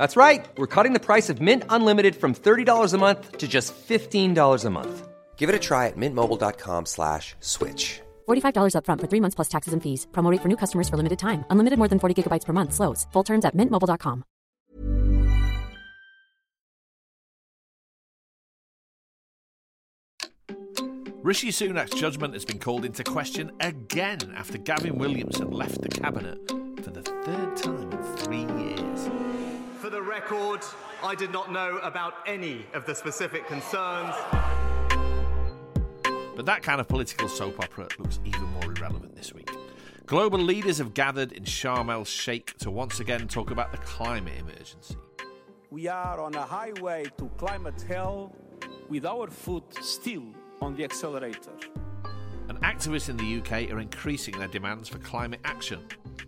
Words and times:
That's 0.00 0.16
right. 0.16 0.48
We're 0.56 0.74
cutting 0.74 0.94
the 0.94 1.06
price 1.10 1.28
of 1.28 1.42
Mint 1.42 1.62
Unlimited 1.68 2.16
from 2.16 2.34
$30 2.34 2.94
a 2.94 2.96
month 2.96 3.36
to 3.36 3.46
just 3.46 3.74
$15 3.74 4.64
a 4.64 4.70
month. 4.70 5.08
Give 5.36 5.50
it 5.50 5.54
a 5.54 5.58
try 5.58 5.88
at 5.88 5.96
mintmobile.com 5.98 6.86
slash 6.86 7.34
switch. 7.40 8.00
$45 8.26 8.72
upfront 8.76 9.00
for 9.02 9.08
three 9.10 9.20
months 9.20 9.34
plus 9.34 9.50
taxes 9.54 9.74
and 9.74 9.82
fees. 9.82 10.06
Promo 10.12 10.30
rate 10.32 10.40
for 10.40 10.48
new 10.48 10.56
customers 10.56 10.88
for 10.88 10.96
limited 10.96 11.18
time. 11.18 11.44
Unlimited 11.50 11.78
more 11.78 11.88
than 11.88 11.98
40 11.98 12.14
gigabytes 12.16 12.46
per 12.46 12.54
month. 12.54 12.72
Slows. 12.72 13.06
Full 13.12 13.24
terms 13.24 13.44
at 13.44 13.54
mintmobile.com. 13.54 14.24
Rishi 21.22 21.50
Sunak's 21.52 22.00
judgment 22.00 22.32
has 22.32 22.46
been 22.46 22.58
called 22.58 22.86
into 22.86 23.04
question 23.04 23.52
again 23.60 24.32
after 24.34 24.56
Gavin 24.56 24.96
Williamson 24.96 25.50
left 25.50 25.82
the 25.82 25.90
cabinet 25.90 26.38
for 26.82 26.90
the 26.90 27.02
third 27.02 27.56
time 27.58 27.79
record, 30.20 30.62
I 31.02 31.14
did 31.14 31.32
not 31.32 31.50
know 31.50 31.78
about 31.78 32.12
any 32.26 32.66
of 32.74 32.84
the 32.84 32.94
specific 32.94 33.46
concerns. 33.46 34.14
But 36.36 36.44
that 36.44 36.62
kind 36.62 36.78
of 36.78 36.88
political 36.88 37.26
soap 37.26 37.58
opera 37.58 37.88
looks 37.98 38.20
even 38.26 38.42
more 38.42 38.64
irrelevant 38.64 39.16
this 39.16 39.32
week. 39.32 39.50
Global 40.04 40.38
leaders 40.38 40.76
have 40.76 40.92
gathered 40.92 41.32
in 41.32 41.44
Sharm 41.44 41.90
el 41.90 42.04
Sheikh 42.04 42.58
to 42.58 42.70
once 42.70 43.00
again 43.00 43.28
talk 43.28 43.50
about 43.50 43.72
the 43.72 43.78
climate 43.78 44.34
emergency. 44.38 44.96
We 45.70 45.88
are 45.88 46.20
on 46.20 46.34
a 46.34 46.42
highway 46.42 47.06
to 47.16 47.30
climate 47.38 47.82
hell 47.88 48.36
with 48.90 49.06
our 49.06 49.28
foot 49.28 49.64
still 49.80 50.26
on 50.60 50.76
the 50.76 50.84
accelerator. 50.84 51.52
And 52.50 52.60
activists 52.60 53.08
in 53.08 53.16
the 53.16 53.38
UK 53.38 53.72
are 53.72 53.80
increasing 53.80 54.38
their 54.38 54.48
demands 54.48 54.90
for 54.90 54.98
climate 54.98 55.40
action. 55.44 55.80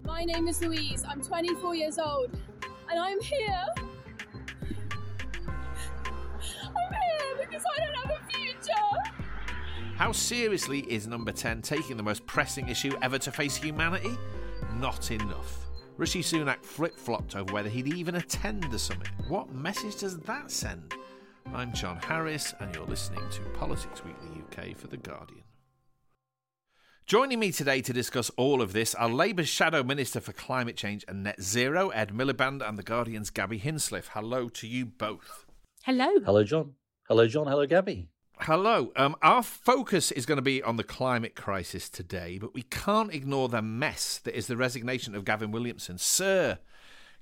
My 0.05 0.25
name 0.25 0.49
is 0.49 0.63
Louise. 0.63 1.05
I'm 1.07 1.21
24 1.21 1.75
years 1.75 1.99
old. 1.99 2.31
And 2.91 3.01
I'm 3.01 3.21
here. 3.21 3.65
I'm 5.51 6.93
here 6.93 7.37
because 7.41 7.63
I 7.75 7.85
don't 7.85 7.97
have 7.97 8.11
a 8.11 8.33
future. 8.33 8.75
How 9.97 10.13
seriously 10.13 10.81
is 10.81 11.07
number 11.07 11.33
10 11.33 11.63
taking 11.63 11.97
the 11.97 12.03
most 12.03 12.27
pressing 12.27 12.69
issue 12.69 12.93
ever 13.03 13.19
to 13.19 13.31
face 13.31 13.57
humanity? 13.57 14.17
Not 14.77 15.11
enough. 15.11 15.59
Rishi 15.97 16.23
Sunak 16.23 16.65
flip 16.65 16.97
flopped 16.99 17.37
over 17.37 17.53
whether 17.53 17.69
he'd 17.69 17.87
even 17.87 18.17
attend 18.17 18.65
the 18.65 18.79
summit. 18.79 19.09
What 19.29 19.53
message 19.53 19.97
does 19.97 20.19
that 20.21 20.51
send? 20.51 20.95
I'm 21.55 21.73
John 21.73 21.97
Harris, 21.99 22.55
and 22.61 22.75
you're 22.75 22.87
listening 22.87 23.23
to 23.31 23.43
Politics 23.59 24.03
Weekly 24.05 24.43
UK 24.43 24.77
for 24.77 24.87
The 24.87 24.97
Guardian. 24.97 25.43
Joining 27.07 27.41
me 27.41 27.51
today 27.51 27.83
to 27.83 27.93
discuss 27.93 28.31
all 28.37 28.63
of 28.63 28.73
this 28.73 28.95
are 28.95 29.09
Labour's 29.09 29.49
Shadow 29.49 29.83
Minister 29.83 30.21
for 30.21 30.33
Climate 30.33 30.77
Change 30.77 31.05
and 31.09 31.25
Net 31.25 31.43
Zero, 31.43 31.91
Ed 31.91 32.11
Miliband, 32.11 32.67
and 32.67 32.79
The 32.79 32.83
Guardian's 32.83 33.29
Gabby 33.29 33.59
Hinsliff. 33.59 34.11
Hello 34.13 34.49
to 34.51 34.69
you 34.69 34.87
both. 34.87 35.45
Hello. 35.85 36.09
Hello, 36.25 36.45
John. 36.45 36.75
Hello, 37.09 37.27
John. 37.27 37.49
Hello, 37.49 37.67
Gabby. 37.67 38.09
Hello. 38.39 38.93
Um, 38.97 39.17
our 39.21 39.43
focus 39.43 40.13
is 40.13 40.27
going 40.27 40.37
to 40.37 40.43
be 40.43 40.63
on 40.63 40.77
the 40.77 40.85
climate 40.85 41.35
crisis 41.35 41.89
today, 41.91 42.39
but 42.39 42.55
we 42.55 42.63
can't 42.63 43.13
ignore 43.13 43.49
the 43.49 43.63
mess 43.63 44.19
that 44.19 44.37
is 44.37 44.47
the 44.47 44.57
resignation 44.57 45.15
of 45.15 45.25
Gavin 45.25 45.51
Williamson, 45.51 45.99
Sir 45.99 46.61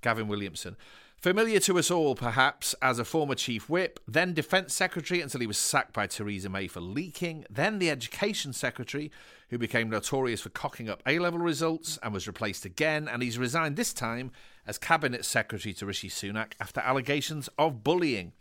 Gavin 0.02 0.28
Williamson. 0.28 0.76
Familiar 1.20 1.60
to 1.60 1.78
us 1.78 1.91
all, 1.91 2.14
perhaps, 2.14 2.75
as 2.81 2.98
a 2.98 3.04
former 3.04 3.34
Chief 3.34 3.69
Whip, 3.69 4.00
then 4.08 4.32
Defence 4.32 4.72
Secretary 4.75 5.20
until 5.20 5.42
he 5.42 5.47
was 5.47 5.58
sacked 5.58 5.92
by 5.92 6.06
Theresa 6.06 6.48
May 6.48 6.66
for 6.66 6.81
leaking, 6.81 7.44
then 7.50 7.78
the 7.78 7.91
Education 7.91 8.54
Secretary, 8.54 9.10
who 9.50 9.59
became 9.59 9.91
notorious 9.91 10.41
for 10.41 10.48
cocking 10.48 10.88
up 10.88 11.03
A 11.06 11.19
level 11.19 11.38
results 11.38 11.98
and 12.03 12.14
was 12.14 12.26
replaced 12.26 12.64
again, 12.64 13.06
and 13.06 13.22
he's 13.22 13.36
resigned 13.36 13.76
this 13.76 13.92
time 13.92 14.30
as 14.66 14.78
Cabinet 14.78 15.26
Secretary 15.26 15.75
to 15.75 15.84
Rishi 15.84 16.09
Sunak 16.09 16.54
after 16.59 16.80
allegations 16.80 17.50
of 17.59 17.84
bullying. 17.84 18.32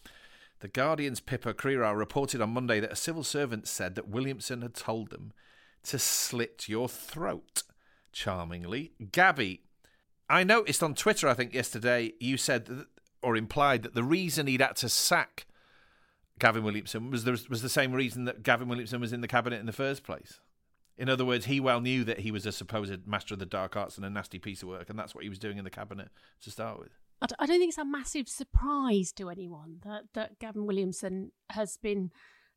The 0.62 0.70
Guardian's 0.70 1.20
Pippa 1.20 1.54
Crerar 1.54 1.98
reported 1.98 2.40
on 2.40 2.52
Monday 2.52 2.80
that 2.80 2.94
a 2.94 2.96
civil 2.96 3.26
servant 3.26 3.68
said 3.68 3.96
that 3.96 4.08
Williamson 4.08 4.62
had 4.62 4.74
told 4.74 5.10
them 5.10 5.34
to 5.84 6.00
slit 6.00 6.70
your 6.70 6.88
throat. 6.88 7.64
Charmingly. 8.14 8.94
Gabby, 9.12 9.64
I 10.30 10.44
noticed 10.44 10.84
on 10.84 10.94
Twitter, 10.94 11.28
I 11.28 11.34
think 11.34 11.54
yesterday, 11.54 12.14
you 12.20 12.38
said 12.38 12.86
or 13.22 13.36
implied 13.36 13.84
that 13.84 13.96
the 13.96 14.04
reason 14.04 14.48
he'd 14.48 14.62
had 14.62 14.76
to 14.78 14.90
sack 14.90 15.46
Gavin 16.40 16.64
Williamson 16.64 17.12
was 17.12 17.26
the, 17.26 17.44
was 17.50 17.62
the 17.62 17.70
same 17.70 17.92
reason 17.92 18.26
that 18.26 18.44
Gavin 18.44 18.70
Williamson 18.70 19.02
was 19.02 19.12
in 19.12 19.22
the 19.22 19.28
cabinet 19.28 19.60
in 19.60 19.66
the 19.66 19.74
first 19.74 20.04
place. 20.04 20.40
In 20.98 21.10
other 21.10 21.26
words, 21.26 21.46
he 21.46 21.60
well 21.60 21.82
knew 21.82 22.04
that 22.04 22.20
he 22.20 22.32
was 22.32 22.46
a 22.46 22.52
supposed 22.52 23.08
master 23.08 23.34
of 23.34 23.40
the 23.40 23.46
dark 23.46 23.76
arts 23.76 23.98
and 23.98 24.06
a 24.06 24.10
nasty 24.10 24.40
piece 24.40 24.62
of 24.62 24.70
work, 24.70 24.90
and 24.90 25.00
that's 25.00 25.16
what 25.16 25.24
he 25.24 25.30
was 25.30 25.40
doing 25.40 25.58
in 25.58 25.64
the 25.64 25.70
cabinet 25.70 26.10
to 26.42 26.52
start 26.52 26.80
with. 26.80 26.90
I 27.22 27.46
don't 27.46 27.60
think 27.60 27.70
it's 27.70 27.78
a 27.78 27.86
massive 27.86 28.30
surprise 28.30 29.12
to 29.14 29.30
anyone 29.30 29.80
that, 29.84 30.04
that 30.14 30.40
Gavin 30.40 30.66
Williamson 30.66 31.32
has 31.50 31.78
been 31.78 32.12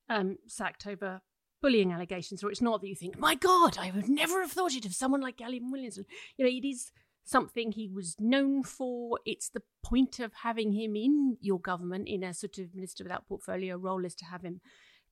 um, 0.09 0.38
sacked 0.47 0.87
over 0.87 1.21
bullying 1.61 1.93
allegations, 1.93 2.44
or 2.44 2.50
it's 2.50 2.61
not 2.61 2.81
that 2.81 2.88
you 2.88 2.97
think, 2.97 3.19
my 3.19 3.34
God, 3.34 3.78
I 3.78 3.91
would 3.91 4.09
never 4.09 4.41
have 4.43 4.53
thought 4.53 4.75
it 4.75 4.84
of 4.84 4.94
someone 4.94 5.21
like 5.21 5.38
Gavin 5.38 5.71
Williamson. 5.71 6.05
You 6.37 6.44
know, 6.44 6.50
it 6.50 6.66
is 6.66 6.93
something 7.25 7.72
he 7.72 7.88
was 7.88 8.16
known 8.19 8.62
for. 8.62 9.19
It's 9.25 9.49
the 9.49 9.62
point 9.83 10.19
of 10.19 10.33
having 10.43 10.72
him 10.72 10.97
in 10.97 11.37
your 11.41 11.60
government 11.60 12.09
in 12.09 12.22
a 12.22 12.34
sort 12.34 12.59
of 12.59 12.75
minister 12.75 13.05
without 13.05 13.28
portfolio 13.28 13.77
role 13.77 14.05
is 14.05 14.15
to 14.16 14.25
have 14.25 14.43
him 14.43 14.60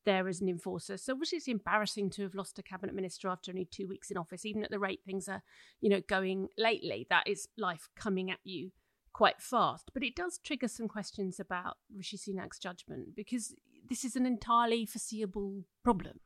there 0.05 0.29
as 0.29 0.41
an 0.41 0.49
enforcer. 0.49 0.97
So 0.97 1.17
it's 1.21 1.49
embarrassing 1.49 2.11
to 2.11 2.23
have 2.23 2.35
lost 2.35 2.59
a 2.59 2.63
cabinet 2.63 2.95
minister 2.95 3.29
after 3.29 3.51
only 3.51 3.67
two 3.71 3.87
weeks 3.87 4.11
in 4.11 4.17
office, 4.17 4.45
even 4.45 4.65
at 4.65 4.71
the 4.71 4.79
rate 4.79 5.01
things 5.05 5.29
are, 5.29 5.43
you 5.81 5.91
know, 5.91 6.01
going 6.09 6.49
lately. 6.57 7.07
That 7.11 7.29
is 7.29 7.49
life 7.59 7.89
coming 7.97 8.31
at 8.31 8.39
you 8.45 8.71
quite 9.13 9.41
fast. 9.41 9.91
But 9.93 10.03
it 10.03 10.17
does 10.17 10.39
trigger 10.39 10.69
some 10.69 10.89
questions 10.89 11.39
about 11.39 11.77
Rishi 11.95 12.17
Sunak's 12.17 12.59
judgment 12.59 13.15
because 13.15 13.55
this 13.89 14.05
is 14.05 14.17
an 14.17 14.27
entirely 14.27 14.87
foreseeable 14.87 15.65
problem. 15.85 16.21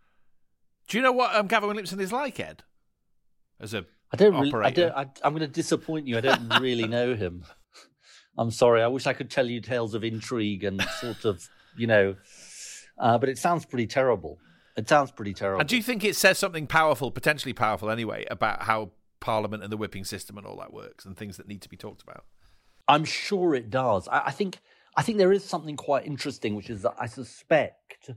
Do 0.87 0.99
you 0.99 1.03
know 1.03 1.12
what 1.12 1.34
um, 1.34 1.47
Gavin 1.47 1.69
Williamson 1.69 2.00
is 2.00 2.12
like, 2.12 2.39
Ed? 2.39 2.62
As 3.59 3.73
a 3.73 3.87
I 4.14 4.16
don't 4.16 4.52
really. 4.52 4.64
I 4.64 4.70
don't, 4.70 4.92
I, 4.92 5.06
I'm 5.25 5.32
going 5.32 5.41
to 5.41 5.48
disappoint 5.48 6.06
you. 6.06 6.16
I 6.16 6.20
don't 6.20 6.60
really 6.60 6.86
know 6.86 7.16
him. 7.16 7.44
I'm 8.38 8.52
sorry. 8.52 8.80
I 8.80 8.86
wish 8.86 9.08
I 9.08 9.12
could 9.12 9.28
tell 9.28 9.47
you 9.48 9.60
tales 9.60 9.92
of 9.94 10.04
intrigue 10.04 10.62
and 10.62 10.80
sort 11.00 11.25
of, 11.25 11.48
you 11.76 11.88
know, 11.88 12.14
uh, 12.97 13.19
but 13.19 13.28
it 13.28 13.38
sounds 13.38 13.64
pretty 13.64 13.88
terrible. 13.88 14.38
It 14.76 14.88
sounds 14.88 15.11
pretty 15.11 15.34
terrible. 15.34 15.61
And 15.61 15.69
do 15.69 15.76
you 15.76 15.82
think 15.82 16.05
it 16.05 16.14
says 16.14 16.38
something 16.38 16.69
powerful, 16.69 17.11
potentially 17.11 17.52
powerful 17.52 17.90
anyway, 17.90 18.25
about 18.31 18.62
how 18.62 18.93
Parliament 19.19 19.64
and 19.64 19.72
the 19.72 19.76
whipping 19.76 20.05
system 20.05 20.38
and 20.38 20.46
all 20.46 20.58
that 20.58 20.72
works 20.72 21.05
and 21.05 21.17
things 21.17 21.37
that 21.37 21.49
need 21.49 21.62
to 21.62 21.69
be 21.69 21.76
talked 21.76 22.02
about? 22.02 22.25
I'm 22.87 23.05
sure 23.05 23.55
it 23.56 23.69
does. 23.69 24.06
I, 24.06 24.26
I 24.26 24.31
think 24.31 24.58
I 24.96 25.02
think 25.02 25.19
there 25.19 25.32
is 25.32 25.44
something 25.44 25.76
quite 25.76 26.06
interesting, 26.06 26.55
which 26.55 26.70
is 26.70 26.82
that 26.82 26.94
I 27.00 27.06
suspect 27.06 28.10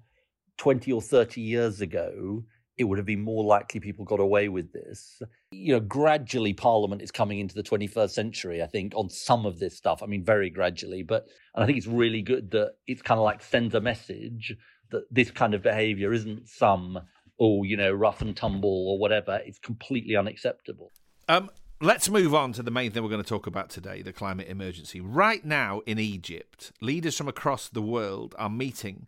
20 0.57 0.91
or 0.91 1.01
30 1.01 1.41
years 1.41 1.81
ago, 1.81 2.43
it 2.77 2.83
would 2.83 2.99
have 2.99 3.07
been 3.07 3.23
more 3.23 3.43
likely 3.43 3.79
people 3.79 4.05
got 4.05 4.19
away 4.19 4.49
with 4.49 4.71
this. 4.71 5.21
You 5.51 5.73
know, 5.73 5.79
gradually 5.79 6.53
Parliament 6.53 7.01
is 7.01 7.11
coming 7.11 7.39
into 7.39 7.55
the 7.55 7.63
21st 7.63 8.11
century, 8.11 8.61
I 8.61 8.67
think, 8.67 8.93
on 8.95 9.09
some 9.09 9.45
of 9.45 9.59
this 9.59 9.75
stuff. 9.75 10.03
I 10.03 10.05
mean, 10.05 10.23
very 10.23 10.49
gradually. 10.49 11.01
But 11.01 11.27
and 11.55 11.63
I 11.63 11.65
think 11.65 11.77
it's 11.77 11.87
really 11.87 12.21
good 12.21 12.51
that 12.51 12.75
it's 12.85 13.01
kind 13.01 13.19
of 13.19 13.23
like 13.23 13.41
sends 13.41 13.73
a 13.73 13.81
message 13.81 14.55
that 14.91 15.03
this 15.11 15.31
kind 15.31 15.53
of 15.53 15.63
behavior 15.63 16.13
isn't 16.13 16.47
some, 16.47 16.99
oh, 17.39 17.63
you 17.63 17.75
know, 17.75 17.91
rough 17.91 18.21
and 18.21 18.37
tumble 18.37 18.87
or 18.89 18.99
whatever. 18.99 19.41
It's 19.43 19.59
completely 19.59 20.15
unacceptable. 20.15 20.91
Um, 21.27 21.49
let's 21.81 22.09
move 22.09 22.35
on 22.35 22.53
to 22.53 22.63
the 22.63 22.71
main 22.71 22.91
thing 22.91 23.03
we're 23.03 23.09
going 23.09 23.23
to 23.23 23.27
talk 23.27 23.47
about 23.47 23.69
today 23.69 24.03
the 24.03 24.13
climate 24.13 24.47
emergency. 24.47 25.01
Right 25.01 25.43
now 25.43 25.81
in 25.87 25.97
Egypt, 25.97 26.71
leaders 26.79 27.17
from 27.17 27.27
across 27.27 27.69
the 27.69 27.81
world 27.81 28.35
are 28.37 28.49
meeting 28.49 29.07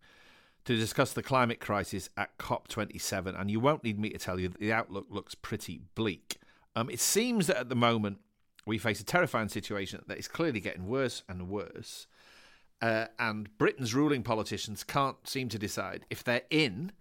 to 0.69 0.75
discuss 0.75 1.13
the 1.13 1.23
climate 1.23 1.59
crisis 1.59 2.11
at 2.15 2.37
COP27, 2.37 3.41
and 3.41 3.49
you 3.49 3.59
won't 3.59 3.83
need 3.83 3.97
me 3.97 4.11
to 4.11 4.19
tell 4.19 4.39
you 4.39 4.49
that 4.49 4.59
the 4.59 4.71
outlook 4.71 5.07
looks 5.09 5.33
pretty 5.33 5.81
bleak. 5.95 6.37
Um, 6.75 6.91
it 6.91 6.99
seems 6.99 7.47
that 7.47 7.57
at 7.57 7.69
the 7.69 7.75
moment 7.75 8.19
we 8.67 8.77
face 8.77 9.01
a 9.01 9.03
terrifying 9.03 9.49
situation 9.49 10.03
that 10.05 10.19
is 10.19 10.27
clearly 10.27 10.59
getting 10.59 10.85
worse 10.85 11.23
and 11.27 11.49
worse. 11.49 12.05
Uh, 12.83 13.05
and 13.17 13.49
Britain's 13.57 13.95
ruling 13.95 14.21
politicians 14.21 14.83
can't 14.83 15.17
seem 15.27 15.49
to 15.49 15.57
decide 15.57 16.05
if 16.11 16.23
they're 16.23 16.43
in 16.51 16.91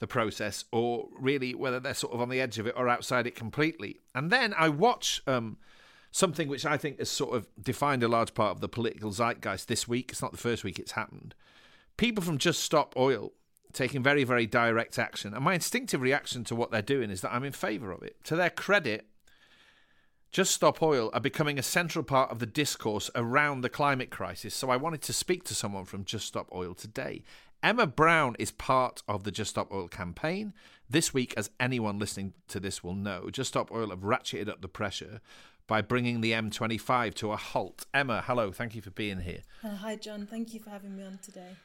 the 0.00 0.08
process 0.08 0.64
or 0.72 1.06
really 1.16 1.54
whether 1.54 1.78
they're 1.78 1.94
sort 1.94 2.14
of 2.14 2.20
on 2.20 2.30
the 2.30 2.40
edge 2.40 2.58
of 2.58 2.66
it 2.66 2.74
or 2.76 2.88
outside 2.88 3.28
it 3.28 3.36
completely. 3.36 4.00
And 4.12 4.32
then 4.32 4.52
I 4.58 4.70
watch 4.70 5.22
um, 5.28 5.58
something 6.10 6.48
which 6.48 6.66
I 6.66 6.76
think 6.76 6.98
has 6.98 7.10
sort 7.10 7.36
of 7.36 7.46
defined 7.62 8.02
a 8.02 8.08
large 8.08 8.34
part 8.34 8.56
of 8.56 8.60
the 8.60 8.68
political 8.68 9.12
zeitgeist 9.12 9.68
this 9.68 9.86
week. 9.86 10.10
It's 10.10 10.20
not 10.20 10.32
the 10.32 10.36
first 10.36 10.64
week 10.64 10.80
it's 10.80 10.92
happened. 10.92 11.36
People 11.96 12.24
from 12.24 12.38
Just 12.38 12.62
Stop 12.62 12.94
Oil 12.96 13.32
taking 13.72 14.02
very, 14.02 14.24
very 14.24 14.46
direct 14.46 14.98
action. 14.98 15.34
And 15.34 15.44
my 15.44 15.54
instinctive 15.54 16.00
reaction 16.00 16.44
to 16.44 16.54
what 16.54 16.70
they're 16.70 16.82
doing 16.82 17.10
is 17.10 17.20
that 17.20 17.32
I'm 17.32 17.44
in 17.44 17.52
favour 17.52 17.92
of 17.92 18.02
it. 18.02 18.16
To 18.24 18.36
their 18.36 18.50
credit, 18.50 19.06
just 20.30 20.52
Stop 20.52 20.82
Oil 20.82 21.10
are 21.12 21.20
becoming 21.20 21.58
a 21.58 21.62
central 21.62 22.04
part 22.04 22.30
of 22.30 22.38
the 22.38 22.46
discourse 22.46 23.10
around 23.14 23.60
the 23.60 23.68
climate 23.68 24.10
crisis. 24.10 24.54
So 24.54 24.70
I 24.70 24.76
wanted 24.76 25.02
to 25.02 25.12
speak 25.12 25.44
to 25.44 25.54
someone 25.54 25.84
from 25.84 26.04
Just 26.04 26.26
Stop 26.26 26.48
Oil 26.52 26.74
today. 26.74 27.22
Emma 27.62 27.86
Brown 27.86 28.36
is 28.38 28.50
part 28.50 29.02
of 29.08 29.24
the 29.24 29.30
Just 29.30 29.50
Stop 29.50 29.72
Oil 29.72 29.88
campaign. 29.88 30.52
This 30.90 31.14
week, 31.14 31.34
as 31.36 31.50
anyone 31.60 31.98
listening 31.98 32.34
to 32.48 32.60
this 32.60 32.82
will 32.82 32.94
know, 32.94 33.30
Just 33.30 33.48
Stop 33.48 33.70
Oil 33.70 33.90
have 33.90 34.00
ratcheted 34.00 34.48
up 34.48 34.60
the 34.60 34.68
pressure 34.68 35.20
by 35.66 35.80
bringing 35.80 36.20
the 36.20 36.32
M25 36.32 37.14
to 37.14 37.32
a 37.32 37.36
halt. 37.36 37.86
Emma, 37.94 38.22
hello, 38.26 38.52
thank 38.52 38.74
you 38.74 38.82
for 38.82 38.90
being 38.90 39.20
here. 39.20 39.42
Uh, 39.62 39.76
hi, 39.76 39.96
John. 39.96 40.26
Thank 40.26 40.52
you 40.52 40.60
for 40.60 40.70
having 40.70 40.96
me 40.96 41.04
on 41.04 41.18
today. 41.22 41.56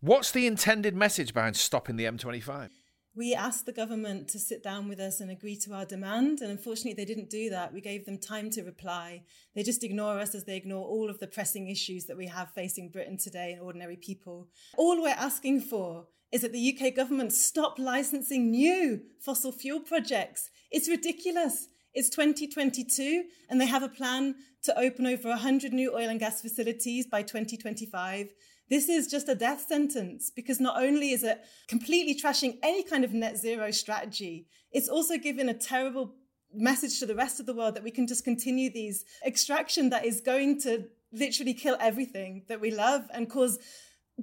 What's 0.00 0.30
the 0.30 0.46
intended 0.46 0.94
message 0.94 1.34
behind 1.34 1.56
stopping 1.56 1.96
the 1.96 2.04
M25? 2.04 2.70
we 3.18 3.34
asked 3.34 3.66
the 3.66 3.72
government 3.72 4.28
to 4.28 4.38
sit 4.38 4.62
down 4.62 4.88
with 4.88 5.00
us 5.00 5.20
and 5.20 5.28
agree 5.28 5.56
to 5.56 5.72
our 5.72 5.84
demand. 5.84 6.40
And 6.40 6.52
unfortunately, 6.52 6.94
they 6.94 7.04
didn't 7.04 7.30
do 7.30 7.50
that. 7.50 7.74
We 7.74 7.80
gave 7.80 8.06
them 8.06 8.16
time 8.16 8.48
to 8.50 8.62
reply. 8.62 9.24
They 9.56 9.64
just 9.64 9.82
ignore 9.82 10.20
us 10.20 10.36
as 10.36 10.44
they 10.44 10.56
ignore 10.56 10.86
all 10.86 11.10
of 11.10 11.18
the 11.18 11.26
pressing 11.26 11.68
issues 11.68 12.04
that 12.04 12.16
we 12.16 12.28
have 12.28 12.52
facing 12.52 12.90
Britain 12.90 13.18
today 13.18 13.54
and 13.54 13.60
ordinary 13.60 13.96
people. 13.96 14.46
All 14.76 15.02
we're 15.02 15.08
asking 15.08 15.62
for 15.62 16.06
is 16.30 16.42
that 16.42 16.52
the 16.52 16.78
UK 16.78 16.94
government 16.94 17.32
stop 17.32 17.76
licensing 17.76 18.52
new 18.52 19.00
fossil 19.18 19.50
fuel 19.50 19.80
projects. 19.80 20.48
It's 20.70 20.88
ridiculous. 20.88 21.66
It's 21.94 22.10
2022, 22.10 23.24
and 23.50 23.60
they 23.60 23.66
have 23.66 23.82
a 23.82 23.88
plan 23.88 24.36
to 24.62 24.78
open 24.78 25.06
over 25.06 25.30
100 25.30 25.72
new 25.72 25.92
oil 25.92 26.08
and 26.08 26.20
gas 26.20 26.40
facilities 26.40 27.06
by 27.06 27.22
2025. 27.22 28.28
This 28.70 28.88
is 28.88 29.06
just 29.06 29.28
a 29.28 29.34
death 29.34 29.66
sentence 29.66 30.30
because 30.34 30.60
not 30.60 30.80
only 30.82 31.12
is 31.12 31.22
it 31.22 31.40
completely 31.68 32.14
trashing 32.14 32.58
any 32.62 32.82
kind 32.82 33.04
of 33.04 33.12
net 33.12 33.38
zero 33.38 33.70
strategy, 33.70 34.46
it's 34.72 34.88
also 34.88 35.16
giving 35.16 35.48
a 35.48 35.54
terrible 35.54 36.14
message 36.52 36.98
to 36.98 37.06
the 37.06 37.14
rest 37.14 37.40
of 37.40 37.46
the 37.46 37.54
world 37.54 37.74
that 37.74 37.84
we 37.84 37.90
can 37.90 38.06
just 38.06 38.24
continue 38.24 38.70
these 38.70 39.04
extraction 39.24 39.90
that 39.90 40.04
is 40.04 40.20
going 40.20 40.60
to 40.60 40.84
literally 41.12 41.54
kill 41.54 41.76
everything 41.80 42.42
that 42.48 42.60
we 42.60 42.70
love 42.70 43.02
and 43.12 43.30
cause 43.30 43.58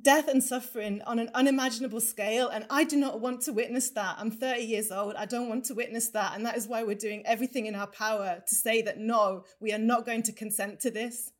death 0.02 0.28
and 0.28 0.44
suffering 0.44 1.02
on 1.08 1.20
an 1.20 1.30
unimaginable 1.34 2.02
scale. 2.02 2.50
And 2.50 2.66
I 2.70 2.84
do 2.84 2.98
not 2.98 3.22
want 3.22 3.42
to 3.44 3.54
witness 3.54 3.90
that. 3.92 4.18
I'm 4.20 4.30
30 4.30 4.62
years 4.62 4.92
old. 4.92 5.16
I 5.16 5.26
don't 5.26 5.48
want 5.48 5.66
to 5.66 5.74
witness 5.74 6.10
that. 6.10 6.36
And 6.36 6.46
that 6.46 6.58
is 6.58 6.68
why 6.68 6.84
we're 6.84 6.96
doing 6.96 7.24
everything 7.26 7.66
in 7.66 7.76
our 7.76 7.88
power 7.88 8.44
to 8.46 8.56
say 8.56 8.82
that 8.82 9.00
no, 9.00 9.46
we 9.60 9.72
are 9.72 9.80
not 9.80 10.06
going 10.06 10.24
to 10.24 10.34
consent 10.34 10.82
to 10.82 10.92
this 10.92 11.32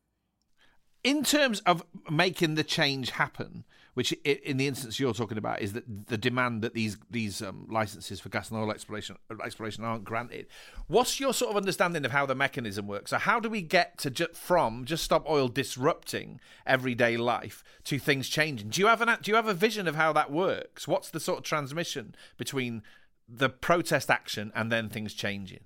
in 1.06 1.24
terms 1.24 1.60
of 1.62 1.86
making 2.10 2.56
the 2.56 2.64
change 2.64 3.12
happen, 3.12 3.64
which 3.94 4.12
in 4.24 4.58
the 4.58 4.66
instance 4.66 5.00
you're 5.00 5.14
talking 5.14 5.38
about 5.38 5.62
is 5.62 5.74
that 5.74 6.08
the 6.08 6.18
demand 6.18 6.64
that 6.64 6.74
these 6.74 6.98
these 7.12 7.44
um, 7.44 7.68
licenses 7.70 8.20
for 8.20 8.30
gas 8.30 8.50
and 8.50 8.60
oil 8.60 8.72
exploration 8.72 9.16
exploration 9.44 9.86
aren't 9.86 10.04
granted. 10.04 10.48
What's 10.88 11.20
your 11.20 11.32
sort 11.32 11.52
of 11.52 11.58
understanding 11.58 12.06
of 12.06 12.12
how 12.12 12.26
the 12.26 12.34
mechanism 12.34 12.88
works? 12.88 13.12
So 13.12 13.20
how 13.20 13.40
do 13.40 13.50
we 13.50 13.62
get 13.62 14.00
to 14.00 14.10
ju- 14.10 14.34
from 14.34 14.84
just 14.84 15.04
stop 15.04 15.30
oil 15.30 15.48
disrupting 15.48 16.40
everyday 16.66 17.18
life 17.18 17.64
to 17.84 18.00
things 18.00 18.28
changing? 18.28 18.70
Do 18.70 18.82
you 18.82 18.88
have 18.88 19.02
an 19.02 19.16
do 19.22 19.30
you 19.30 19.36
have 19.36 19.48
a 19.48 19.54
vision 19.54 19.88
of 19.88 19.96
how 19.96 20.12
that 20.14 20.32
works? 20.32 20.88
What's 20.88 21.12
the 21.12 21.20
sort 21.20 21.38
of 21.38 21.44
transmission 21.44 22.16
between 22.36 22.82
the 23.30 23.50
protest 23.50 24.10
action 24.10 24.52
and 24.56 24.72
then 24.72 24.90
things 24.90 25.14
changing? 25.14 25.66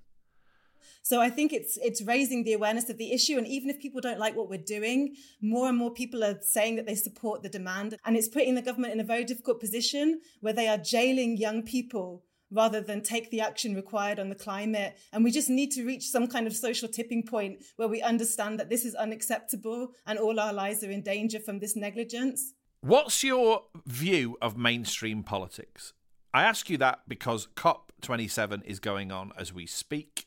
So 1.02 1.20
I 1.20 1.30
think 1.30 1.52
it's 1.52 1.78
it's 1.78 2.02
raising 2.02 2.44
the 2.44 2.52
awareness 2.52 2.88
of 2.90 2.98
the 2.98 3.12
issue. 3.12 3.38
And 3.38 3.46
even 3.46 3.70
if 3.70 3.80
people 3.80 4.00
don't 4.00 4.18
like 4.18 4.36
what 4.36 4.50
we're 4.50 4.58
doing, 4.58 5.16
more 5.40 5.68
and 5.68 5.78
more 5.78 5.90
people 5.90 6.22
are 6.22 6.38
saying 6.40 6.76
that 6.76 6.86
they 6.86 6.94
support 6.94 7.42
the 7.42 7.48
demand. 7.48 7.96
And 8.04 8.16
it's 8.16 8.28
putting 8.28 8.54
the 8.54 8.62
government 8.62 8.92
in 8.92 9.00
a 9.00 9.04
very 9.04 9.24
difficult 9.24 9.60
position 9.60 10.20
where 10.40 10.52
they 10.52 10.68
are 10.68 10.78
jailing 10.78 11.36
young 11.36 11.62
people 11.62 12.24
rather 12.50 12.80
than 12.80 13.00
take 13.00 13.30
the 13.30 13.40
action 13.40 13.74
required 13.74 14.18
on 14.18 14.28
the 14.28 14.34
climate. 14.34 14.98
And 15.12 15.24
we 15.24 15.30
just 15.30 15.48
need 15.48 15.70
to 15.72 15.84
reach 15.84 16.08
some 16.08 16.26
kind 16.26 16.46
of 16.46 16.54
social 16.54 16.88
tipping 16.88 17.22
point 17.22 17.62
where 17.76 17.88
we 17.88 18.02
understand 18.02 18.58
that 18.58 18.68
this 18.68 18.84
is 18.84 18.94
unacceptable 18.94 19.92
and 20.06 20.18
all 20.18 20.40
our 20.40 20.52
lives 20.52 20.82
are 20.82 20.90
in 20.90 21.02
danger 21.02 21.38
from 21.38 21.60
this 21.60 21.76
negligence. 21.76 22.54
What's 22.82 23.22
your 23.22 23.64
view 23.86 24.36
of 24.40 24.56
mainstream 24.56 25.22
politics? 25.22 25.92
I 26.32 26.44
ask 26.44 26.70
you 26.70 26.78
that 26.78 27.00
because 27.08 27.48
COP27 27.56 28.64
is 28.64 28.80
going 28.80 29.12
on 29.12 29.32
as 29.36 29.52
we 29.52 29.66
speak 29.66 30.26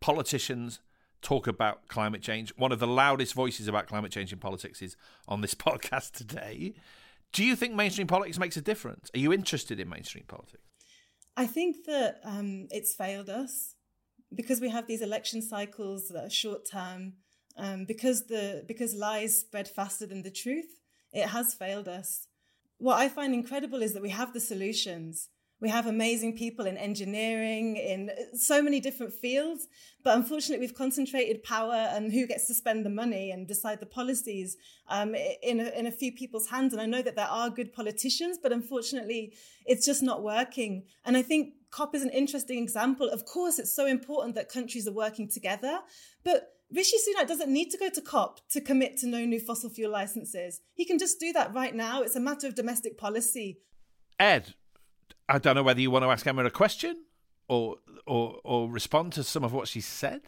politicians 0.00 0.80
talk 1.22 1.46
about 1.46 1.88
climate 1.88 2.22
change. 2.22 2.52
One 2.56 2.72
of 2.72 2.78
the 2.78 2.86
loudest 2.86 3.34
voices 3.34 3.68
about 3.68 3.86
climate 3.86 4.12
change 4.12 4.32
in 4.32 4.38
politics 4.38 4.82
is 4.82 4.96
on 5.26 5.40
this 5.40 5.54
podcast 5.66 6.12
today. 6.12 6.74
Do 7.32 7.44
you 7.44 7.56
think 7.56 7.74
mainstream 7.74 8.06
politics 8.06 8.38
makes 8.38 8.56
a 8.56 8.62
difference? 8.62 9.10
Are 9.14 9.18
you 9.18 9.32
interested 9.32 9.78
in 9.80 9.88
mainstream 9.88 10.24
politics? 10.26 10.62
I 11.36 11.46
think 11.46 11.84
that 11.86 12.20
um, 12.24 12.66
it's 12.70 12.94
failed 12.94 13.30
us 13.30 13.74
because 14.34 14.60
we 14.60 14.70
have 14.70 14.86
these 14.86 15.02
election 15.02 15.42
cycles 15.42 16.08
that 16.08 16.24
are 16.24 16.30
short 16.30 16.64
term. 16.64 17.14
Um, 17.56 17.86
because 17.86 18.26
the 18.26 18.64
because 18.68 18.94
lies 18.94 19.40
spread 19.40 19.66
faster 19.66 20.06
than 20.06 20.22
the 20.22 20.30
truth, 20.30 20.78
it 21.12 21.26
has 21.28 21.54
failed 21.54 21.88
us. 21.88 22.28
What 22.78 22.98
I 22.98 23.08
find 23.08 23.34
incredible 23.34 23.82
is 23.82 23.94
that 23.94 24.02
we 24.02 24.10
have 24.10 24.32
the 24.32 24.40
solutions 24.40 25.28
we 25.60 25.68
have 25.68 25.86
amazing 25.86 26.36
people 26.36 26.66
in 26.66 26.76
engineering, 26.76 27.76
in 27.76 28.10
so 28.34 28.62
many 28.62 28.78
different 28.80 29.12
fields. 29.12 29.66
But 30.04 30.16
unfortunately, 30.16 30.64
we've 30.64 30.74
concentrated 30.74 31.42
power 31.42 31.74
and 31.74 32.12
who 32.12 32.26
gets 32.26 32.46
to 32.46 32.54
spend 32.54 32.86
the 32.86 32.90
money 32.90 33.32
and 33.32 33.46
decide 33.46 33.80
the 33.80 33.86
policies 33.86 34.56
um, 34.88 35.14
in, 35.42 35.60
a, 35.60 35.68
in 35.78 35.86
a 35.86 35.90
few 35.90 36.12
people's 36.12 36.48
hands. 36.48 36.72
And 36.72 36.80
I 36.80 36.86
know 36.86 37.02
that 37.02 37.16
there 37.16 37.26
are 37.26 37.50
good 37.50 37.72
politicians, 37.72 38.38
but 38.40 38.52
unfortunately, 38.52 39.34
it's 39.66 39.84
just 39.84 40.02
not 40.02 40.22
working. 40.22 40.84
And 41.04 41.16
I 41.16 41.22
think 41.22 41.54
COP 41.70 41.94
is 41.94 42.02
an 42.02 42.10
interesting 42.10 42.62
example. 42.62 43.08
Of 43.08 43.24
course, 43.24 43.58
it's 43.58 43.74
so 43.74 43.86
important 43.86 44.36
that 44.36 44.48
countries 44.48 44.86
are 44.86 44.92
working 44.92 45.28
together, 45.28 45.80
but 46.24 46.52
Rishi 46.70 46.96
Sunak 46.98 47.26
doesn't 47.26 47.50
need 47.50 47.70
to 47.70 47.78
go 47.78 47.88
to 47.88 48.00
COP 48.00 48.46
to 48.50 48.60
commit 48.60 48.98
to 48.98 49.06
no 49.06 49.24
new 49.24 49.40
fossil 49.40 49.70
fuel 49.70 49.90
licenses. 49.90 50.60
He 50.74 50.84
can 50.84 50.98
just 50.98 51.18
do 51.18 51.32
that 51.32 51.54
right 51.54 51.74
now. 51.74 52.02
It's 52.02 52.16
a 52.16 52.20
matter 52.20 52.46
of 52.46 52.54
domestic 52.54 52.98
policy. 52.98 53.58
Ed, 54.20 54.54
I 55.28 55.38
don't 55.38 55.54
know 55.54 55.62
whether 55.62 55.80
you 55.80 55.90
want 55.90 56.04
to 56.04 56.10
ask 56.10 56.26
Emma 56.26 56.44
a 56.44 56.50
question 56.50 57.04
or 57.48 57.76
or 58.06 58.40
or 58.44 58.70
respond 58.70 59.12
to 59.14 59.24
some 59.24 59.44
of 59.44 59.52
what 59.52 59.68
she 59.68 59.80
said. 59.80 60.22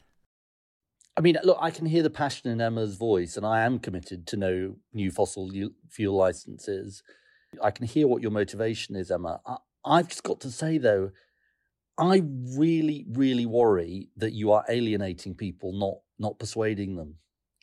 I 1.17 1.23
mean, 1.23 1.37
look, 1.43 1.59
I 1.61 1.71
can 1.71 1.87
hear 1.87 2.03
the 2.03 2.11
passion 2.11 2.51
in 2.51 2.61
Emma's 2.61 2.97
voice, 2.97 3.37
and 3.37 3.45
I 3.45 3.63
am 3.63 3.79
committed 3.79 4.27
to 4.29 4.37
no 4.37 4.77
new 4.93 5.11
fossil 5.11 5.51
fuel 5.89 6.17
licenses. 6.17 7.03
I 7.63 7.71
can 7.71 7.87
hear 7.87 8.07
what 8.07 8.23
your 8.23 8.31
motivation 8.31 8.95
is, 8.95 9.11
Emma. 9.11 9.41
I, 9.85 9.97
have 9.99 10.09
just 10.09 10.23
got 10.23 10.41
to 10.41 10.51
say, 10.51 10.79
though, 10.79 11.11
I 11.99 12.23
really, 12.57 13.07
really 13.11 13.45
worry 13.45 14.09
that 14.17 14.33
you 14.33 14.53
are 14.53 14.65
alienating 14.69 15.35
people, 15.35 15.73
not 15.73 15.97
not 16.19 16.39
persuading 16.39 16.97
them. 16.97 17.17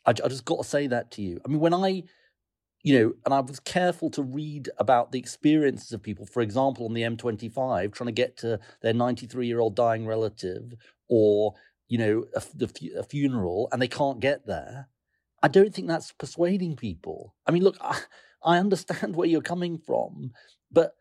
I, 0.04 0.10
I 0.10 0.28
just 0.28 0.44
got 0.44 0.58
to 0.58 0.68
say 0.68 0.86
that 0.88 1.10
to 1.12 1.22
you. 1.22 1.40
I 1.44 1.48
mean, 1.48 1.60
when 1.60 1.74
I 1.74 2.04
you 2.88 2.98
know, 2.98 3.12
and 3.26 3.34
I 3.34 3.40
was 3.40 3.60
careful 3.60 4.08
to 4.12 4.22
read 4.22 4.70
about 4.78 5.12
the 5.12 5.18
experiences 5.18 5.92
of 5.92 6.02
people, 6.02 6.24
for 6.24 6.40
example, 6.40 6.86
on 6.86 6.94
the 6.94 7.02
M25, 7.02 7.92
trying 7.92 8.06
to 8.06 8.12
get 8.12 8.38
to 8.38 8.60
their 8.80 8.94
93 8.94 9.46
year 9.46 9.60
old 9.60 9.76
dying 9.76 10.06
relative 10.06 10.72
or, 11.06 11.52
you 11.88 11.98
know, 11.98 12.24
a, 12.34 12.42
a, 12.96 13.02
funeral 13.02 13.68
and 13.70 13.82
they 13.82 13.88
can't 13.88 14.20
get 14.20 14.46
there. 14.46 14.88
I 15.42 15.48
don't 15.48 15.74
think 15.74 15.86
that's 15.86 16.12
persuading 16.12 16.76
people. 16.76 17.34
I 17.46 17.50
mean, 17.50 17.62
look, 17.62 17.76
I, 17.82 18.00
I 18.42 18.56
understand 18.56 19.16
where 19.16 19.28
you're 19.28 19.42
coming 19.42 19.76
from, 19.76 20.32
but, 20.72 20.94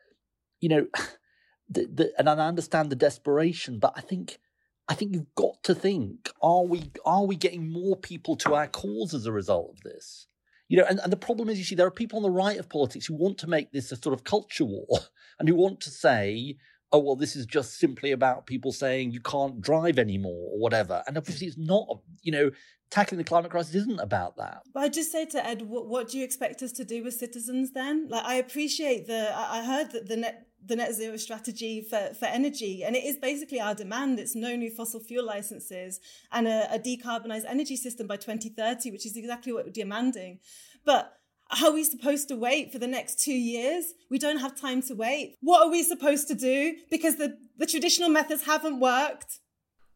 you 0.59 0.67
know, 0.67 0.87
the, 1.69 1.85
the, 1.85 2.11
and 2.19 2.29
I 2.29 2.33
understand 2.33 2.89
the 2.89 2.97
desperation, 2.97 3.79
but 3.79 3.93
I 3.95 4.01
think. 4.01 4.39
I 4.89 4.93
think 4.93 5.13
you've 5.13 5.35
got 5.35 5.61
to 5.63 5.75
think: 5.75 6.31
Are 6.41 6.63
we 6.63 6.93
are 7.05 7.25
we 7.25 7.35
getting 7.35 7.69
more 7.69 7.97
people 7.97 8.37
to 8.37 8.53
our 8.53 8.67
cause 8.67 9.13
as 9.13 9.25
a 9.25 9.33
result 9.33 9.71
of 9.71 9.81
this? 9.81 10.27
You 10.67 10.77
know, 10.77 10.85
and, 10.89 10.99
and 10.99 11.11
the 11.11 11.17
problem 11.17 11.49
is, 11.49 11.57
you 11.57 11.63
see, 11.63 11.75
there 11.75 11.87
are 11.87 11.91
people 11.91 12.17
on 12.17 12.23
the 12.23 12.29
right 12.29 12.57
of 12.57 12.69
politics 12.69 13.05
who 13.05 13.15
want 13.15 13.37
to 13.39 13.47
make 13.47 13.71
this 13.71 13.91
a 13.91 13.95
sort 13.95 14.13
of 14.13 14.23
culture 14.23 14.65
war 14.65 14.85
and 15.39 15.47
who 15.47 15.55
want 15.55 15.79
to 15.81 15.89
say, 15.89 16.57
oh, 16.91 16.99
well, 16.99 17.15
this 17.15 17.35
is 17.35 17.45
just 17.45 17.79
simply 17.79 18.11
about 18.11 18.45
people 18.45 18.71
saying 18.71 19.11
you 19.11 19.19
can't 19.19 19.61
drive 19.61 19.99
anymore 19.99 20.51
or 20.51 20.59
whatever. 20.59 21.03
And 21.07 21.17
obviously, 21.17 21.47
it's 21.47 21.57
not, 21.57 21.87
you 22.21 22.31
know, 22.31 22.51
tackling 22.89 23.17
the 23.17 23.23
climate 23.23 23.51
crisis 23.51 23.75
isn't 23.75 23.99
about 23.99 24.37
that. 24.37 24.61
But 24.73 24.83
I 24.83 24.89
just 24.89 25.11
say 25.11 25.25
to 25.25 25.45
Ed, 25.45 25.63
what, 25.63 25.87
what 25.87 26.09
do 26.09 26.17
you 26.17 26.23
expect 26.23 26.61
us 26.61 26.71
to 26.73 26.85
do 26.85 27.03
with 27.03 27.13
citizens 27.13 27.71
then? 27.71 28.07
Like, 28.09 28.25
I 28.25 28.35
appreciate 28.35 29.07
the, 29.07 29.31
I 29.35 29.63
heard 29.63 29.91
that 29.91 30.07
the 30.07 30.17
net, 30.17 30.47
the 30.67 30.75
net 30.75 30.93
zero 30.93 31.17
strategy 31.17 31.81
for, 31.81 32.13
for 32.13 32.25
energy, 32.25 32.83
and 32.83 32.95
it 32.95 33.03
is 33.03 33.17
basically 33.17 33.59
our 33.59 33.73
demand. 33.73 34.19
It's 34.19 34.35
no 34.35 34.55
new 34.55 34.69
fossil 34.69 34.99
fuel 34.99 35.25
licenses 35.25 35.99
and 36.31 36.47
a, 36.47 36.73
a 36.73 36.79
decarbonized 36.79 37.45
energy 37.47 37.75
system 37.75 38.07
by 38.07 38.17
2030, 38.17 38.91
which 38.91 39.05
is 39.05 39.15
exactly 39.15 39.53
what 39.53 39.65
we're 39.65 39.71
demanding. 39.71 40.39
But 40.85 41.13
are 41.61 41.71
we 41.71 41.83
supposed 41.83 42.27
to 42.27 42.35
wait 42.35 42.71
for 42.71 42.79
the 42.79 42.87
next 42.87 43.19
two 43.19 43.33
years? 43.33 43.93
We 44.09 44.19
don't 44.19 44.37
have 44.37 44.59
time 44.59 44.81
to 44.83 44.95
wait. 44.95 45.35
What 45.41 45.65
are 45.65 45.71
we 45.71 45.83
supposed 45.83 46.27
to 46.27 46.35
do? 46.35 46.75
Because 46.91 47.15
the, 47.15 47.37
the 47.57 47.65
traditional 47.65 48.09
methods 48.09 48.45
haven't 48.45 48.79
worked. 48.79 49.39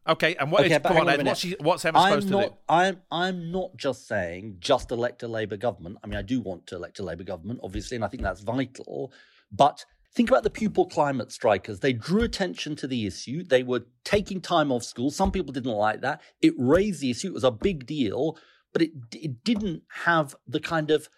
Okay, 0.08 0.34
and 0.34 0.50
what 0.50 0.62
Okay, 0.62 0.74
is, 0.74 0.80
but 0.80 0.88
come 0.88 0.96
hang 0.96 1.06
on, 1.06 1.12
on 1.12 1.20
Ed, 1.20 1.26
what's, 1.26 1.40
she, 1.40 1.56
what's 1.60 1.84
Emma 1.84 2.00
I'm 2.00 2.20
supposed 2.20 2.30
not, 2.30 2.42
to 2.42 2.48
do? 2.48 2.54
I'm 2.68 3.02
I'm 3.12 3.52
not 3.52 3.76
just 3.76 4.08
saying 4.08 4.56
just 4.58 4.90
elect 4.90 5.22
a 5.22 5.28
Labour 5.28 5.56
government. 5.56 5.98
I 6.02 6.08
mean, 6.08 6.16
I 6.16 6.22
do 6.22 6.40
want 6.40 6.66
to 6.68 6.76
elect 6.76 6.98
a 6.98 7.04
Labour 7.04 7.22
government, 7.22 7.60
obviously, 7.62 7.94
and 7.94 8.04
I 8.04 8.08
think 8.08 8.24
that's 8.24 8.40
vital. 8.40 9.12
But 9.52 9.84
think 10.14 10.30
about 10.30 10.42
the 10.42 10.50
pupil 10.50 10.86
climate 10.86 11.32
strikers. 11.32 11.80
They 11.80 11.92
drew 11.92 12.22
attention 12.22 12.76
to 12.76 12.86
the 12.86 13.06
issue. 13.06 13.42
They 13.42 13.62
were 13.62 13.84
taking 14.04 14.40
time 14.40 14.70
off 14.70 14.84
school. 14.84 15.10
Some 15.10 15.32
people 15.32 15.52
didn't 15.52 15.72
like 15.72 16.00
that. 16.02 16.20
It 16.40 16.54
raised 16.58 17.00
the 17.00 17.10
issue. 17.10 17.28
It 17.28 17.34
was 17.34 17.44
a 17.44 17.50
big 17.50 17.86
deal, 17.86 18.36
but 18.72 18.82
it 18.82 18.90
it 19.14 19.44
didn't 19.44 19.82
have 20.04 20.34
the 20.46 20.60
kind 20.60 20.90
of 20.90 21.08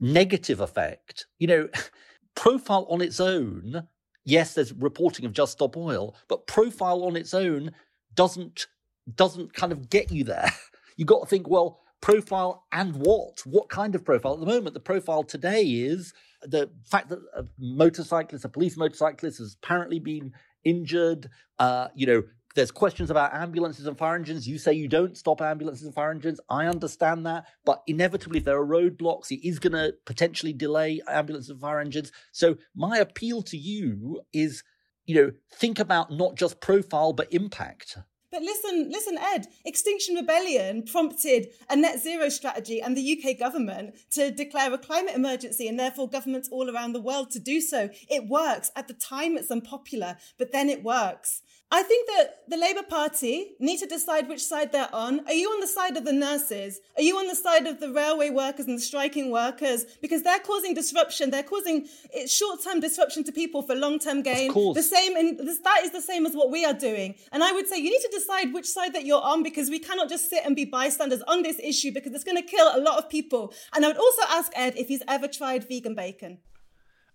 negative 0.00 0.60
effect. 0.60 1.26
You 1.38 1.46
know, 1.46 1.68
profile 2.34 2.86
on 2.90 3.00
its 3.00 3.20
own. 3.20 3.86
Yes, 4.24 4.54
there's 4.54 4.72
reporting 4.72 5.24
of 5.24 5.32
Just 5.32 5.52
Stop 5.52 5.76
Oil, 5.76 6.14
but 6.28 6.46
profile 6.46 7.04
on 7.04 7.16
its 7.16 7.34
own 7.34 7.72
doesn't 8.14 8.66
doesn't 9.14 9.54
kind 9.54 9.72
of 9.72 9.90
get 9.90 10.10
you 10.10 10.24
there. 10.24 10.52
You've 10.96 11.08
got 11.08 11.20
to 11.20 11.26
think, 11.26 11.48
well, 11.48 11.80
profile 12.00 12.64
and 12.72 12.96
what? 12.96 13.40
What 13.44 13.68
kind 13.68 13.94
of 13.94 14.04
profile? 14.04 14.34
At 14.34 14.40
the 14.40 14.46
moment, 14.46 14.74
the 14.74 14.80
profile 14.80 15.22
today 15.22 15.62
is 15.64 16.12
the 16.42 16.70
fact 16.84 17.10
that 17.10 17.20
a 17.34 17.44
motorcyclist, 17.58 18.44
a 18.44 18.48
police 18.48 18.76
motorcyclist, 18.76 19.38
has 19.38 19.56
apparently 19.62 19.98
been 19.98 20.32
injured. 20.64 21.28
Uh, 21.58 21.88
you 21.94 22.06
know, 22.06 22.22
there's 22.54 22.70
questions 22.70 23.10
about 23.10 23.34
ambulances 23.34 23.86
and 23.86 23.96
fire 23.96 24.16
engines. 24.16 24.48
You 24.48 24.58
say 24.58 24.72
you 24.72 24.88
don't 24.88 25.16
stop 25.16 25.40
ambulances 25.40 25.84
and 25.84 25.94
fire 25.94 26.10
engines. 26.10 26.40
I 26.48 26.66
understand 26.66 27.26
that, 27.26 27.46
but 27.64 27.82
inevitably, 27.86 28.38
if 28.38 28.44
there 28.44 28.58
are 28.58 28.66
roadblocks, 28.66 29.30
it 29.30 29.46
is 29.46 29.58
going 29.58 29.72
to 29.72 29.94
potentially 30.04 30.52
delay 30.52 31.00
ambulances 31.08 31.50
and 31.50 31.60
fire 31.60 31.80
engines. 31.80 32.10
So, 32.32 32.56
my 32.74 32.98
appeal 32.98 33.42
to 33.42 33.56
you 33.56 34.22
is, 34.32 34.64
you 35.06 35.14
know, 35.14 35.32
think 35.52 35.78
about 35.78 36.10
not 36.10 36.34
just 36.34 36.60
profile 36.60 37.12
but 37.12 37.32
impact. 37.32 37.98
But 38.30 38.42
listen, 38.42 38.90
listen, 38.90 39.18
Ed, 39.18 39.48
Extinction 39.64 40.14
Rebellion 40.14 40.84
prompted 40.84 41.48
a 41.68 41.76
net 41.76 42.00
zero 42.00 42.28
strategy 42.28 42.80
and 42.80 42.96
the 42.96 43.18
UK 43.18 43.38
government 43.38 43.96
to 44.12 44.30
declare 44.30 44.72
a 44.72 44.78
climate 44.78 45.16
emergency 45.16 45.66
and 45.66 45.78
therefore 45.78 46.08
governments 46.08 46.48
all 46.52 46.70
around 46.70 46.92
the 46.92 47.00
world 47.00 47.30
to 47.32 47.40
do 47.40 47.60
so. 47.60 47.90
It 48.08 48.28
works. 48.28 48.70
At 48.76 48.86
the 48.86 48.94
time, 48.94 49.36
it's 49.36 49.50
unpopular, 49.50 50.16
but 50.38 50.52
then 50.52 50.68
it 50.68 50.84
works. 50.84 51.42
I 51.72 51.84
think 51.84 52.08
that 52.08 52.42
the 52.48 52.56
Labour 52.56 52.82
Party 52.82 53.52
need 53.60 53.78
to 53.78 53.86
decide 53.86 54.28
which 54.28 54.42
side 54.42 54.72
they're 54.72 54.92
on. 54.92 55.20
Are 55.26 55.32
you 55.32 55.48
on 55.50 55.60
the 55.60 55.68
side 55.68 55.96
of 55.96 56.04
the 56.04 56.12
nurses? 56.12 56.80
Are 56.96 57.02
you 57.02 57.16
on 57.16 57.28
the 57.28 57.36
side 57.36 57.68
of 57.68 57.78
the 57.78 57.92
railway 57.92 58.30
workers 58.30 58.66
and 58.66 58.76
the 58.76 58.82
striking 58.82 59.30
workers? 59.30 59.84
Because 60.02 60.24
they're 60.24 60.40
causing 60.40 60.74
disruption. 60.74 61.30
They're 61.30 61.44
causing 61.44 61.86
eh, 62.12 62.26
short-term 62.26 62.80
disruption 62.80 63.22
to 63.22 63.30
people 63.30 63.62
for 63.62 63.76
long-term 63.76 64.22
gain. 64.22 64.48
Of 64.48 64.54
course. 64.54 64.76
The 64.76 64.82
same, 64.82 65.16
and 65.16 65.38
this, 65.38 65.60
that 65.60 65.82
is 65.84 65.92
the 65.92 66.02
same 66.02 66.26
as 66.26 66.34
what 66.34 66.50
we 66.50 66.64
are 66.64 66.74
doing. 66.74 67.14
And 67.30 67.44
I 67.44 67.52
would 67.52 67.68
say 67.68 67.76
you 67.78 67.90
need 67.90 68.02
to 68.02 68.10
decide 68.12 68.52
which 68.52 68.66
side 68.66 68.92
that 68.94 69.04
you're 69.04 69.22
on 69.22 69.44
because 69.44 69.70
we 69.70 69.78
cannot 69.78 70.08
just 70.08 70.28
sit 70.28 70.44
and 70.44 70.56
be 70.56 70.64
bystanders 70.64 71.22
on 71.28 71.42
this 71.44 71.60
issue 71.62 71.92
because 71.92 72.12
it's 72.14 72.24
going 72.24 72.36
to 72.36 72.42
kill 72.42 72.66
a 72.74 72.80
lot 72.80 72.98
of 72.98 73.08
people. 73.08 73.54
And 73.74 73.84
I 73.84 73.88
would 73.88 73.96
also 73.96 74.22
ask 74.28 74.50
Ed 74.56 74.74
if 74.76 74.88
he's 74.88 75.02
ever 75.06 75.28
tried 75.28 75.68
vegan 75.68 75.94
bacon. 75.94 76.38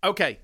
Okay, 0.02 0.40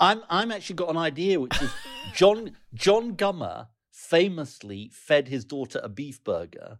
I'm 0.00 0.22
I'm 0.28 0.50
actually 0.50 0.76
got 0.76 0.88
an 0.88 0.96
idea, 0.96 1.38
which 1.38 1.60
is 1.62 1.70
John 2.14 2.56
John 2.74 3.14
Gummer 3.14 3.68
famously 3.92 4.90
fed 4.92 5.28
his 5.28 5.44
daughter 5.44 5.80
a 5.82 5.88
beef 5.88 6.24
burger, 6.24 6.78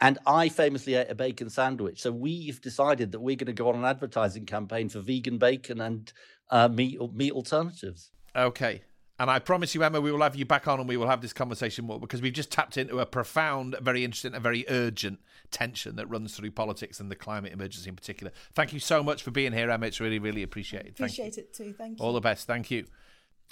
and 0.00 0.18
I 0.26 0.48
famously 0.48 0.94
ate 0.94 1.10
a 1.10 1.14
bacon 1.14 1.50
sandwich. 1.50 2.00
So 2.00 2.12
we've 2.12 2.60
decided 2.60 3.12
that 3.12 3.20
we're 3.20 3.36
going 3.36 3.46
to 3.46 3.52
go 3.52 3.68
on 3.68 3.76
an 3.76 3.84
advertising 3.84 4.46
campaign 4.46 4.88
for 4.88 5.00
vegan 5.00 5.36
bacon 5.36 5.80
and 5.80 6.10
uh, 6.48 6.68
meat 6.68 6.98
meat 7.12 7.32
alternatives. 7.32 8.12
Okay. 8.34 8.82
And 9.18 9.30
I 9.30 9.38
promise 9.38 9.74
you, 9.74 9.82
Emma, 9.82 10.00
we 10.00 10.10
will 10.10 10.22
have 10.22 10.34
you 10.34 10.46
back 10.46 10.66
on 10.66 10.80
and 10.80 10.88
we 10.88 10.96
will 10.96 11.06
have 11.06 11.20
this 11.20 11.34
conversation 11.34 11.84
more 11.84 12.00
because 12.00 12.22
we've 12.22 12.32
just 12.32 12.50
tapped 12.50 12.78
into 12.78 13.00
a 13.00 13.04
profound, 13.04 13.76
very 13.82 14.02
interesting, 14.02 14.32
and 14.32 14.42
very 14.42 14.64
urgent 14.70 15.18
tension 15.50 15.96
that 15.96 16.08
runs 16.08 16.36
through 16.36 16.50
politics 16.50 17.00
and 17.00 17.10
the 17.10 17.16
climate 17.16 17.52
emergency 17.52 17.88
in 17.88 17.96
particular. 17.96 18.32
Thank 18.54 18.72
you 18.72 18.80
so 18.80 19.02
much 19.02 19.22
for 19.22 19.30
being 19.30 19.52
here, 19.52 19.70
Emma. 19.70 19.86
It's 19.86 20.00
really, 20.00 20.18
really 20.18 20.42
appreciated. 20.42 20.96
Thank 20.96 21.16
you. 21.18 21.24
Appreciate 21.24 21.38
it 21.38 21.54
too. 21.54 21.72
Thank 21.72 21.98
you. 21.98 22.04
All 22.04 22.12
the 22.12 22.20
best. 22.20 22.46
Thank 22.46 22.70
you. 22.70 22.86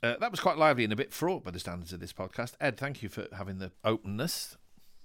Uh, 0.02 0.14
that 0.20 0.30
was 0.30 0.40
quite 0.40 0.56
lively 0.56 0.84
and 0.84 0.92
a 0.92 0.96
bit 0.96 1.12
fraught 1.12 1.44
by 1.44 1.50
the 1.50 1.58
standards 1.58 1.92
of 1.92 2.00
this 2.00 2.12
podcast. 2.12 2.52
Ed, 2.60 2.76
thank 2.76 3.02
you 3.02 3.08
for 3.08 3.26
having 3.36 3.58
the 3.58 3.72
openness. 3.84 4.56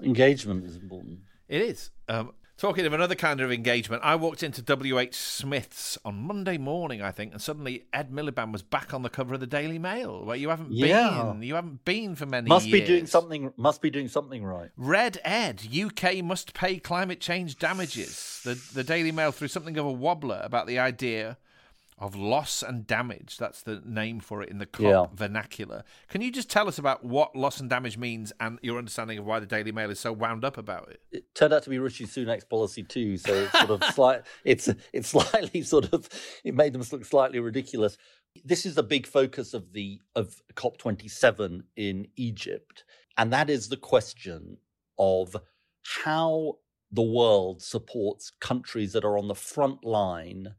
Engagement 0.01 0.65
is 0.65 0.75
important. 0.75 1.19
It 1.47 1.61
is. 1.61 1.89
Um, 2.07 2.33
talking 2.57 2.85
of 2.85 2.93
another 2.93 3.15
kind 3.15 3.41
of 3.41 3.51
engagement, 3.51 4.01
I 4.05 4.15
walked 4.15 4.43
into 4.43 4.61
WH 4.61 5.13
Smith's 5.13 5.97
on 6.05 6.15
Monday 6.15 6.57
morning, 6.57 7.01
I 7.01 7.11
think, 7.11 7.31
and 7.33 7.41
suddenly 7.41 7.85
Ed 7.93 8.11
Miliband 8.11 8.51
was 8.51 8.61
back 8.61 8.93
on 8.93 9.01
the 9.01 9.09
cover 9.09 9.33
of 9.33 9.39
the 9.39 9.47
Daily 9.47 9.79
Mail, 9.79 10.23
where 10.25 10.35
you 10.37 10.49
haven't 10.49 10.71
Yeah. 10.71 11.31
been. 11.33 11.43
You 11.43 11.55
haven't 11.55 11.83
been 11.85 12.15
for 12.15 12.25
many 12.25 12.47
Must 12.47 12.65
years. 12.67 12.81
be 12.81 12.85
doing 12.87 13.07
something. 13.07 13.53
Must 13.57 13.81
be 13.81 13.89
doing 13.89 14.07
something 14.07 14.43
right. 14.43 14.69
Red 14.77 15.19
Ed, 15.23 15.63
UK 15.71 16.21
must 16.21 16.53
pay 16.53 16.77
climate 16.79 17.19
change 17.19 17.57
damages. 17.57 18.41
The 18.43 18.55
the 18.73 18.83
Daily 18.83 19.11
Mail 19.11 19.31
threw 19.31 19.47
something 19.47 19.77
of 19.77 19.85
a 19.85 19.91
wobbler 19.91 20.41
about 20.43 20.67
the 20.67 20.79
idea 20.79 21.37
of 22.03 22.15
loss 22.17 22.61
and 22.61 22.85
damage. 22.85 23.37
That's 23.37 23.61
the 23.61 23.81
name 23.85 24.19
for 24.19 24.41
it 24.41 24.49
in 24.49 24.57
the 24.57 24.65
COP 24.65 24.81
Yeah. 24.81 25.05
vernacular. 25.15 25.83
Can 26.09 26.21
you 26.21 26.31
just 26.31 26.49
tell 26.49 26.67
us 26.67 26.77
about 26.77 27.05
what 27.05 27.33
loss 27.33 27.61
and 27.61 27.69
damage 27.69 27.97
means 27.97 28.33
and 28.41 28.59
your 28.61 28.77
understanding 28.77 29.17
of 29.19 29.25
why 29.25 29.39
the 29.39 29.45
Daily 29.45 29.71
Mail 29.71 29.89
is 29.89 30.01
so 30.01 30.11
wound 30.11 30.43
up 30.43 30.57
about 30.57 30.89
it? 30.89 30.99
It 31.13 31.33
turned 31.33 31.53
out 31.53 31.63
to 31.63 31.69
be 31.69 31.79
Rishi 31.79 32.05
Sunak's 32.05 32.43
policy 32.43 32.83
too, 32.83 33.15
so 33.15 33.33
it's 33.33 33.57
sort 33.57 33.69
of 33.69 33.83
slight. 33.95 34.23
It's 34.43 34.69
it's 34.91 35.09
slightly 35.09 35.61
sort 35.61 35.93
of 35.93 36.09
it 36.43 36.53
made 36.53 36.73
them 36.73 36.83
look 36.91 37.05
slightly 37.05 37.39
ridiculous. 37.39 37.97
This 38.43 38.65
is 38.65 38.75
the 38.75 38.83
big 38.83 39.07
focus 39.07 39.53
of 39.53 39.71
the 39.71 40.01
of 40.15 40.41
COP 40.55 40.77
twenty 40.77 41.07
seven 41.07 41.63
in 41.77 42.07
Egypt, 42.17 42.83
and 43.17 43.31
that 43.31 43.49
is 43.49 43.69
the 43.69 43.77
question 43.77 44.57
of 44.99 45.37
how 46.03 46.57
the 46.91 47.01
world 47.01 47.61
supports 47.61 48.29
countries 48.41 48.91
that 48.93 49.05
are 49.05 49.17
on 49.17 49.27
the 49.29 49.35
front 49.35 49.83
line 49.85 50.53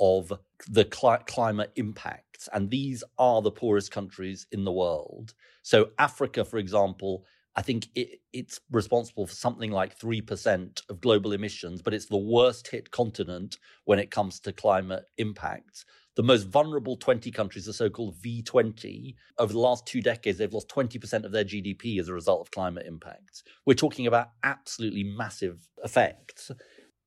of 0.00 0.32
the 0.68 0.84
cli- 0.84 1.24
climate 1.26 1.72
impacts. 1.76 2.48
And 2.52 2.70
these 2.70 3.04
are 3.18 3.42
the 3.42 3.50
poorest 3.50 3.90
countries 3.90 4.46
in 4.52 4.64
the 4.64 4.72
world. 4.72 5.34
So, 5.62 5.90
Africa, 5.98 6.44
for 6.44 6.58
example, 6.58 7.24
I 7.56 7.62
think 7.62 7.88
it, 7.96 8.20
it's 8.32 8.60
responsible 8.70 9.26
for 9.26 9.34
something 9.34 9.72
like 9.72 9.98
3% 9.98 10.80
of 10.88 11.00
global 11.00 11.32
emissions, 11.32 11.82
but 11.82 11.92
it's 11.92 12.06
the 12.06 12.16
worst 12.16 12.68
hit 12.68 12.92
continent 12.92 13.58
when 13.84 13.98
it 13.98 14.12
comes 14.12 14.38
to 14.40 14.52
climate 14.52 15.06
impacts. 15.18 15.84
The 16.14 16.22
most 16.22 16.44
vulnerable 16.44 16.96
20 16.96 17.32
countries, 17.32 17.66
the 17.66 17.72
so 17.72 17.90
called 17.90 18.16
V20, 18.22 19.14
over 19.38 19.52
the 19.52 19.58
last 19.58 19.86
two 19.86 20.00
decades, 20.00 20.38
they've 20.38 20.52
lost 20.52 20.68
20% 20.68 21.24
of 21.24 21.32
their 21.32 21.44
GDP 21.44 21.98
as 21.98 22.08
a 22.08 22.14
result 22.14 22.40
of 22.40 22.50
climate 22.52 22.86
impacts. 22.86 23.42
We're 23.66 23.74
talking 23.74 24.06
about 24.06 24.30
absolutely 24.44 25.02
massive 25.04 25.68
effects. 25.82 26.52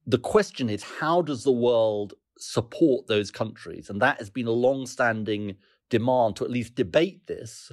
The 0.08 0.18
question 0.18 0.70
is 0.70 0.84
how 0.84 1.22
does 1.22 1.44
the 1.44 1.52
world 1.52 2.14
support 2.42 3.08
those 3.08 3.32
countries? 3.32 3.90
And 3.90 4.02
that 4.02 4.20
has 4.20 4.30
been 4.30 4.48
a 4.48 4.52
long 4.52 4.86
standing 4.86 5.56
demand 5.90 6.36
to 6.38 6.44
at 6.44 6.52
least 6.52 6.76
debate 6.76 7.28
this 7.28 7.72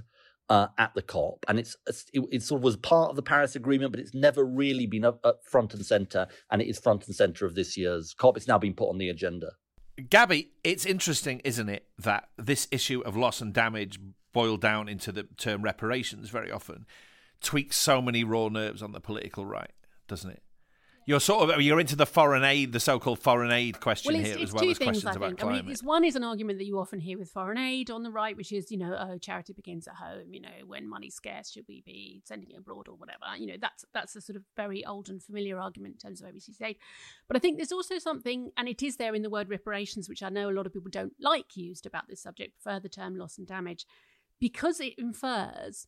uh, 0.49 0.69
at 0.79 0.95
the 0.95 1.03
COP, 1.03 1.45
and 1.47 1.59
it's 1.59 1.77
it, 1.87 2.23
it 2.33 2.43
sort 2.43 2.61
of 2.61 2.65
was 2.65 2.77
part 2.77 3.11
of 3.11 3.17
the 3.17 3.23
Paris 3.23 3.55
Agreement, 3.55 3.93
but 3.93 4.01
it's 4.01 4.15
never 4.15 4.45
really 4.45 4.87
been 4.87 5.05
up, 5.05 5.21
up 5.25 5.45
front 5.45 5.75
and 5.75 5.85
center, 5.85 6.27
and 6.51 6.63
it 6.63 6.69
is 6.69 6.79
front 6.79 7.07
and 7.07 7.15
center 7.15 7.45
of 7.45 7.55
this 7.55 7.77
year's 7.77 8.15
COP. 8.15 8.37
It's 8.37 8.49
now 8.49 8.59
been 8.59 8.75
put 8.75 8.89
on 8.89 8.99
the 8.99 9.11
agenda. 9.11 9.53
Gabby, 10.09 10.51
it's 10.65 10.87
interesting, 10.87 11.41
isn't 11.41 11.69
it, 11.69 11.87
that 11.99 12.29
this 12.39 12.69
issue 12.71 13.01
of 13.01 13.17
loss 13.17 13.41
and 13.41 13.53
damage 13.53 13.99
boiled 14.33 14.61
down 14.61 14.89
into 14.89 15.13
the 15.13 15.25
term 15.37 15.63
reparations 15.63 16.31
very 16.31 16.51
often 16.51 16.87
tweaks 17.43 17.77
so 17.77 18.01
many 18.01 18.25
raw 18.25 18.49
nerves 18.49 18.83
on 18.83 18.93
the 18.93 19.01
political 19.01 19.45
right, 19.45 19.73
doesn't 20.07 20.31
it? 20.31 20.43
You're 21.09 21.21
sort 21.21 21.49
of 21.49 21.62
you're 21.62 21.81
into 21.81 21.97
the 21.97 22.05
foreign 22.05 22.45
aid, 22.45 22.73
the 22.73 22.81
so-called 22.81 23.19
foreign 23.19 23.50
aid 23.50 23.81
question 23.81 24.12
well, 24.12 24.21
it's, 24.21 24.29
here 24.29 24.38
it's 24.38 24.50
as 24.50 24.53
well 24.53 24.62
two 24.62 24.71
as 24.73 24.77
things, 24.77 24.87
questions 24.88 25.07
I 25.07 25.17
about 25.17 25.29
think. 25.29 25.38
climate. 25.38 25.59
I 25.59 25.62
mean, 25.62 25.73
it's, 25.73 25.83
one 25.83 26.05
is 26.05 26.17
an 26.17 26.23
argument 26.23 26.59
that 26.59 26.67
you 26.67 26.79
often 26.79 27.00
hear 27.00 27.17
with 27.17 27.31
foreign 27.31 27.57
aid 27.57 27.91
on 27.91 28.03
the 28.03 28.11
right, 28.11 28.37
which 28.37 28.53
is, 28.53 28.71
you 28.71 28.77
know, 28.77 28.95
oh, 28.95 29.17
charity 29.17 29.55
begins 29.55 29.88
at 29.88 29.95
home. 29.95 30.35
You 30.35 30.43
know, 30.43 30.59
when 30.67 30.87
money's 30.87 31.15
scarce, 31.15 31.50
should 31.50 31.65
we 31.67 31.83
be 31.87 32.21
sending 32.27 32.50
it 32.50 32.59
abroad 32.59 32.88
or 32.88 32.95
whatever? 32.95 33.25
You 33.38 33.47
know, 33.47 33.57
that's 33.59 33.87
that's 33.95 34.17
a 34.17 34.21
sort 34.21 34.37
of 34.37 34.43
very 34.55 34.85
old 34.85 35.09
and 35.09 35.23
familiar 35.23 35.59
argument 35.59 35.95
in 35.95 35.99
terms 36.09 36.21
of 36.21 36.29
overseas 36.29 36.61
aid. 36.61 36.77
But 37.27 37.38
I 37.38 37.41
think 37.41 37.57
there's 37.57 37.73
also 37.73 37.99
something, 37.99 38.50
and 38.59 38.69
it 38.69 38.83
is 38.83 38.97
there 38.97 39.15
in 39.15 39.23
the 39.23 39.31
word 39.31 39.49
reparations, 39.49 40.11
which 40.11 40.23
I 40.23 40.29
know 40.29 40.50
a 40.50 40.53
lot 40.53 40.67
of 40.67 40.75
people 40.75 40.91
don't 40.91 41.15
like 41.19 41.57
used 41.57 41.87
about 41.87 42.09
this 42.09 42.23
subject, 42.23 42.53
further 42.62 42.88
term 42.88 43.17
loss 43.17 43.38
and 43.38 43.47
damage. 43.47 43.87
because 44.41 44.81
it 44.81 44.95
infers 44.99 45.87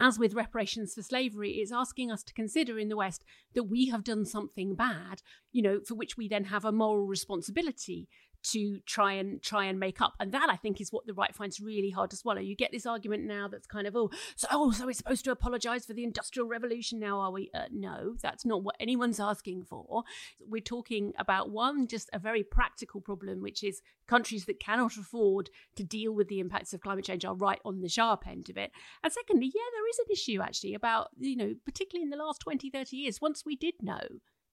as 0.00 0.18
with 0.18 0.34
reparations 0.34 0.94
for 0.94 1.02
slavery, 1.02 1.52
it's 1.52 1.72
asking 1.72 2.10
us 2.10 2.22
to 2.24 2.34
consider 2.34 2.78
in 2.78 2.88
the 2.88 2.96
West 2.96 3.24
that 3.54 3.64
we 3.64 3.86
have 3.86 4.04
done 4.04 4.24
something 4.24 4.74
bad, 4.74 5.22
you 5.52 5.62
know, 5.62 5.80
for 5.80 5.94
which 5.94 6.16
we 6.16 6.28
then 6.28 6.44
have 6.44 6.64
a 6.64 6.72
moral 6.72 7.06
responsibility 7.06 8.08
to 8.42 8.78
try 8.86 9.12
and 9.12 9.42
try 9.42 9.64
and 9.64 9.78
make 9.78 10.00
up. 10.00 10.14
And 10.20 10.32
that 10.32 10.48
i 10.50 10.56
think 10.56 10.80
is 10.80 10.92
what 10.92 11.06
the 11.06 11.14
right 11.14 11.34
finds 11.34 11.60
really 11.60 11.90
hard 11.90 12.10
to 12.10 12.16
swallow. 12.16 12.40
You 12.40 12.56
get 12.56 12.72
this 12.72 12.86
argument 12.86 13.24
now 13.24 13.48
that's 13.48 13.66
kind 13.66 13.86
of 13.86 13.96
oh 13.96 14.10
so 14.36 14.48
oh 14.50 14.70
so 14.70 14.86
we're 14.86 14.92
supposed 14.92 15.24
to 15.24 15.30
apologize 15.30 15.86
for 15.86 15.92
the 15.92 16.04
industrial 16.04 16.48
revolution. 16.48 16.98
Now 16.98 17.20
are 17.20 17.32
we 17.32 17.50
uh, 17.54 17.64
no 17.72 18.14
that's 18.22 18.44
not 18.44 18.62
what 18.62 18.76
anyone's 18.80 19.20
asking 19.20 19.64
for. 19.64 20.04
We're 20.40 20.60
talking 20.60 21.12
about 21.18 21.50
one 21.50 21.86
just 21.86 22.08
a 22.12 22.18
very 22.18 22.42
practical 22.42 23.00
problem 23.00 23.42
which 23.42 23.62
is 23.62 23.82
countries 24.06 24.46
that 24.46 24.60
cannot 24.60 24.96
afford 24.96 25.50
to 25.76 25.84
deal 25.84 26.12
with 26.12 26.28
the 26.28 26.40
impacts 26.40 26.72
of 26.72 26.80
climate 26.80 27.04
change 27.04 27.24
are 27.24 27.34
right 27.34 27.60
on 27.64 27.80
the 27.80 27.88
sharp 27.88 28.26
end 28.26 28.48
of 28.48 28.56
it. 28.56 28.72
And 29.02 29.12
secondly 29.12 29.52
yeah 29.54 29.62
there 29.74 29.88
is 29.88 29.98
an 29.98 30.06
issue 30.12 30.40
actually 30.40 30.74
about 30.74 31.08
you 31.18 31.36
know 31.36 31.54
particularly 31.64 32.04
in 32.04 32.10
the 32.10 32.16
last 32.16 32.40
20 32.40 32.70
30 32.70 32.96
years 32.96 33.20
once 33.20 33.44
we 33.44 33.56
did 33.56 33.74
know 33.82 34.00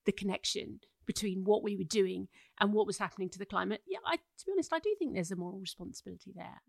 the 0.06 0.12
connection 0.12 0.80
between 1.06 1.44
what 1.44 1.64
we 1.64 1.76
were 1.76 1.84
doing 1.84 2.28
and 2.60 2.74
what 2.74 2.88
was 2.88 2.98
happening 2.98 3.30
to 3.30 3.40
the 3.40 3.46
climate. 3.46 3.82
Yeah, 3.88 4.00
I, 4.06 4.16
to 4.16 4.46
be 4.46 4.52
honest, 4.52 4.74
I 4.74 4.80
do 4.80 4.96
think 4.98 5.14
there's 5.14 5.32
a 5.32 5.36
moral 5.36 5.60
responsibility 5.60 6.32
there. 6.36 6.62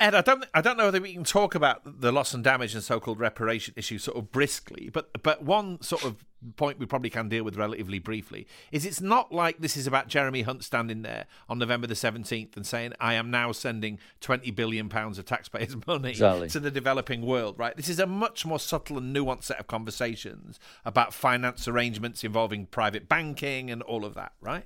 Ed, 0.00 0.14
I 0.14 0.20
don't, 0.20 0.44
I 0.54 0.60
don't 0.60 0.76
know 0.76 0.84
whether 0.84 1.00
we 1.00 1.12
can 1.12 1.24
talk 1.24 1.56
about 1.56 2.00
the 2.00 2.12
loss 2.12 2.32
and 2.32 2.44
damage 2.44 2.72
and 2.72 2.84
so-called 2.84 3.18
reparation 3.18 3.74
issue 3.76 3.98
sort 3.98 4.16
of 4.16 4.30
briskly, 4.30 4.90
but 4.92 5.10
but 5.24 5.42
one 5.42 5.82
sort 5.82 6.04
of 6.04 6.24
point 6.54 6.78
we 6.78 6.86
probably 6.86 7.10
can 7.10 7.28
deal 7.28 7.42
with 7.42 7.56
relatively 7.56 7.98
briefly 7.98 8.46
is 8.70 8.86
it's 8.86 9.00
not 9.00 9.32
like 9.32 9.58
this 9.58 9.76
is 9.76 9.88
about 9.88 10.06
Jeremy 10.06 10.42
Hunt 10.42 10.62
standing 10.62 11.02
there 11.02 11.26
on 11.48 11.58
November 11.58 11.88
the 11.88 11.96
seventeenth 11.96 12.56
and 12.56 12.64
saying, 12.64 12.92
"I 13.00 13.14
am 13.14 13.32
now 13.32 13.50
sending 13.50 13.98
twenty 14.20 14.52
billion 14.52 14.88
pounds 14.88 15.18
of 15.18 15.24
taxpayers' 15.24 15.74
money 15.88 16.10
exactly. 16.10 16.48
to 16.50 16.60
the 16.60 16.70
developing 16.70 17.22
world." 17.22 17.58
Right? 17.58 17.76
This 17.76 17.88
is 17.88 17.98
a 17.98 18.06
much 18.06 18.46
more 18.46 18.60
subtle 18.60 18.98
and 18.98 19.14
nuanced 19.14 19.44
set 19.44 19.58
of 19.58 19.66
conversations 19.66 20.60
about 20.84 21.12
finance 21.12 21.66
arrangements 21.66 22.22
involving 22.22 22.66
private 22.66 23.08
banking 23.08 23.68
and 23.68 23.82
all 23.82 24.04
of 24.04 24.14
that. 24.14 24.30
Right? 24.40 24.64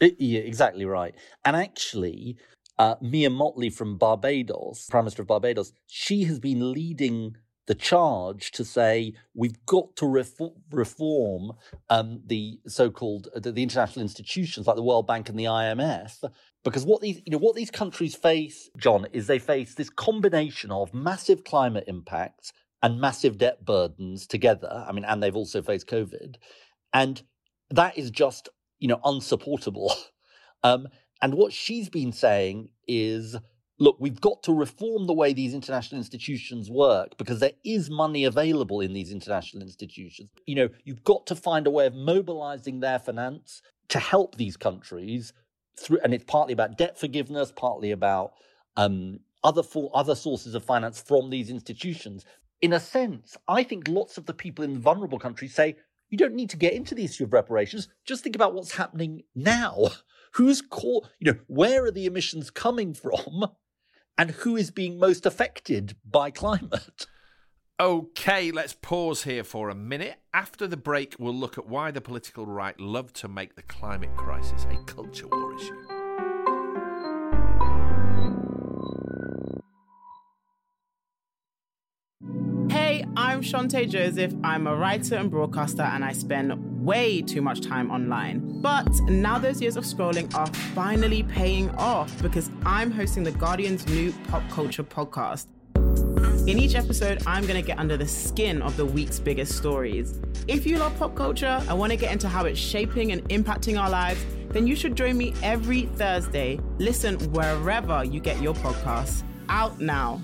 It, 0.00 0.16
yeah, 0.18 0.40
exactly 0.40 0.84
right. 0.84 1.14
And 1.44 1.56
actually, 1.56 2.36
uh, 2.78 2.96
Mia 3.00 3.30
Mottley 3.30 3.72
from 3.72 3.98
Barbados, 3.98 4.86
Prime 4.90 5.04
Minister 5.04 5.22
of 5.22 5.28
Barbados, 5.28 5.72
she 5.86 6.24
has 6.24 6.38
been 6.38 6.72
leading 6.72 7.36
the 7.66 7.74
charge 7.74 8.50
to 8.52 8.64
say 8.64 9.14
we've 9.34 9.64
got 9.66 9.96
to 9.96 10.06
reform, 10.06 10.52
reform 10.70 11.52
um, 11.88 12.20
the 12.26 12.58
so-called 12.66 13.28
the, 13.34 13.52
the, 13.52 13.62
international 13.62 14.02
institutions 14.02 14.66
like 14.66 14.76
the 14.76 14.82
World 14.82 15.06
Bank 15.06 15.30
and 15.30 15.38
the 15.38 15.44
IMF 15.44 16.30
because 16.62 16.84
what 16.84 17.00
these 17.00 17.22
you 17.24 17.32
know 17.32 17.38
what 17.38 17.54
these 17.54 17.70
countries 17.70 18.14
face, 18.14 18.68
John, 18.76 19.06
is 19.12 19.26
they 19.26 19.38
face 19.38 19.74
this 19.74 19.90
combination 19.90 20.70
of 20.70 20.92
massive 20.92 21.44
climate 21.44 21.84
impacts 21.86 22.52
and 22.82 23.00
massive 23.00 23.38
debt 23.38 23.64
burdens 23.64 24.26
together. 24.26 24.84
I 24.86 24.92
mean, 24.92 25.04
and 25.04 25.22
they've 25.22 25.36
also 25.36 25.62
faced 25.62 25.86
COVID, 25.88 26.36
and 26.92 27.22
that 27.70 27.96
is 27.96 28.10
just 28.10 28.48
you 28.78 28.88
know 28.88 29.00
unsupportable. 29.04 29.94
Um, 30.62 30.88
and 31.20 31.34
what 31.34 31.52
she's 31.52 31.90
been 31.90 32.10
saying 32.10 32.70
is 32.88 33.36
look, 33.78 33.96
we've 33.98 34.20
got 34.20 34.42
to 34.44 34.52
reform 34.52 35.06
the 35.06 35.12
way 35.12 35.32
these 35.32 35.54
international 35.54 36.00
institutions 36.00 36.70
work 36.70 37.16
because 37.18 37.40
there 37.40 37.52
is 37.64 37.90
money 37.90 38.24
available 38.24 38.80
in 38.80 38.92
these 38.92 39.10
international 39.10 39.62
institutions. 39.62 40.30
You 40.46 40.54
know, 40.54 40.68
you've 40.84 41.04
got 41.04 41.26
to 41.26 41.36
find 41.36 41.66
a 41.66 41.70
way 41.70 41.86
of 41.86 41.94
mobilizing 41.94 42.80
their 42.80 42.98
finance 42.98 43.62
to 43.88 43.98
help 43.98 44.36
these 44.36 44.56
countries 44.56 45.32
through, 45.78 45.98
and 46.04 46.14
it's 46.14 46.24
partly 46.24 46.52
about 46.52 46.78
debt 46.78 46.98
forgiveness, 46.98 47.52
partly 47.54 47.90
about 47.90 48.32
um, 48.76 49.20
other 49.42 49.62
for, 49.62 49.90
other 49.94 50.14
sources 50.14 50.54
of 50.54 50.64
finance 50.64 51.00
from 51.00 51.30
these 51.30 51.50
institutions. 51.50 52.24
In 52.62 52.72
a 52.72 52.80
sense, 52.80 53.36
I 53.48 53.62
think 53.62 53.88
lots 53.88 54.16
of 54.16 54.26
the 54.26 54.32
people 54.32 54.64
in 54.64 54.78
vulnerable 54.78 55.18
countries 55.18 55.54
say, 55.54 55.76
you 56.10 56.18
don't 56.18 56.34
need 56.34 56.50
to 56.50 56.56
get 56.56 56.74
into 56.74 56.94
the 56.94 57.04
issue 57.04 57.24
of 57.24 57.32
reparations. 57.32 57.88
Just 58.04 58.22
think 58.22 58.36
about 58.36 58.54
what's 58.54 58.76
happening 58.76 59.22
now. 59.34 59.88
Who's 60.32 60.60
caught, 60.62 61.08
you 61.20 61.32
know, 61.32 61.38
where 61.46 61.84
are 61.84 61.92
the 61.92 62.06
emissions 62.06 62.50
coming 62.50 62.92
from 62.92 63.50
and 64.18 64.30
who 64.30 64.56
is 64.56 64.72
being 64.72 64.98
most 64.98 65.26
affected 65.26 65.96
by 66.04 66.30
climate? 66.30 67.06
Okay, 67.80 68.52
let's 68.52 68.72
pause 68.72 69.24
here 69.24 69.42
for 69.42 69.68
a 69.68 69.74
minute. 69.74 70.20
After 70.32 70.68
the 70.68 70.76
break, 70.76 71.16
we'll 71.18 71.34
look 71.34 71.58
at 71.58 71.66
why 71.66 71.90
the 71.90 72.00
political 72.00 72.46
right 72.46 72.78
love 72.78 73.12
to 73.14 73.26
make 73.26 73.56
the 73.56 73.62
climate 73.62 74.14
crisis 74.16 74.64
a 74.70 74.76
culture 74.84 75.26
war 75.26 75.56
issue. 75.56 75.93
Chanté 83.44 83.88
Joseph. 83.88 84.32
I'm 84.42 84.66
a 84.66 84.74
writer 84.74 85.16
and 85.16 85.30
broadcaster, 85.30 85.82
and 85.82 86.04
I 86.04 86.12
spend 86.12 86.52
way 86.84 87.20
too 87.20 87.42
much 87.42 87.60
time 87.60 87.90
online. 87.90 88.60
But 88.62 88.88
now 89.02 89.38
those 89.38 89.60
years 89.60 89.76
of 89.76 89.84
scrolling 89.84 90.34
are 90.34 90.46
finally 90.74 91.22
paying 91.22 91.70
off 91.76 92.10
because 92.22 92.50
I'm 92.64 92.90
hosting 92.90 93.22
The 93.22 93.32
Guardian's 93.32 93.86
new 93.86 94.12
pop 94.28 94.42
culture 94.50 94.82
podcast. 94.82 95.46
In 96.48 96.58
each 96.58 96.74
episode, 96.74 97.22
I'm 97.26 97.46
going 97.46 97.60
to 97.60 97.66
get 97.66 97.78
under 97.78 97.96
the 97.96 98.06
skin 98.06 98.60
of 98.62 98.76
the 98.76 98.84
week's 98.84 99.18
biggest 99.18 99.56
stories. 99.56 100.20
If 100.48 100.66
you 100.66 100.78
love 100.78 100.98
pop 100.98 101.14
culture 101.14 101.62
and 101.68 101.78
want 101.78 101.92
to 101.92 101.96
get 101.96 102.12
into 102.12 102.28
how 102.28 102.44
it's 102.46 102.58
shaping 102.58 103.12
and 103.12 103.22
impacting 103.28 103.80
our 103.80 103.88
lives, 103.88 104.24
then 104.48 104.66
you 104.66 104.76
should 104.76 104.96
join 104.96 105.16
me 105.16 105.34
every 105.42 105.82
Thursday. 105.96 106.60
Listen 106.78 107.18
wherever 107.32 108.04
you 108.04 108.20
get 108.20 108.40
your 108.40 108.54
podcasts. 108.54 109.22
Out 109.48 109.80
now. 109.80 110.20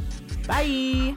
Bye. 0.47 1.17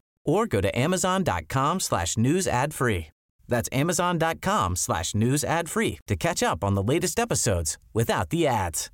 or 0.25 0.47
go 0.47 0.61
to 0.61 0.77
amazon.com 0.77 1.79
slash 1.79 2.17
news 2.17 2.47
ad 2.47 2.73
free. 2.73 3.07
That's 3.47 3.69
amazon.com 3.71 4.75
slash 4.77 5.13
news 5.13 5.43
ad 5.43 5.69
free 5.69 5.99
to 6.07 6.15
catch 6.15 6.41
up 6.41 6.63
on 6.63 6.73
the 6.75 6.83
latest 6.83 7.19
episodes 7.19 7.77
without 7.93 8.29
the 8.29 8.47
ads. 8.47 8.89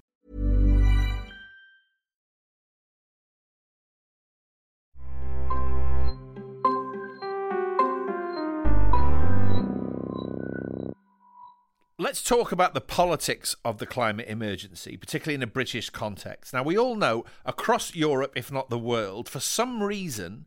Let's 11.99 12.23
talk 12.23 12.51
about 12.51 12.75
the 12.75 12.81
politics 12.81 13.55
of 13.65 13.79
the 13.79 13.87
climate 13.87 14.27
emergency, 14.27 14.97
particularly 14.97 15.33
in 15.33 15.41
a 15.41 15.47
British 15.47 15.89
context. 15.89 16.53
Now, 16.53 16.61
we 16.61 16.77
all 16.77 16.95
know 16.95 17.25
across 17.43 17.95
Europe, 17.95 18.33
if 18.35 18.51
not 18.51 18.69
the 18.69 18.77
world, 18.77 19.27
for 19.27 19.39
some 19.39 19.81
reason, 19.81 20.45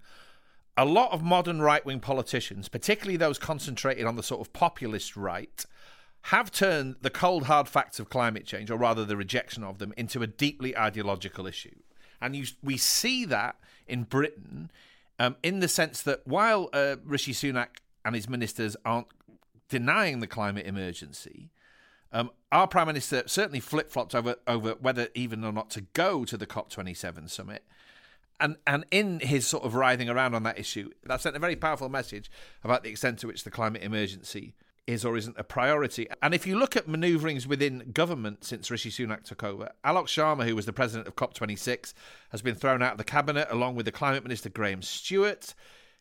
a 0.77 0.85
lot 0.85 1.13
of 1.13 1.23
modern 1.23 1.61
right 1.61 1.85
wing 1.85 2.01
politicians, 2.01 2.69
particularly 2.69 3.17
those 3.17 3.39
concentrated 3.39 4.07
on 4.07 4.17
the 4.17 4.23
sort 4.23 4.41
of 4.41 4.53
populist 4.53 5.17
right, 5.17 5.65
have 6.25 6.51
turned 6.51 6.97
the 7.01 7.11
cold 7.11 7.45
hard 7.45 7.69
facts 7.69 7.99
of 7.99 8.11
climate 8.11 8.47
change, 8.47 8.71
or 8.71 8.77
rather 8.77 9.05
the 9.05 9.17
rejection 9.17 9.65
of 9.65 9.79
them, 9.79 9.93
into 9.97 10.23
a 10.23 10.27
deeply 10.27 10.77
ideological 10.77 11.47
issue. 11.47 11.77
And 12.21 12.37
you, 12.37 12.47
we 12.63 12.77
see 12.77 13.25
that 13.27 13.57
in 13.87 14.05
Britain 14.05 14.71
um, 15.21 15.37
in 15.43 15.61
the 15.61 15.69
sense 15.69 16.03
that 16.03 16.27
while 16.27 16.71
uh, 16.73 16.97
Rishi 17.05 17.33
Sunak 17.33 17.83
and 18.07 18.15
his 18.15 18.27
ministers 18.27 18.75
aren't 18.87 19.09
denying 19.69 20.21
the 20.21 20.27
climate 20.27 20.67
emergency, 20.67 21.51
um, 22.11 22.31
our 22.51 22.67
prime 22.67 22.87
minister 22.87 23.23
certainly 23.27 23.61
flip 23.61 23.91
flopped 23.91 24.15
over 24.15 24.37
over 24.47 24.77
whether 24.81 25.09
even 25.15 25.45
or 25.45 25.53
not 25.53 25.69
to 25.71 25.83
go 25.93 26.25
to 26.25 26.39
the 26.39 26.47
COP27 26.47 27.29
summit. 27.29 27.65
And 28.41 28.57
and 28.67 28.85
in 28.91 29.21
his 29.21 29.47
sort 29.47 29.65
of 29.65 29.75
writhing 29.75 30.09
around 30.09 30.35
on 30.35 30.43
that 30.45 30.59
issue, 30.59 30.91
that 31.05 31.21
sent 31.21 31.37
a 31.37 31.39
very 31.39 31.57
powerful 31.57 31.89
message 31.89 32.31
about 32.65 32.83
the 32.83 32.91
extent 32.91 33.19
to 33.21 33.27
which 33.27 33.45
the 33.45 33.51
climate 33.51 33.83
emergency 33.83 34.55
is 34.87 35.05
or 35.05 35.17
isn't 35.17 35.39
a 35.39 35.45
priority. 35.45 36.09
And 36.23 36.35
if 36.35 36.47
you 36.47 36.59
look 36.59 36.77
at 36.77 36.89
manoeuvrings 36.89 37.47
within 37.47 37.91
government 37.93 38.45
since 38.45 38.71
Rishi 38.71 38.91
Sunak 38.91 39.23
took 39.23 39.45
over, 39.45 39.71
Alok 39.85 40.07
Sharma, 40.07 40.45
who 40.45 40.57
was 40.57 40.67
the 40.67 40.73
president 40.73 41.07
of 41.07 41.17
COP26, 41.17 41.93
has 42.31 42.43
been 42.43 42.55
thrown 42.55 42.83
out 42.83 42.93
of 42.93 42.99
the 42.99 43.05
cabinet 43.05 43.47
along 43.51 43.77
with 43.77 43.87
the 43.87 43.93
climate 43.93 44.25
minister 44.25 44.49
Graham 44.49 44.83
Stuart. 44.83 45.55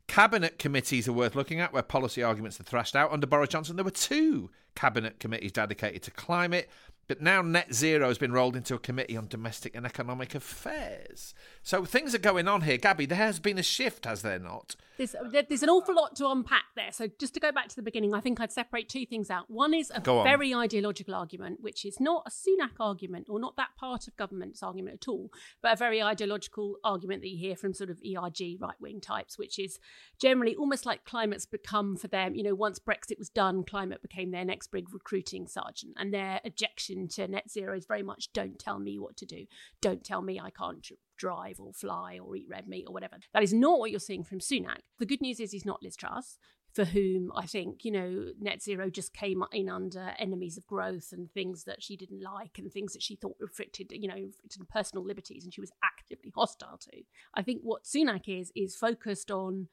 Cabinet 0.08 0.58
committees 0.58 1.08
are 1.08 1.13
worth 1.13 1.36
looking 1.36 1.60
at 1.60 1.71
where 1.71 1.84
policy 1.84 2.23
arguments 2.23 2.60
are 2.60 2.63
thrashed 2.63 2.95
out. 2.95 3.12
Under 3.12 3.28
Boris 3.28 3.49
Johnson, 3.49 3.75
there 3.75 3.86
were 3.86 3.91
two 3.91 4.49
cabinet 4.75 5.19
committees 5.19 5.52
dedicated 5.52 6.02
to 6.04 6.12
climate. 6.12 6.69
But 7.10 7.22
now 7.22 7.41
net 7.41 7.74
zero 7.74 8.08
has 8.08 8.19
been 8.19 8.32
rolled 8.32 8.56
into 8.56 8.76
a 8.76 8.80
committee 8.80 9.17
on 9.17 9.28
domestic 9.28 9.76
and 9.76 9.84
economic 9.84 10.36
affairs. 10.36 11.34
So 11.63 11.84
things 11.84 12.13
are 12.13 12.19
going 12.19 12.48
on 12.48 12.62
here. 12.62 12.78
Gabby, 12.78 13.08
there 13.08 13.17
has 13.17 13.39
been 13.39 13.58
a 13.58 13.63
shift, 13.63 14.06
has 14.06 14.22
there 14.22 14.38
not? 14.38 14.76
There's, 15.00 15.15
there's 15.32 15.63
an 15.63 15.69
awful 15.69 15.95
lot 15.95 16.15
to 16.17 16.28
unpack 16.28 16.65
there. 16.76 16.91
So 16.91 17.08
just 17.19 17.34
to 17.34 17.39
go 17.39 17.52
back 17.52 17.67
to 17.69 17.76
the 17.76 17.82
beginning, 17.82 18.13
I 18.13 18.19
think 18.19 18.39
I'd 18.39 18.52
separate 18.52 18.89
two 18.89 19.08
things 19.08 19.32
out. 19.32 19.50
One 19.50 19.74
is 19.74 19.89
a 19.89 20.08
on. 20.08 20.24
very 20.24 20.54
ideological 20.54 21.15
argument, 21.15 21.62
which 21.62 21.84
is 21.84 22.00
not 22.00 22.28
a 22.28 22.30
Sunak 22.30 22.80
argument 22.80 23.28
or 23.28 23.39
not 23.39 23.56
that 23.56 23.69
part 23.76 24.08
of 24.08 24.15
government's 24.15 24.62
argument 24.62 25.00
at 25.02 25.08
all, 25.08 25.32
but 25.63 25.74
a 25.74 25.78
very 25.78 26.04
ideological 26.04 26.76
argument 26.84 27.24
that 27.24 27.30
you 27.30 27.39
hear 27.39 27.56
from 27.56 27.74
sort 27.74 27.89
of 27.89 27.98
ERG 28.06 28.58
right 28.60 28.80
wing 28.80 29.02
types, 29.02 29.36
which 29.36 29.58
is 29.58 29.80
generally 30.19 30.56
almost 30.56 30.86
like 30.86 31.06
climate's 31.06 31.48
become 31.48 31.95
for 31.95 32.08
them, 32.08 32.36
you 32.36 32.43
know, 32.43 32.54
once 32.54 32.78
Brexit 32.78 33.17
was 33.17 33.30
done, 33.30 33.63
climate 33.63 34.04
became 34.04 34.30
their 34.30 34.45
next 34.45 34.67
big 34.67 34.93
recruiting 34.93 35.48
sergeant. 35.48 35.93
And 35.98 36.13
their 36.13 36.39
objection 36.45 36.98
to 37.07 37.27
net 37.27 37.49
zero 37.49 37.77
is 37.77 37.85
very 37.85 38.03
much 38.03 38.31
don't 38.33 38.59
tell 38.59 38.79
me 38.79 38.99
what 38.99 39.17
to 39.17 39.25
do. 39.25 39.45
Don't 39.81 40.03
tell 40.03 40.21
me 40.21 40.39
I 40.39 40.49
can't 40.49 40.85
drive 41.17 41.59
or 41.59 41.73
fly 41.73 42.19
or 42.21 42.35
eat 42.35 42.47
red 42.49 42.67
meat 42.67 42.85
or 42.88 42.93
whatever. 42.93 43.17
That 43.33 43.43
is 43.43 43.53
not 43.53 43.79
what 43.79 43.91
you're 43.91 43.99
seeing 43.99 44.23
from 44.23 44.39
Sunak. 44.39 44.79
The 44.99 45.05
good 45.05 45.21
news 45.21 45.39
is 45.39 45.51
he's 45.51 45.65
not 45.65 45.83
Liz 45.83 45.95
Truss, 45.95 46.38
for 46.73 46.85
whom 46.85 47.31
I 47.35 47.45
think, 47.45 47.83
you 47.83 47.91
know, 47.91 48.31
net 48.39 48.62
zero 48.62 48.89
just 48.89 49.13
came 49.13 49.43
in 49.51 49.69
under 49.69 50.13
enemies 50.19 50.57
of 50.57 50.67
growth 50.67 51.12
and 51.12 51.31
things 51.31 51.63
that 51.63 51.81
she 51.81 51.97
didn't 51.97 52.21
like 52.21 52.57
and 52.57 52.71
things 52.71 52.93
that 52.93 53.03
she 53.03 53.15
thought 53.15 53.35
restricted, 53.39 53.91
you 53.91 54.07
know, 54.07 54.29
personal 54.69 55.05
liberties 55.05 55.43
and 55.43 55.53
she 55.53 55.62
was 55.62 55.71
actively 55.83 56.31
hostile 56.35 56.77
to. 56.77 57.01
I 57.33 57.41
think 57.41 57.62
what 57.63 57.83
Sunak 57.83 58.27
is, 58.27 58.51
is 58.55 58.75
focused 58.75 59.31
on 59.31 59.67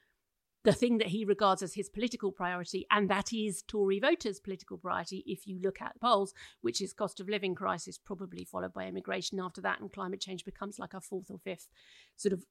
the 0.66 0.72
thing 0.72 0.98
that 0.98 1.06
he 1.06 1.24
regards 1.24 1.62
as 1.62 1.74
his 1.74 1.88
political 1.88 2.32
priority, 2.32 2.86
and 2.90 3.08
that 3.08 3.32
is 3.32 3.62
Tory 3.62 4.00
voters' 4.00 4.40
political 4.40 4.76
priority 4.76 5.22
if 5.24 5.46
you 5.46 5.60
look 5.62 5.80
at 5.80 6.00
polls, 6.00 6.34
which 6.60 6.80
is 6.80 6.92
cost 6.92 7.20
of 7.20 7.28
living 7.28 7.54
crisis, 7.54 7.98
probably 7.98 8.44
followed 8.44 8.74
by 8.74 8.86
immigration 8.86 9.38
after 9.38 9.60
that, 9.60 9.78
and 9.80 9.92
climate 9.92 10.20
change 10.20 10.44
becomes 10.44 10.80
like 10.80 10.92
a 10.92 11.00
fourth 11.00 11.30
or 11.30 11.38
fifth 11.38 11.68
sort 12.16 12.32
of 12.32 12.44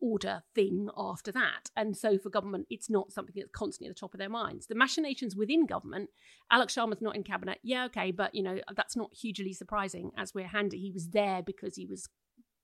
order 0.00 0.42
thing 0.54 0.88
after 0.96 1.30
that. 1.30 1.70
And 1.76 1.94
so 1.94 2.16
for 2.16 2.30
government, 2.30 2.68
it's 2.70 2.88
not 2.88 3.12
something 3.12 3.34
that's 3.36 3.52
constantly 3.52 3.90
at 3.90 3.96
the 3.96 4.00
top 4.00 4.14
of 4.14 4.18
their 4.18 4.30
minds. 4.30 4.66
The 4.66 4.74
machinations 4.74 5.36
within 5.36 5.66
government, 5.66 6.08
Alok 6.50 6.68
Sharma's 6.68 7.02
not 7.02 7.16
in 7.16 7.22
cabinet. 7.22 7.58
Yeah, 7.62 7.84
okay, 7.84 8.12
but 8.12 8.34
you 8.34 8.42
know, 8.42 8.60
that's 8.74 8.96
not 8.96 9.10
hugely 9.14 9.52
surprising 9.52 10.10
as 10.16 10.34
we're 10.34 10.48
handing 10.48 10.80
he 10.80 10.90
was 10.90 11.10
there 11.10 11.42
because 11.42 11.76
he 11.76 11.84
was 11.84 12.08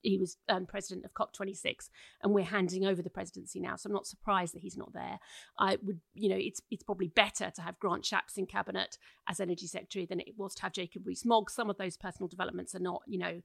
he 0.03 0.19
was 0.19 0.37
um, 0.49 0.67
president 0.67 1.05
of 1.05 1.15
COP26, 1.15 1.91
and 2.23 2.33
we're 2.33 2.45
handing 2.45 2.87
over 2.87 3.03
the 3.03 3.11
presidency 3.11 3.61
now. 3.61 3.77
So 3.77 3.89
I'm 3.89 3.95
not 3.95 4.07
surprised 4.07 4.55
that 4.55 4.63
he's 4.63 4.77
not 4.77 4.93
there. 4.93 5.19
I 5.59 5.79
would, 5.83 6.01
you 6.15 6.29
know, 6.29 6.39
it's 6.39 6.61
it's 6.71 6.83
probably 6.83 7.09
better 7.09 7.51
to 7.51 7.63
have 7.63 7.79
Grant 7.79 8.05
Shapps 8.05 8.37
in 8.37 8.47
cabinet 8.47 8.99
as 9.29 9.41
energy 9.41 9.67
secretary 9.67 10.07
than 10.07 10.21
it 10.21 10.35
was 10.37 10.55
to 10.57 10.63
have 10.63 10.73
Jacob 10.73 11.07
Rees-Mogg. 11.07 11.51
Some 11.51 11.71
of 11.71 11.79
those 11.79 11.97
personal 11.97 12.29
developments 12.29 12.75
are 12.75 12.81
not, 12.81 13.03
you 13.07 13.19
know, 13.19 13.43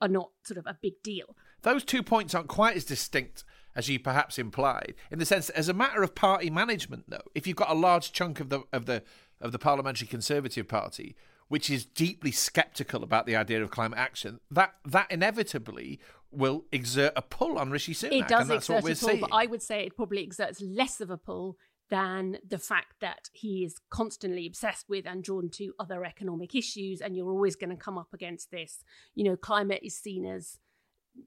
are 0.00 0.08
not 0.08 0.30
sort 0.44 0.58
of 0.58 0.66
a 0.66 0.76
big 0.80 1.02
deal. 1.02 1.36
Those 1.62 1.84
two 1.84 2.02
points 2.02 2.34
aren't 2.34 2.48
quite 2.48 2.76
as 2.76 2.84
distinct 2.84 3.44
as 3.76 3.88
you 3.88 4.00
perhaps 4.00 4.38
implied, 4.38 4.94
in 5.10 5.18
the 5.18 5.26
sense 5.26 5.46
that 5.46 5.56
as 5.56 5.68
a 5.68 5.74
matter 5.74 6.02
of 6.02 6.14
party 6.14 6.50
management, 6.50 7.04
though, 7.08 7.22
if 7.34 7.46
you've 7.46 7.56
got 7.56 7.70
a 7.70 7.74
large 7.74 8.12
chunk 8.12 8.40
of 8.40 8.48
the 8.48 8.62
of 8.72 8.86
the 8.86 9.02
of 9.40 9.52
the 9.52 9.58
parliamentary 9.58 10.06
Conservative 10.06 10.68
Party 10.68 11.16
which 11.50 11.68
is 11.68 11.84
deeply 11.84 12.30
sceptical 12.30 13.02
about 13.02 13.26
the 13.26 13.34
idea 13.34 13.60
of 13.60 13.72
climate 13.72 13.98
action, 13.98 14.38
that 14.52 14.72
that 14.84 15.10
inevitably 15.10 15.98
will 16.30 16.64
exert 16.70 17.12
a 17.16 17.22
pull 17.22 17.58
on 17.58 17.72
Rishi 17.72 17.92
Sunak. 17.92 18.12
It 18.12 18.28
does 18.28 18.42
and 18.42 18.50
that's 18.50 18.70
exert 18.70 18.74
what 18.74 18.84
we're 18.84 18.92
a 18.92 18.94
pull, 18.94 19.08
seeing. 19.08 19.20
but 19.20 19.30
I 19.32 19.46
would 19.46 19.60
say 19.60 19.84
it 19.84 19.96
probably 19.96 20.22
exerts 20.22 20.62
less 20.62 21.00
of 21.00 21.10
a 21.10 21.16
pull 21.16 21.58
than 21.88 22.38
the 22.48 22.56
fact 22.56 23.00
that 23.00 23.30
he 23.32 23.64
is 23.64 23.78
constantly 23.90 24.46
obsessed 24.46 24.88
with 24.88 25.08
and 25.08 25.24
drawn 25.24 25.50
to 25.54 25.74
other 25.80 26.04
economic 26.04 26.54
issues, 26.54 27.00
and 27.00 27.16
you're 27.16 27.32
always 27.32 27.56
going 27.56 27.70
to 27.70 27.76
come 27.76 27.98
up 27.98 28.14
against 28.14 28.52
this. 28.52 28.84
You 29.16 29.24
know, 29.24 29.36
climate 29.36 29.80
is 29.82 29.96
seen 29.96 30.24
as 30.24 30.60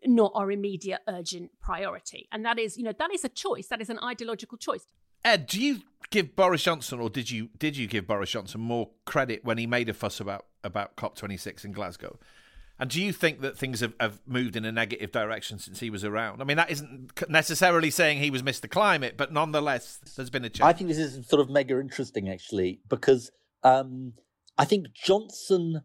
not 0.05 0.31
our 0.35 0.49
immediate 0.53 1.01
urgent 1.05 1.51
priority, 1.59 2.29
and 2.31 2.45
that 2.45 2.57
is, 2.59 2.77
you 2.77 2.85
know, 2.85 2.93
that 2.97 3.13
is 3.13 3.25
a 3.25 3.29
choice. 3.29 3.67
That 3.67 3.81
is 3.81 3.89
an 3.89 3.99
ideological 3.99 4.57
choice. 4.57 4.87
Ed, 5.25 5.47
do 5.47 5.61
you 5.61 5.81
give 6.09 6.35
Boris 6.35 6.63
Johnson, 6.63 6.99
or 6.99 7.09
did 7.09 7.31
you 7.31 7.49
did 7.57 7.75
you 7.77 7.87
give 7.87 8.07
Boris 8.07 8.31
Johnson 8.31 8.61
more 8.61 8.89
credit 9.05 9.43
when 9.43 9.57
he 9.57 9.67
made 9.67 9.89
a 9.89 9.93
fuss 9.93 10.19
about 10.19 10.45
about 10.63 10.95
COP26 10.95 11.65
in 11.65 11.71
Glasgow? 11.71 12.19
And 12.79 12.89
do 12.89 13.01
you 13.01 13.13
think 13.13 13.41
that 13.41 13.57
things 13.57 13.81
have, 13.81 13.93
have 13.99 14.19
moved 14.25 14.55
in 14.55 14.65
a 14.65 14.71
negative 14.71 15.11
direction 15.11 15.59
since 15.59 15.79
he 15.79 15.89
was 15.89 16.03
around? 16.03 16.41
I 16.41 16.43
mean, 16.43 16.57
that 16.57 16.71
isn't 16.71 17.29
necessarily 17.29 17.91
saying 17.91 18.19
he 18.19 18.31
was 18.31 18.41
Mr. 18.41 18.69
Climate, 18.69 19.15
but 19.15 19.31
nonetheless, 19.31 19.99
there's 20.15 20.31
been 20.31 20.43
a 20.43 20.49
change. 20.49 20.65
I 20.65 20.73
think 20.73 20.89
this 20.89 20.97
is 20.97 21.27
sort 21.27 21.39
of 21.39 21.49
mega 21.49 21.79
interesting, 21.79 22.29
actually, 22.29 22.81
because 22.89 23.31
um, 23.63 24.13
I 24.57 24.65
think 24.65 24.87
Johnson 24.93 25.83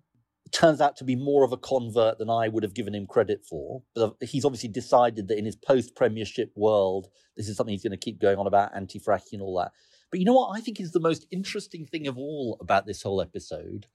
turns 0.53 0.81
out 0.81 0.97
to 0.97 1.05
be 1.05 1.17
more 1.17 1.45
of 1.45 1.53
a 1.53 1.57
convert 1.57 2.19
than 2.19 2.31
I 2.31 2.49
would 2.49 2.63
have 2.63 2.75
given 2.75 2.95
him 2.95 3.07
credit 3.07 3.45
for. 3.49 3.83
But 3.95 4.03
uh, 4.03 4.13
he's 4.21 4.45
obviously 4.45 4.69
decided 4.69 5.29
that 5.29 5.39
in 5.39 5.45
his 5.45 5.57
post 5.57 5.97
Premiership 5.97 6.53
world, 6.57 7.09
this 7.37 7.49
is 7.49 7.57
something 7.57 7.73
he's 7.73 7.83
going 7.83 7.91
to 7.93 7.97
keep 7.97 8.21
going 8.21 8.39
on 8.39 8.47
about 8.47 8.75
anti 8.75 9.01
fracking 9.01 9.35
and 9.35 9.43
all 9.43 9.59
that. 9.59 9.73
But 10.11 10.21
you 10.21 10.27
know 10.27 10.35
what 10.35 10.57
I 10.57 10.61
think 10.61 10.81
is 10.81 10.93
the 10.93 11.01
most 11.01 11.27
interesting 11.31 11.87
thing 11.87 12.07
of 12.07 12.17
all 12.17 12.57
about 12.61 12.87
this 12.87 13.03
whole 13.03 13.21
episode 13.21 13.87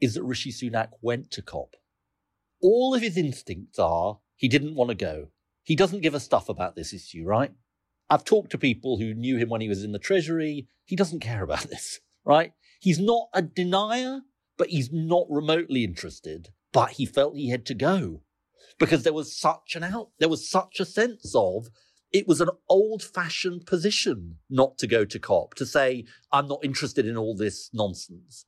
is 0.00 0.14
that 0.14 0.22
Rishi 0.22 0.50
Sunak 0.50 0.90
went 1.02 1.30
to 1.32 1.42
COP. 1.42 1.76
All 2.62 2.94
of 2.94 3.02
his 3.02 3.16
instincts 3.16 3.78
are 3.78 4.18
he 4.36 4.48
didn't 4.48 4.74
want 4.74 4.88
to 4.90 4.94
go. 4.94 5.28
He 5.62 5.76
doesn't 5.76 6.00
give 6.00 6.14
a 6.14 6.20
stuff 6.20 6.48
about 6.48 6.76
this 6.76 6.92
issue, 6.92 7.24
right? 7.24 7.52
I've 8.08 8.24
talked 8.24 8.50
to 8.50 8.58
people 8.58 8.98
who 8.98 9.14
knew 9.14 9.36
him 9.36 9.48
when 9.48 9.60
he 9.60 9.68
was 9.68 9.84
in 9.84 9.92
the 9.92 9.98
Treasury. 9.98 10.68
He 10.84 10.96
doesn't 10.96 11.20
care 11.20 11.42
about 11.42 11.62
this, 11.70 12.00
right? 12.24 12.52
He's 12.80 12.98
not 12.98 13.28
a 13.34 13.42
denier, 13.42 14.22
but 14.60 14.68
he's 14.68 14.92
not 14.92 15.26
remotely 15.30 15.84
interested. 15.84 16.50
But 16.70 16.90
he 16.90 17.06
felt 17.06 17.34
he 17.34 17.48
had 17.48 17.64
to 17.64 17.74
go 17.74 18.20
because 18.78 19.04
there 19.04 19.14
was 19.14 19.34
such 19.34 19.74
an 19.74 19.82
out, 19.82 20.10
there 20.18 20.28
was 20.28 20.50
such 20.50 20.78
a 20.80 20.84
sense 20.84 21.32
of 21.34 21.68
it 22.12 22.28
was 22.28 22.42
an 22.42 22.50
old 22.68 23.02
fashioned 23.02 23.64
position 23.64 24.36
not 24.50 24.76
to 24.76 24.86
go 24.86 25.06
to 25.06 25.18
COP, 25.18 25.54
to 25.54 25.64
say, 25.64 26.04
I'm 26.30 26.46
not 26.46 26.62
interested 26.62 27.06
in 27.06 27.16
all 27.16 27.34
this 27.34 27.70
nonsense. 27.72 28.44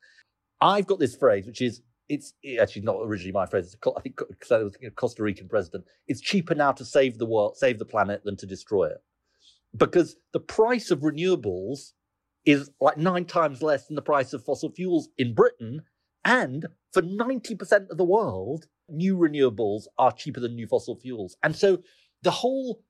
I've 0.61 0.87
got 0.87 0.99
this 0.99 1.17
phrase, 1.17 1.47
which 1.47 1.63
is, 1.63 1.81
it's 2.11 2.35
actually 2.61 2.83
not 2.83 2.99
originally 3.01 3.33
my 3.33 3.47
phrase. 3.47 3.75
I 3.97 4.01
think 4.03 4.21
because 4.29 4.53
I 4.53 4.59
was 4.59 4.75
thinking 4.75 4.89
of 4.89 4.97
Costa 4.97 5.23
Rican 5.23 5.49
president. 5.49 5.87
It's 6.09 6.21
cheaper 6.21 6.55
now 6.55 6.73
to 6.73 6.85
save 6.85 7.17
the 7.17 7.25
world, 7.25 7.57
save 7.57 7.79
the 7.79 7.87
planet, 7.87 8.23
than 8.23 8.37
to 8.37 8.47
destroy 8.47 8.89
it, 8.89 9.03
because 9.75 10.17
the 10.35 10.41
price 10.41 10.91
of 10.91 11.01
renewables 11.01 11.93
is 12.45 12.71
like 12.81 12.99
nine 12.99 13.25
times 13.25 13.63
less 13.63 13.87
than 13.87 13.95
the 13.95 14.03
price 14.03 14.33
of 14.33 14.45
fossil 14.45 14.71
fuels 14.73 15.09
in 15.17 15.35
Britain, 15.35 15.83
and 16.25 16.67
for 16.93 17.03
ninety 17.03 17.55
percent 17.55 17.89
of 17.91 17.99
the 17.99 18.05
world, 18.05 18.67
new 18.89 19.17
renewables 19.17 19.85
are 19.99 20.13
cheaper 20.13 20.41
than 20.41 20.55
new 20.55 20.67
fossil 20.67 20.97
fuels, 20.97 21.37
and 21.43 21.57
so 21.57 21.79
the 22.23 22.31
whole 22.31 22.83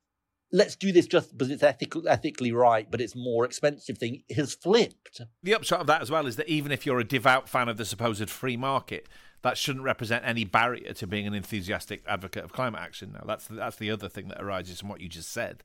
let's 0.53 0.77
do 0.77 0.92
this 0.92 1.07
just 1.07 1.33
because 1.33 1.51
it's 1.51 1.62
ethical, 1.62 2.07
ethically 2.07 2.53
right, 2.53 2.90
but 2.90 3.01
it's 3.01 3.16
more 3.16 3.45
expensive 3.45 3.97
thing 3.97 4.23
has 4.37 4.55
flipped. 4.55 5.23
The 5.42 5.55
upshot 5.55 5.81
of 5.81 5.87
that 5.87 6.03
as 6.03 6.11
well 6.11 6.27
is 6.27 6.37
that 6.37 6.49
even 6.49 6.71
if 6.71 6.85
you're 6.85 7.01
a 7.01 7.05
devout 7.05 7.49
fan 7.49 7.68
of 7.68 7.79
the 7.79 7.87
supposed 7.87 8.29
free 8.29 8.59
market, 8.59 9.09
that 9.40 9.57
shouldn't 9.57 9.85
represent 9.85 10.25
any 10.27 10.45
barrier 10.45 10.92
to 10.92 11.07
being 11.07 11.27
an 11.27 11.35
enthusiastic 11.35 12.03
advocate 12.07 12.45
of 12.45 12.53
climate 12.53 12.81
action. 12.81 13.12
Now, 13.12 13.25
that's 13.27 13.47
the, 13.47 13.55
that's 13.55 13.77
the 13.77 13.90
other 13.90 14.09
thing 14.09 14.29
that 14.29 14.42
arises 14.42 14.81
from 14.81 14.90
what 14.90 15.01
you 15.01 15.09
just 15.09 15.33
said. 15.33 15.62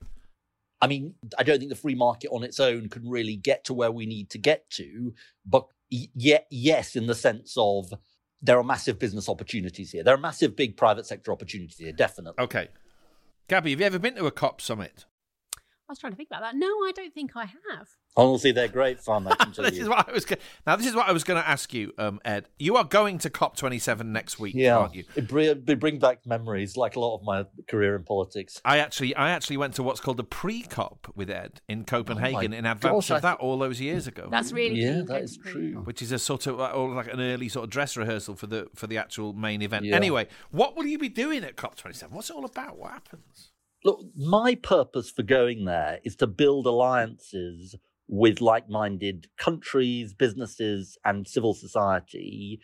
I 0.80 0.86
mean, 0.86 1.14
I 1.38 1.42
don't 1.42 1.58
think 1.58 1.70
the 1.70 1.76
free 1.76 1.94
market 1.94 2.30
on 2.30 2.42
its 2.42 2.58
own 2.58 2.88
can 2.88 3.08
really 3.08 3.36
get 3.36 3.64
to 3.64 3.74
where 3.74 3.92
we 3.92 4.06
need 4.06 4.30
to 4.30 4.38
get 4.38 4.70
to, 4.70 5.12
but 5.44 5.66
yes, 5.90 6.96
in 6.96 7.06
the 7.06 7.14
sense 7.14 7.54
of 7.56 7.92
there 8.40 8.58
are 8.58 8.64
massive 8.64 8.98
business 8.98 9.28
opportunities 9.28 9.90
here. 9.90 10.04
There 10.04 10.14
are 10.14 10.18
massive 10.18 10.54
big 10.54 10.76
private 10.76 11.06
sector 11.06 11.32
opportunities 11.32 11.78
here, 11.78 11.92
definitely. 11.92 12.42
Okay. 12.44 12.68
Gabby, 13.48 13.70
have 13.70 13.80
you 13.80 13.86
ever 13.86 13.98
been 13.98 14.14
to 14.16 14.26
a 14.26 14.30
COP 14.30 14.60
summit? 14.60 15.06
I 15.88 15.92
was 15.92 15.98
trying 15.98 16.12
to 16.12 16.16
think 16.18 16.28
about 16.28 16.42
that. 16.42 16.54
No, 16.54 16.66
I 16.66 16.92
don't 16.94 17.14
think 17.14 17.30
I 17.34 17.46
have. 17.46 17.88
Honestly, 18.14 18.52
they're 18.52 18.68
great 18.68 19.00
fun. 19.00 19.26
I 19.26 19.34
can 19.36 19.52
tell 19.54 19.64
this 19.64 19.74
you. 19.76 19.82
is 19.84 19.88
what 19.88 20.06
I 20.06 20.12
was. 20.12 20.26
Go- 20.26 20.36
now, 20.66 20.76
this 20.76 20.86
is 20.86 20.94
what 20.94 21.08
I 21.08 21.12
was 21.12 21.24
going 21.24 21.40
to 21.42 21.48
ask 21.48 21.72
you, 21.72 21.94
um, 21.96 22.20
Ed. 22.26 22.46
You 22.58 22.76
are 22.76 22.84
going 22.84 23.16
to 23.18 23.30
COP 23.30 23.56
twenty 23.56 23.78
seven 23.78 24.12
next 24.12 24.38
week, 24.38 24.54
yeah, 24.54 24.76
aren't 24.76 24.94
you? 24.94 25.04
It 25.16 25.26
bring, 25.28 25.48
it 25.48 25.80
bring 25.80 25.98
back 25.98 26.26
memories, 26.26 26.76
like 26.76 26.96
a 26.96 27.00
lot 27.00 27.14
of 27.16 27.22
my 27.22 27.46
career 27.68 27.96
in 27.96 28.02
politics. 28.02 28.60
I 28.66 28.78
actually, 28.78 29.14
I 29.16 29.30
actually 29.30 29.56
went 29.56 29.74
to 29.76 29.82
what's 29.82 30.00
called 30.00 30.20
a 30.20 30.24
pre-COP 30.24 31.10
with 31.14 31.30
Ed 31.30 31.62
in 31.68 31.84
Copenhagen 31.84 32.52
in 32.52 32.66
advance 32.66 32.82
gosh, 32.82 33.10
of 33.10 33.16
I- 33.18 33.20
that 33.20 33.38
all 33.38 33.56
those 33.58 33.80
years 33.80 34.06
ago. 34.06 34.28
That's 34.30 34.52
really 34.52 34.82
Yeah, 34.82 35.02
that 35.06 35.22
is 35.22 35.38
true. 35.38 35.80
which 35.84 36.02
is 36.02 36.12
a 36.12 36.18
sort 36.18 36.46
of 36.46 36.60
uh, 36.60 36.66
or 36.72 36.90
like 36.94 37.10
an 37.10 37.20
early 37.20 37.48
sort 37.48 37.64
of 37.64 37.70
dress 37.70 37.96
rehearsal 37.96 38.34
for 38.34 38.46
the 38.46 38.68
for 38.74 38.86
the 38.88 38.98
actual 38.98 39.32
main 39.32 39.62
event. 39.62 39.86
Yeah. 39.86 39.94
Anyway, 39.96 40.26
what 40.50 40.76
will 40.76 40.86
you 40.86 40.98
be 40.98 41.08
doing 41.08 41.44
at 41.44 41.56
COP 41.56 41.76
twenty 41.76 41.96
seven? 41.96 42.14
What's 42.14 42.28
it 42.28 42.36
all 42.36 42.44
about? 42.44 42.76
What 42.78 42.90
happens? 42.90 43.52
Look, 43.84 44.06
my 44.16 44.56
purpose 44.56 45.10
for 45.10 45.22
going 45.22 45.64
there 45.64 46.00
is 46.04 46.16
to 46.16 46.26
build 46.26 46.66
alliances 46.66 47.76
with 48.08 48.40
like 48.40 48.68
minded 48.68 49.28
countries, 49.38 50.14
businesses, 50.14 50.98
and 51.04 51.26
civil 51.28 51.54
society 51.54 52.60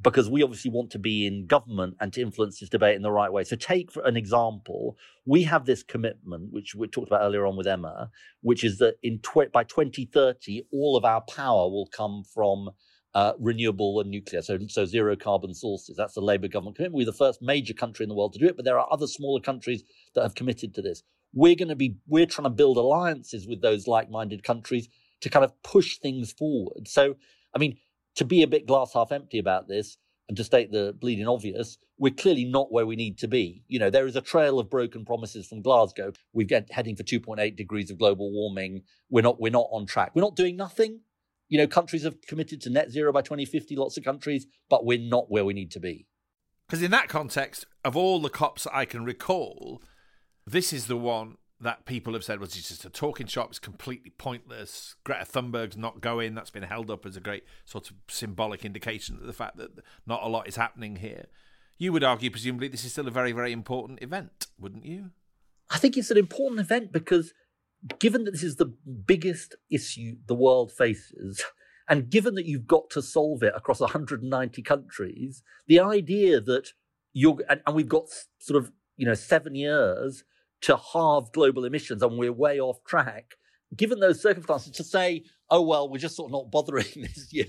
because 0.00 0.30
we 0.30 0.42
obviously 0.42 0.70
want 0.70 0.90
to 0.92 0.98
be 0.98 1.26
in 1.26 1.46
government 1.46 1.96
and 2.00 2.12
to 2.12 2.22
influence 2.22 2.60
this 2.60 2.68
debate 2.68 2.96
in 2.96 3.02
the 3.02 3.10
right 3.10 3.32
way. 3.32 3.44
So, 3.44 3.56
take 3.56 3.90
for 3.90 4.04
an 4.04 4.16
example, 4.16 4.96
we 5.26 5.42
have 5.44 5.66
this 5.66 5.82
commitment, 5.82 6.52
which 6.52 6.74
we 6.74 6.86
talked 6.86 7.08
about 7.08 7.22
earlier 7.22 7.46
on 7.46 7.56
with 7.56 7.66
Emma, 7.66 8.10
which 8.42 8.62
is 8.62 8.78
that 8.78 8.96
in 9.02 9.18
tw- 9.20 9.52
by 9.52 9.64
2030, 9.64 10.64
all 10.72 10.96
of 10.96 11.04
our 11.04 11.22
power 11.22 11.68
will 11.68 11.88
come 11.88 12.22
from 12.32 12.70
uh, 13.14 13.32
renewable 13.38 14.00
and 14.00 14.10
nuclear, 14.10 14.42
so, 14.42 14.58
so 14.68 14.84
zero 14.84 15.16
carbon 15.16 15.54
sources. 15.54 15.96
That's 15.96 16.14
the 16.14 16.20
Labour 16.20 16.48
government 16.48 16.76
commitment. 16.76 16.96
We're 16.96 17.06
the 17.06 17.12
first 17.12 17.40
major 17.40 17.74
country 17.74 18.04
in 18.04 18.08
the 18.08 18.14
world 18.14 18.34
to 18.34 18.38
do 18.38 18.46
it, 18.46 18.56
but 18.56 18.64
there 18.64 18.78
are 18.78 18.86
other 18.92 19.06
smaller 19.06 19.40
countries 19.40 19.82
that 20.14 20.22
have 20.22 20.34
committed 20.34 20.74
to 20.74 20.82
this. 20.82 21.02
We're 21.32 21.56
going 21.56 21.68
to 21.68 21.76
be, 21.76 21.96
we're 22.06 22.26
trying 22.26 22.44
to 22.44 22.50
build 22.50 22.76
alliances 22.76 23.46
with 23.46 23.62
those 23.62 23.86
like 23.86 24.10
minded 24.10 24.42
countries 24.42 24.88
to 25.20 25.30
kind 25.30 25.44
of 25.44 25.62
push 25.62 25.98
things 25.98 26.32
forward. 26.32 26.86
So, 26.86 27.16
I 27.54 27.58
mean, 27.58 27.78
to 28.16 28.24
be 28.24 28.42
a 28.42 28.46
bit 28.46 28.66
glass 28.66 28.92
half 28.94 29.12
empty 29.12 29.38
about 29.38 29.68
this 29.68 29.96
and 30.28 30.36
to 30.36 30.44
state 30.44 30.70
the 30.70 30.94
bleeding 30.98 31.26
obvious, 31.26 31.78
we're 31.98 32.12
clearly 32.14 32.44
not 32.44 32.70
where 32.70 32.86
we 32.86 32.96
need 32.96 33.18
to 33.18 33.28
be. 33.28 33.64
You 33.68 33.78
know, 33.78 33.90
there 33.90 34.06
is 34.06 34.16
a 34.16 34.20
trail 34.20 34.58
of 34.58 34.70
broken 34.70 35.04
promises 35.04 35.46
from 35.46 35.62
Glasgow. 35.62 36.12
We're 36.32 36.46
heading 36.70 36.96
for 36.96 37.02
2.8 37.02 37.56
degrees 37.56 37.90
of 37.90 37.98
global 37.98 38.30
warming. 38.30 38.82
We're 39.10 39.22
not, 39.22 39.40
we're 39.40 39.50
not 39.50 39.68
on 39.72 39.86
track. 39.86 40.12
We're 40.14 40.22
not 40.22 40.36
doing 40.36 40.56
nothing. 40.56 41.00
You 41.48 41.58
know, 41.58 41.66
countries 41.66 42.04
have 42.04 42.20
committed 42.22 42.60
to 42.62 42.70
net 42.70 42.90
zero 42.90 43.12
by 43.12 43.22
2050, 43.22 43.76
lots 43.76 43.96
of 43.96 44.04
countries, 44.04 44.46
but 44.68 44.84
we're 44.84 44.98
not 44.98 45.30
where 45.30 45.44
we 45.44 45.54
need 45.54 45.70
to 45.72 45.80
be. 45.80 46.06
Because 46.66 46.82
in 46.82 46.90
that 46.90 47.08
context, 47.08 47.64
of 47.84 47.96
all 47.96 48.20
the 48.20 48.28
COPs 48.28 48.66
I 48.72 48.84
can 48.84 49.04
recall, 49.04 49.82
this 50.46 50.72
is 50.72 50.86
the 50.86 50.96
one 50.96 51.36
that 51.60 51.86
people 51.86 52.12
have 52.12 52.22
said 52.22 52.38
was 52.38 52.50
well, 52.50 52.62
just 52.62 52.84
a 52.84 52.90
talking 52.90 53.26
shop. 53.26 53.48
It's 53.48 53.58
completely 53.58 54.10
pointless. 54.10 54.94
Greta 55.04 55.24
Thunberg's 55.24 55.76
not 55.76 56.00
going. 56.00 56.34
That's 56.34 56.50
been 56.50 56.62
held 56.62 56.90
up 56.90 57.04
as 57.04 57.16
a 57.16 57.20
great 57.20 57.44
sort 57.64 57.90
of 57.90 57.96
symbolic 58.08 58.64
indication 58.64 59.16
of 59.16 59.26
the 59.26 59.32
fact 59.32 59.56
that 59.56 59.70
not 60.06 60.22
a 60.22 60.28
lot 60.28 60.46
is 60.46 60.56
happening 60.56 60.96
here. 60.96 61.26
You 61.78 61.92
would 61.92 62.04
argue, 62.04 62.30
presumably, 62.30 62.68
this 62.68 62.84
is 62.84 62.92
still 62.92 63.08
a 63.08 63.12
very, 63.12 63.32
very 63.32 63.52
important 63.52 64.02
event, 64.02 64.46
wouldn't 64.58 64.84
you? 64.84 65.10
I 65.70 65.78
think 65.78 65.96
it's 65.96 66.10
an 66.10 66.18
important 66.18 66.60
event 66.60 66.92
because 66.92 67.32
given 67.98 68.24
that 68.24 68.32
this 68.32 68.42
is 68.42 68.56
the 68.56 68.72
biggest 69.06 69.56
issue 69.70 70.16
the 70.26 70.34
world 70.34 70.72
faces, 70.72 71.42
and 71.88 72.10
given 72.10 72.34
that 72.34 72.46
you've 72.46 72.66
got 72.66 72.90
to 72.90 73.02
solve 73.02 73.42
it 73.42 73.54
across 73.56 73.80
190 73.80 74.62
countries, 74.62 75.42
the 75.66 75.80
idea 75.80 76.40
that 76.40 76.72
you're, 77.12 77.38
and, 77.48 77.62
and 77.66 77.74
we've 77.74 77.88
got 77.88 78.04
sort 78.38 78.62
of, 78.62 78.70
you 78.96 79.06
know, 79.06 79.14
seven 79.14 79.54
years 79.54 80.24
to 80.60 80.76
halve 80.76 81.32
global 81.32 81.64
emissions 81.64 82.02
and 82.02 82.18
we're 82.18 82.32
way 82.32 82.60
off 82.60 82.84
track, 82.84 83.36
given 83.76 84.00
those 84.00 84.20
circumstances, 84.20 84.72
to 84.72 84.84
say, 84.84 85.24
oh, 85.50 85.62
well, 85.62 85.88
we're 85.88 85.98
just 85.98 86.16
sort 86.16 86.28
of 86.28 86.32
not 86.32 86.50
bothering 86.50 86.86
this 86.96 87.32
year, 87.32 87.46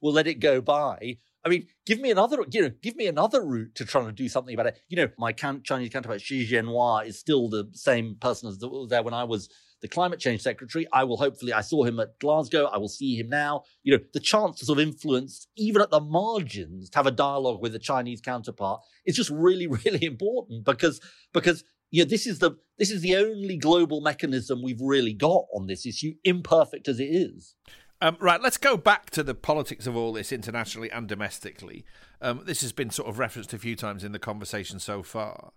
we'll 0.00 0.12
let 0.12 0.26
it 0.26 0.40
go 0.40 0.60
by. 0.60 1.18
I 1.44 1.50
mean, 1.50 1.66
give 1.84 2.00
me 2.00 2.10
another, 2.10 2.38
you 2.50 2.62
know, 2.62 2.70
give 2.82 2.96
me 2.96 3.06
another 3.06 3.44
route 3.44 3.74
to 3.74 3.84
trying 3.84 4.06
to 4.06 4.12
do 4.12 4.28
something 4.28 4.54
about 4.54 4.66
it. 4.66 4.80
You 4.88 4.96
know, 4.96 5.08
my 5.18 5.32
Chinese 5.32 5.90
counterpart 5.90 6.20
Xie 6.20 6.48
Zhenhua 6.48 7.06
is 7.06 7.18
still 7.18 7.48
the 7.48 7.68
same 7.72 8.16
person 8.18 8.48
as 8.48 8.58
was 8.60 8.88
there 8.88 9.02
when 9.02 9.14
I 9.14 9.24
was 9.24 9.50
the 9.82 9.88
climate 9.88 10.18
change 10.18 10.40
secretary. 10.40 10.86
I 10.92 11.04
will 11.04 11.18
hopefully, 11.18 11.52
I 11.52 11.60
saw 11.60 11.84
him 11.84 12.00
at 12.00 12.18
Glasgow. 12.18 12.64
I 12.72 12.78
will 12.78 12.88
see 12.88 13.16
him 13.16 13.28
now. 13.28 13.64
You 13.82 13.92
know, 13.92 14.04
the 14.14 14.20
chance 14.20 14.58
to 14.60 14.64
sort 14.64 14.78
of 14.78 14.88
influence, 14.88 15.46
even 15.56 15.82
at 15.82 15.90
the 15.90 16.00
margins, 16.00 16.88
to 16.88 16.98
have 16.98 17.06
a 17.06 17.10
dialogue 17.10 17.60
with 17.60 17.72
the 17.72 17.78
Chinese 17.78 18.22
counterpart 18.22 18.80
is 19.04 19.14
just 19.14 19.28
really, 19.28 19.66
really 19.84 20.06
important 20.06 20.64
because, 20.64 21.02
because 21.34 21.62
you 21.90 22.02
know, 22.02 22.08
this 22.08 22.26
is 22.26 22.38
the 22.38 22.52
this 22.76 22.90
is 22.90 23.02
the 23.02 23.14
only 23.14 23.56
global 23.56 24.00
mechanism 24.00 24.62
we've 24.62 24.80
really 24.80 25.12
got 25.12 25.44
on 25.54 25.66
this 25.66 25.86
issue, 25.86 26.14
imperfect 26.24 26.88
as 26.88 26.98
it 26.98 27.04
is. 27.04 27.54
Um, 28.00 28.16
right, 28.20 28.42
let's 28.42 28.58
go 28.58 28.76
back 28.76 29.10
to 29.10 29.22
the 29.22 29.34
politics 29.34 29.86
of 29.86 29.96
all 29.96 30.12
this 30.12 30.32
internationally 30.32 30.90
and 30.90 31.08
domestically. 31.08 31.84
Um, 32.20 32.42
this 32.44 32.60
has 32.60 32.72
been 32.72 32.90
sort 32.90 33.08
of 33.08 33.18
referenced 33.18 33.52
a 33.54 33.58
few 33.58 33.76
times 33.76 34.04
in 34.04 34.12
the 34.12 34.18
conversation 34.18 34.78
so 34.78 35.02
far. 35.02 35.52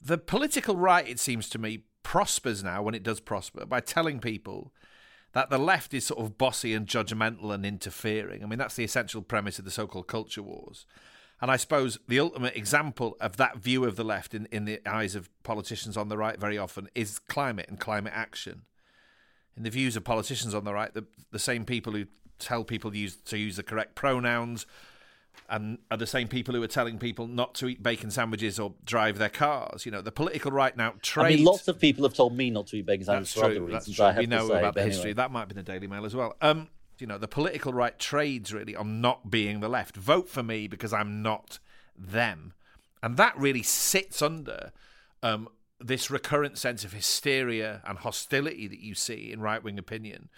The 0.00 0.18
political 0.18 0.76
right, 0.76 1.08
it 1.08 1.18
seems 1.18 1.48
to 1.50 1.58
me, 1.58 1.84
prospers 2.02 2.62
now 2.62 2.82
when 2.82 2.94
it 2.94 3.02
does 3.02 3.20
prosper 3.20 3.66
by 3.66 3.80
telling 3.80 4.20
people 4.20 4.72
that 5.32 5.50
the 5.50 5.58
left 5.58 5.92
is 5.92 6.06
sort 6.06 6.20
of 6.20 6.38
bossy 6.38 6.74
and 6.74 6.86
judgmental 6.86 7.52
and 7.52 7.64
interfering. 7.64 8.42
I 8.42 8.46
mean, 8.46 8.58
that's 8.58 8.76
the 8.76 8.84
essential 8.84 9.22
premise 9.22 9.58
of 9.58 9.64
the 9.64 9.70
so 9.70 9.86
called 9.86 10.06
culture 10.06 10.42
wars. 10.42 10.86
And 11.40 11.50
I 11.50 11.56
suppose 11.56 11.98
the 12.08 12.18
ultimate 12.18 12.56
example 12.56 13.16
of 13.20 13.36
that 13.36 13.58
view 13.58 13.84
of 13.84 13.96
the 13.96 14.04
left 14.04 14.34
in, 14.34 14.46
in 14.46 14.64
the 14.64 14.80
eyes 14.86 15.14
of 15.14 15.30
politicians 15.42 15.96
on 15.96 16.08
the 16.08 16.16
right 16.16 16.38
very 16.38 16.58
often 16.58 16.88
is 16.94 17.18
climate 17.18 17.66
and 17.68 17.78
climate 17.78 18.12
action. 18.14 18.62
In 19.58 19.64
the 19.64 19.70
views 19.70 19.96
of 19.96 20.04
politicians 20.04 20.54
on 20.54 20.64
the 20.64 20.72
right, 20.72 20.94
the, 20.94 21.04
the 21.32 21.38
same 21.38 21.64
people 21.64 21.92
who 21.92 22.06
tell 22.38 22.62
people 22.62 22.94
use, 22.94 23.16
to 23.16 23.36
use 23.36 23.56
the 23.56 23.64
correct 23.64 23.96
pronouns 23.96 24.66
and 25.48 25.78
are 25.90 25.96
the 25.96 26.06
same 26.06 26.28
people 26.28 26.54
who 26.54 26.62
are 26.62 26.68
telling 26.68 26.96
people 26.96 27.26
not 27.26 27.56
to 27.56 27.66
eat 27.66 27.82
bacon 27.82 28.10
sandwiches 28.10 28.60
or 28.60 28.74
drive 28.84 29.18
their 29.18 29.28
cars. 29.28 29.84
You 29.84 29.90
know, 29.92 30.00
the 30.00 30.12
political 30.12 30.52
right 30.52 30.76
now 30.76 30.94
trade. 31.02 31.24
I 31.26 31.36
mean, 31.36 31.44
lots 31.44 31.66
of 31.66 31.80
people 31.80 32.04
have 32.04 32.14
told 32.14 32.36
me 32.36 32.50
not 32.50 32.68
to 32.68 32.76
eat 32.76 32.86
bacon 32.86 33.06
sandwiches 33.06 33.34
for 33.34 33.46
other 33.46 33.60
reasons. 33.62 33.96
That's 33.96 34.14
true. 34.14 34.20
we 34.20 34.26
know 34.26 34.48
say, 34.48 34.58
about 34.60 34.74
the 34.74 34.82
anyway. 34.82 34.94
history. 34.94 35.12
That 35.14 35.32
might 35.32 35.48
be 35.48 35.54
the 35.54 35.64
Daily 35.64 35.88
Mail 35.88 36.04
as 36.06 36.14
well. 36.14 36.36
Um, 36.40 36.68
you 37.00 37.08
know, 37.08 37.18
the 37.18 37.28
political 37.28 37.72
right 37.72 37.98
trades 37.98 38.54
really 38.54 38.76
on 38.76 39.00
not 39.00 39.28
being 39.28 39.58
the 39.58 39.68
left. 39.68 39.96
Vote 39.96 40.28
for 40.28 40.44
me 40.44 40.68
because 40.68 40.92
I'm 40.92 41.22
not 41.22 41.58
them. 41.96 42.52
And 43.02 43.16
that 43.16 43.36
really 43.36 43.64
sits 43.64 44.22
under 44.22 44.72
um, 45.22 45.48
this 45.80 46.10
recurrent 46.10 46.58
sense 46.58 46.84
of 46.84 46.92
hysteria 46.92 47.82
and 47.86 47.98
hostility 47.98 48.66
that 48.66 48.80
you 48.80 48.94
see 48.94 49.32
in 49.32 49.40
right 49.40 49.62
wing 49.62 49.78
opinion 49.78 50.28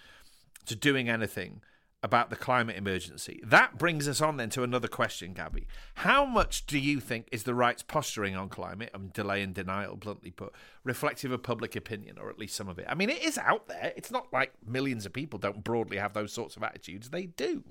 to 0.67 0.77
doing 0.77 1.09
anything 1.09 1.63
about 2.03 2.31
the 2.31 2.37
climate 2.37 2.77
emergency. 2.77 3.41
That 3.45 3.77
brings 3.77 4.09
us 4.09 4.21
on 4.21 4.39
then 4.39 4.49
to 4.51 4.63
another 4.63 4.89
question, 4.89 5.35
Gabby. 5.35 5.67
How 5.97 6.25
much 6.25 6.67
do 6.67 6.79
you 6.79 6.99
think 6.99 7.29
is 7.31 7.43
the 7.43 7.55
right's 7.55 7.83
posturing 7.83 8.37
on 8.37 8.49
climate, 8.49 8.91
and 8.95 9.13
delay 9.13 9.43
and 9.43 9.55
denial, 9.55 9.97
bluntly 9.97 10.31
put, 10.31 10.55
reflective 10.83 11.31
of 11.31 11.43
public 11.43 11.77
opinion, 11.77 12.17
or 12.19 12.31
at 12.31 12.39
least 12.39 12.57
some 12.57 12.69
of 12.69 12.79
it? 12.79 12.87
I 12.89 12.95
mean, 12.95 13.11
it 13.11 13.23
is 13.23 13.37
out 13.37 13.69
there. 13.69 13.93
It's 13.97 14.11
not 14.11 14.33
like 14.33 14.55
millions 14.67 15.05
of 15.05 15.13
people 15.13 15.39
don't 15.39 15.63
broadly 15.63 15.99
have 15.99 16.15
those 16.15 16.33
sorts 16.33 16.57
of 16.57 16.63
attitudes. 16.63 17.11
They 17.11 17.27
do. 17.27 17.65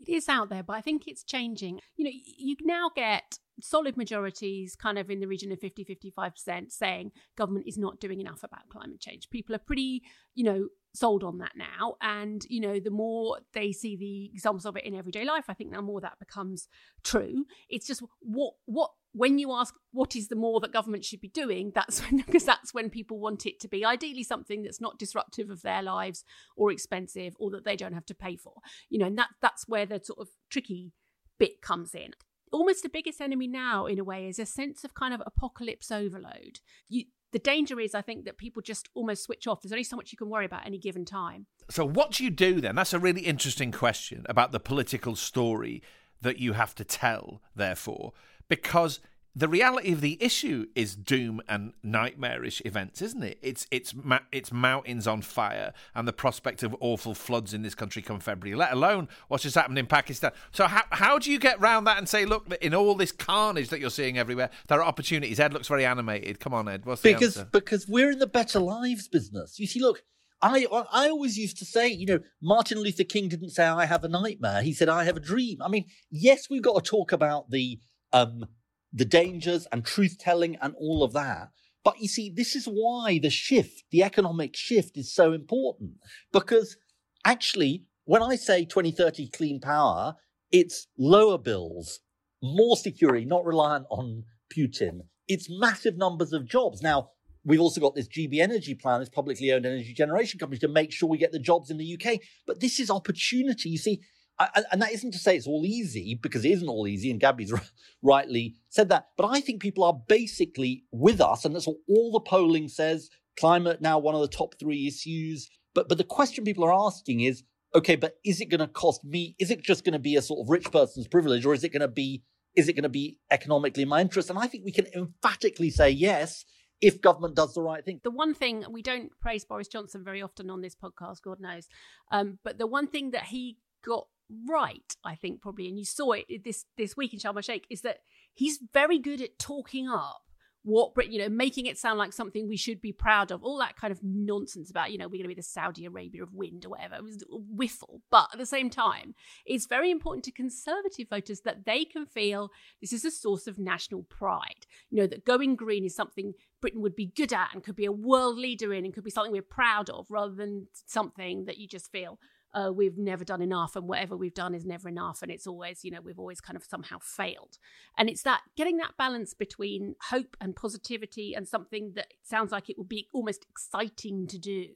It 0.00 0.12
is 0.12 0.28
out 0.28 0.48
there, 0.48 0.62
but 0.62 0.74
I 0.74 0.80
think 0.80 1.06
it's 1.06 1.24
changing. 1.24 1.80
You 1.96 2.04
know, 2.04 2.10
you 2.12 2.56
now 2.62 2.90
get 2.94 3.38
solid 3.60 3.96
majorities, 3.96 4.76
kind 4.76 4.98
of 4.98 5.10
in 5.10 5.20
the 5.20 5.26
region 5.26 5.52
of 5.52 5.58
50, 5.58 5.84
55%, 5.84 6.70
saying 6.70 7.12
government 7.36 7.66
is 7.66 7.76
not 7.76 8.00
doing 8.00 8.20
enough 8.20 8.42
about 8.42 8.68
climate 8.68 9.00
change. 9.00 9.28
People 9.30 9.54
are 9.54 9.60
pretty, 9.60 10.02
you 10.34 10.44
know, 10.44 10.68
sold 10.94 11.24
on 11.24 11.38
that 11.38 11.52
now. 11.56 11.96
And, 12.00 12.44
you 12.48 12.60
know, 12.60 12.80
the 12.80 12.90
more 12.90 13.38
they 13.52 13.72
see 13.72 13.96
the 13.96 14.30
examples 14.32 14.66
of 14.66 14.76
it 14.76 14.84
in 14.84 14.94
everyday 14.94 15.24
life, 15.24 15.44
I 15.48 15.54
think 15.54 15.72
the 15.72 15.82
more 15.82 16.00
that 16.00 16.18
becomes 16.18 16.68
true. 17.02 17.44
It's 17.68 17.86
just 17.86 18.02
what, 18.20 18.54
what, 18.66 18.90
when 19.18 19.38
you 19.38 19.52
ask 19.52 19.74
what 19.92 20.14
is 20.14 20.28
the 20.28 20.36
more 20.36 20.60
that 20.60 20.72
government 20.72 21.04
should 21.04 21.20
be 21.20 21.28
doing, 21.28 21.72
that's 21.74 22.00
when, 22.04 22.18
because 22.18 22.44
that's 22.44 22.72
when 22.72 22.88
people 22.88 23.18
want 23.18 23.46
it 23.46 23.60
to 23.60 23.68
be. 23.68 23.84
Ideally, 23.84 24.22
something 24.22 24.62
that's 24.62 24.80
not 24.80 24.98
disruptive 24.98 25.50
of 25.50 25.62
their 25.62 25.82
lives 25.82 26.24
or 26.56 26.70
expensive 26.70 27.34
or 27.38 27.50
that 27.50 27.64
they 27.64 27.76
don't 27.76 27.94
have 27.94 28.06
to 28.06 28.14
pay 28.14 28.36
for. 28.36 28.54
You 28.88 28.98
know, 28.98 29.06
and 29.06 29.18
that 29.18 29.30
that's 29.42 29.68
where 29.68 29.86
the 29.86 30.00
sort 30.02 30.20
of 30.20 30.28
tricky 30.50 30.92
bit 31.38 31.60
comes 31.62 31.94
in 31.94 32.12
almost 32.52 32.82
the 32.82 32.88
biggest 32.88 33.20
enemy 33.20 33.46
now 33.46 33.86
in 33.86 33.98
a 33.98 34.04
way 34.04 34.26
is 34.26 34.38
a 34.38 34.46
sense 34.46 34.84
of 34.84 34.94
kind 34.94 35.14
of 35.14 35.22
apocalypse 35.26 35.90
overload 35.90 36.60
you 36.88 37.04
the 37.32 37.38
danger 37.38 37.78
is 37.78 37.94
i 37.94 38.02
think 38.02 38.24
that 38.24 38.38
people 38.38 38.62
just 38.62 38.88
almost 38.94 39.24
switch 39.24 39.46
off 39.46 39.60
there's 39.62 39.72
only 39.72 39.84
so 39.84 39.96
much 39.96 40.12
you 40.12 40.18
can 40.18 40.28
worry 40.28 40.46
about 40.46 40.66
any 40.66 40.78
given 40.78 41.04
time 41.04 41.46
so 41.70 41.84
what 41.86 42.12
do 42.12 42.24
you 42.24 42.30
do 42.30 42.60
then 42.60 42.74
that's 42.74 42.94
a 42.94 42.98
really 42.98 43.22
interesting 43.22 43.72
question 43.72 44.24
about 44.28 44.52
the 44.52 44.60
political 44.60 45.14
story 45.14 45.82
that 46.20 46.38
you 46.38 46.54
have 46.54 46.74
to 46.74 46.84
tell 46.84 47.40
therefore 47.54 48.12
because 48.48 49.00
the 49.38 49.48
reality 49.48 49.92
of 49.92 50.00
the 50.00 50.20
issue 50.20 50.66
is 50.74 50.96
doom 50.96 51.40
and 51.48 51.72
nightmarish 51.82 52.60
events, 52.64 53.00
isn't 53.00 53.22
it? 53.22 53.38
It's 53.40 53.68
it's 53.70 53.94
it's 54.32 54.52
mountains 54.52 55.06
on 55.06 55.22
fire 55.22 55.72
and 55.94 56.08
the 56.08 56.12
prospect 56.12 56.64
of 56.64 56.74
awful 56.80 57.14
floods 57.14 57.54
in 57.54 57.62
this 57.62 57.76
country 57.76 58.02
come 58.02 58.18
February. 58.18 58.56
Let 58.56 58.72
alone 58.72 59.08
what's 59.28 59.44
just 59.44 59.54
happened 59.54 59.78
in 59.78 59.86
Pakistan. 59.86 60.32
So 60.50 60.66
how 60.66 60.82
how 60.90 61.20
do 61.20 61.30
you 61.30 61.38
get 61.38 61.60
round 61.60 61.86
that 61.86 61.98
and 61.98 62.08
say, 62.08 62.24
look, 62.24 62.52
in 62.60 62.74
all 62.74 62.96
this 62.96 63.12
carnage 63.12 63.68
that 63.68 63.78
you're 63.78 63.90
seeing 63.90 64.18
everywhere, 64.18 64.50
there 64.66 64.80
are 64.80 64.84
opportunities. 64.84 65.38
Ed 65.38 65.52
looks 65.52 65.68
very 65.68 65.86
animated. 65.86 66.40
Come 66.40 66.52
on, 66.52 66.68
Ed. 66.68 66.84
What's 66.84 67.02
the 67.02 67.12
because 67.12 67.36
answer? 67.36 67.48
because 67.52 67.86
we're 67.86 68.10
in 68.10 68.18
the 68.18 68.26
better 68.26 68.58
lives 68.58 69.06
business. 69.08 69.58
You 69.58 69.66
see, 69.66 69.80
look. 69.80 70.02
I 70.40 70.66
I 70.70 71.08
always 71.08 71.36
used 71.36 71.58
to 71.58 71.64
say, 71.64 71.88
you 71.88 72.06
know, 72.06 72.20
Martin 72.40 72.78
Luther 72.78 73.02
King 73.02 73.28
didn't 73.28 73.50
say 73.50 73.66
I 73.66 73.86
have 73.86 74.04
a 74.04 74.08
nightmare. 74.08 74.62
He 74.62 74.72
said 74.72 74.88
I 74.88 75.02
have 75.02 75.16
a 75.16 75.20
dream. 75.20 75.60
I 75.60 75.66
mean, 75.66 75.86
yes, 76.12 76.48
we've 76.48 76.62
got 76.62 76.76
to 76.76 76.88
talk 76.88 77.10
about 77.10 77.50
the 77.50 77.80
um 78.12 78.46
the 78.92 79.04
dangers 79.04 79.66
and 79.70 79.84
truth 79.84 80.16
telling 80.18 80.56
and 80.56 80.74
all 80.78 81.02
of 81.02 81.12
that. 81.12 81.50
But 81.84 82.00
you 82.00 82.08
see, 82.08 82.30
this 82.30 82.56
is 82.56 82.66
why 82.66 83.18
the 83.18 83.30
shift, 83.30 83.84
the 83.90 84.02
economic 84.02 84.56
shift 84.56 84.96
is 84.96 85.12
so 85.12 85.32
important 85.32 85.92
because 86.32 86.76
actually, 87.24 87.84
when 88.04 88.22
I 88.22 88.36
say 88.36 88.64
2030 88.64 89.28
clean 89.30 89.60
power, 89.60 90.14
it's 90.50 90.86
lower 90.98 91.38
bills, 91.38 92.00
more 92.42 92.76
security, 92.76 93.24
not 93.24 93.44
reliant 93.44 93.86
on 93.90 94.24
Putin. 94.54 95.00
It's 95.28 95.48
massive 95.50 95.96
numbers 95.96 96.32
of 96.32 96.46
jobs. 96.46 96.82
Now, 96.82 97.10
we've 97.44 97.60
also 97.60 97.80
got 97.80 97.94
this 97.94 98.08
GB 98.08 98.38
Energy 98.38 98.74
plan, 98.74 99.00
this 99.00 99.08
publicly 99.08 99.52
owned 99.52 99.66
energy 99.66 99.92
generation 99.92 100.38
company, 100.38 100.58
to 100.60 100.68
make 100.68 100.92
sure 100.92 101.08
we 101.08 101.18
get 101.18 101.32
the 101.32 101.38
jobs 101.38 101.70
in 101.70 101.76
the 101.78 101.98
UK. 101.98 102.20
But 102.46 102.60
this 102.60 102.80
is 102.80 102.90
opportunity. 102.90 103.68
You 103.68 103.78
see, 103.78 104.00
I, 104.38 104.62
and 104.70 104.80
that 104.82 104.92
isn't 104.92 105.12
to 105.12 105.18
say 105.18 105.36
it's 105.36 105.46
all 105.46 105.64
easy 105.66 106.18
because 106.20 106.44
it 106.44 106.52
isn't 106.52 106.68
all 106.68 106.86
easy, 106.86 107.10
and 107.10 107.20
Gabby's 107.20 107.52
rightly 108.02 108.56
said 108.68 108.88
that. 108.90 109.08
But 109.16 109.26
I 109.26 109.40
think 109.40 109.60
people 109.60 109.84
are 109.84 110.00
basically 110.08 110.84
with 110.92 111.20
us, 111.20 111.44
and 111.44 111.54
that's 111.54 111.66
what 111.66 111.76
all 111.88 112.12
the 112.12 112.20
polling 112.20 112.68
says. 112.68 113.10
Climate 113.38 113.80
now 113.80 113.98
one 113.98 114.14
of 114.14 114.20
the 114.20 114.28
top 114.28 114.54
three 114.58 114.86
issues. 114.86 115.48
But 115.74 115.88
but 115.88 115.98
the 115.98 116.04
question 116.04 116.44
people 116.44 116.64
are 116.64 116.72
asking 116.72 117.20
is, 117.20 117.42
okay, 117.74 117.96
but 117.96 118.16
is 118.24 118.40
it 118.40 118.46
going 118.46 118.60
to 118.60 118.68
cost 118.68 119.04
me? 119.04 119.34
Is 119.38 119.50
it 119.50 119.62
just 119.62 119.84
going 119.84 119.92
to 119.92 119.98
be 119.98 120.16
a 120.16 120.22
sort 120.22 120.44
of 120.44 120.50
rich 120.50 120.70
person's 120.70 121.08
privilege, 121.08 121.44
or 121.44 121.54
is 121.54 121.64
it 121.64 121.72
going 121.72 121.80
to 121.80 121.88
be 121.88 122.22
is 122.56 122.68
it 122.68 122.72
going 122.72 122.84
to 122.84 122.88
be 122.88 123.18
economically 123.30 123.82
in 123.82 123.88
my 123.88 124.00
interest? 124.00 124.30
And 124.30 124.38
I 124.38 124.46
think 124.46 124.64
we 124.64 124.72
can 124.72 124.86
emphatically 124.94 125.70
say 125.70 125.90
yes 125.90 126.44
if 126.80 127.00
government 127.00 127.34
does 127.34 127.54
the 127.54 127.62
right 127.62 127.84
thing. 127.84 128.00
The 128.02 128.10
one 128.10 128.34
thing 128.34 128.64
we 128.70 128.82
don't 128.82 129.10
praise 129.20 129.44
Boris 129.44 129.68
Johnson 129.68 130.04
very 130.04 130.22
often 130.22 130.48
on 130.50 130.60
this 130.60 130.76
podcast, 130.76 131.22
God 131.22 131.40
knows, 131.40 131.68
um, 132.10 132.38
but 132.44 132.58
the 132.58 132.66
one 132.66 132.86
thing 132.86 133.10
that 133.12 133.24
he 133.24 133.58
got 133.84 134.06
right, 134.48 134.96
I 135.04 135.14
think 135.14 135.40
probably, 135.40 135.68
and 135.68 135.78
you 135.78 135.84
saw 135.84 136.12
it 136.12 136.26
this 136.44 136.64
this 136.76 136.96
week 136.96 137.12
in 137.12 137.18
Sharm 137.18 137.36
el 137.36 137.42
Sheikh, 137.42 137.66
is 137.70 137.82
that 137.82 137.98
he's 138.34 138.58
very 138.72 138.98
good 138.98 139.20
at 139.20 139.38
talking 139.38 139.88
up 139.88 140.22
what 140.68 140.94
Britain, 140.94 141.12
you 141.12 141.18
know, 141.18 141.28
making 141.28 141.66
it 141.66 141.78
sound 141.78 141.98
like 141.98 142.12
something 142.12 142.46
we 142.46 142.56
should 142.56 142.80
be 142.80 142.92
proud 142.92 143.30
of, 143.30 143.42
all 143.42 143.58
that 143.58 143.76
kind 143.76 143.90
of 143.90 144.00
nonsense 144.02 144.70
about, 144.70 144.92
you 144.92 144.98
know, 144.98 145.06
we're 145.06 145.16
going 145.16 145.22
to 145.22 145.28
be 145.28 145.34
the 145.34 145.42
Saudi 145.42 145.86
Arabia 145.86 146.22
of 146.22 146.34
wind 146.34 146.66
or 146.66 146.70
whatever. 146.70 146.96
It 146.96 147.04
was 147.04 147.24
whiffle. 147.30 148.02
But 148.10 148.28
at 148.32 148.38
the 148.38 148.44
same 148.44 148.68
time, 148.68 149.14
it's 149.46 149.66
very 149.66 149.90
important 149.90 150.24
to 150.24 150.32
conservative 150.32 151.08
voters 151.08 151.40
that 151.42 151.64
they 151.64 151.84
can 151.84 152.04
feel 152.04 152.50
this 152.80 152.92
is 152.92 153.04
a 153.04 153.10
source 153.10 153.46
of 153.46 153.58
national 153.58 154.02
pride. 154.02 154.66
You 154.90 155.00
know, 155.00 155.06
that 155.06 155.24
going 155.24 155.56
green 155.56 155.84
is 155.84 155.94
something 155.94 156.34
Britain 156.60 156.82
would 156.82 156.96
be 156.96 157.12
good 157.16 157.32
at 157.32 157.54
and 157.54 157.62
could 157.62 157.76
be 157.76 157.86
a 157.86 157.92
world 157.92 158.36
leader 158.36 158.74
in 158.74 158.84
and 158.84 158.92
could 158.92 159.04
be 159.04 159.10
something 159.10 159.32
we're 159.32 159.42
proud 159.42 159.88
of 159.88 160.10
rather 160.10 160.34
than 160.34 160.66
something 160.86 161.44
that 161.46 161.58
you 161.58 161.68
just 161.68 161.90
feel 161.90 162.18
uh, 162.54 162.72
we've 162.74 162.96
never 162.98 163.24
done 163.24 163.42
enough 163.42 163.76
and 163.76 163.86
whatever 163.88 164.16
we've 164.16 164.34
done 164.34 164.54
is 164.54 164.64
never 164.64 164.88
enough 164.88 165.20
and 165.22 165.30
it's 165.30 165.46
always 165.46 165.84
you 165.84 165.90
know 165.90 166.00
we've 166.00 166.18
always 166.18 166.40
kind 166.40 166.56
of 166.56 166.64
somehow 166.64 166.98
failed. 167.02 167.58
And 167.96 168.08
it's 168.08 168.22
that 168.22 168.40
getting 168.56 168.78
that 168.78 168.96
balance 168.98 169.34
between 169.34 169.94
hope 170.10 170.36
and 170.40 170.56
positivity 170.56 171.34
and 171.34 171.46
something 171.46 171.92
that 171.96 172.08
sounds 172.22 172.52
like 172.52 172.70
it 172.70 172.78
would 172.78 172.88
be 172.88 173.08
almost 173.12 173.44
exciting 173.50 174.26
to 174.28 174.38
do. 174.38 174.66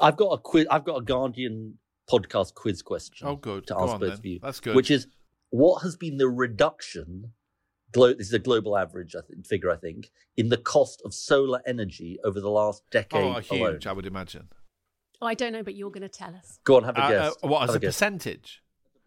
I've 0.00 0.16
got 0.16 0.28
a 0.32 0.38
quiz 0.38 0.66
i've 0.70 0.84
got 0.84 0.96
a 0.98 1.02
guardian 1.02 1.78
podcast 2.10 2.54
quiz 2.54 2.82
question 2.82 3.26
oh 3.26 3.36
good. 3.36 3.66
to 3.66 3.74
Go 3.74 3.80
ask 3.80 3.94
on, 3.94 4.00
both 4.00 4.08
then. 4.10 4.18
of 4.18 4.26
you 4.26 4.38
that's 4.42 4.60
good. 4.60 4.76
which 4.76 4.90
is 4.90 5.06
what 5.50 5.82
has 5.82 5.96
been 5.96 6.18
the 6.18 6.28
reduction 6.28 7.32
glo- 7.92 8.12
this 8.14 8.28
is 8.28 8.32
a 8.32 8.38
global 8.38 8.76
average 8.76 9.14
I 9.16 9.22
think, 9.26 9.46
figure 9.46 9.70
i 9.70 9.76
think 9.76 10.10
in 10.36 10.50
the 10.50 10.56
cost 10.56 11.02
of 11.04 11.14
solar 11.14 11.60
energy 11.66 12.18
over 12.24 12.40
the 12.40 12.50
last 12.50 12.82
decade 12.90 13.24
oh 13.24 13.40
huge 13.40 13.60
alone? 13.60 13.78
I 13.86 13.92
would 13.92 14.06
imagine 14.06 14.48
oh, 15.20 15.26
i 15.26 15.34
don't 15.34 15.52
know 15.52 15.62
but 15.62 15.74
you're 15.74 15.90
going 15.90 16.02
to 16.02 16.08
tell 16.08 16.34
us. 16.34 16.58
Go 16.64 16.76
on 16.76 16.84
have 16.84 16.96
a 16.96 17.02
Uh, 17.02 17.08
guess. 17.08 17.36
uh, 17.42 17.48
what 17.48 17.60
Have 17.60 17.70
as 17.70 17.76
a 17.76 17.80
percentage? 17.80 18.62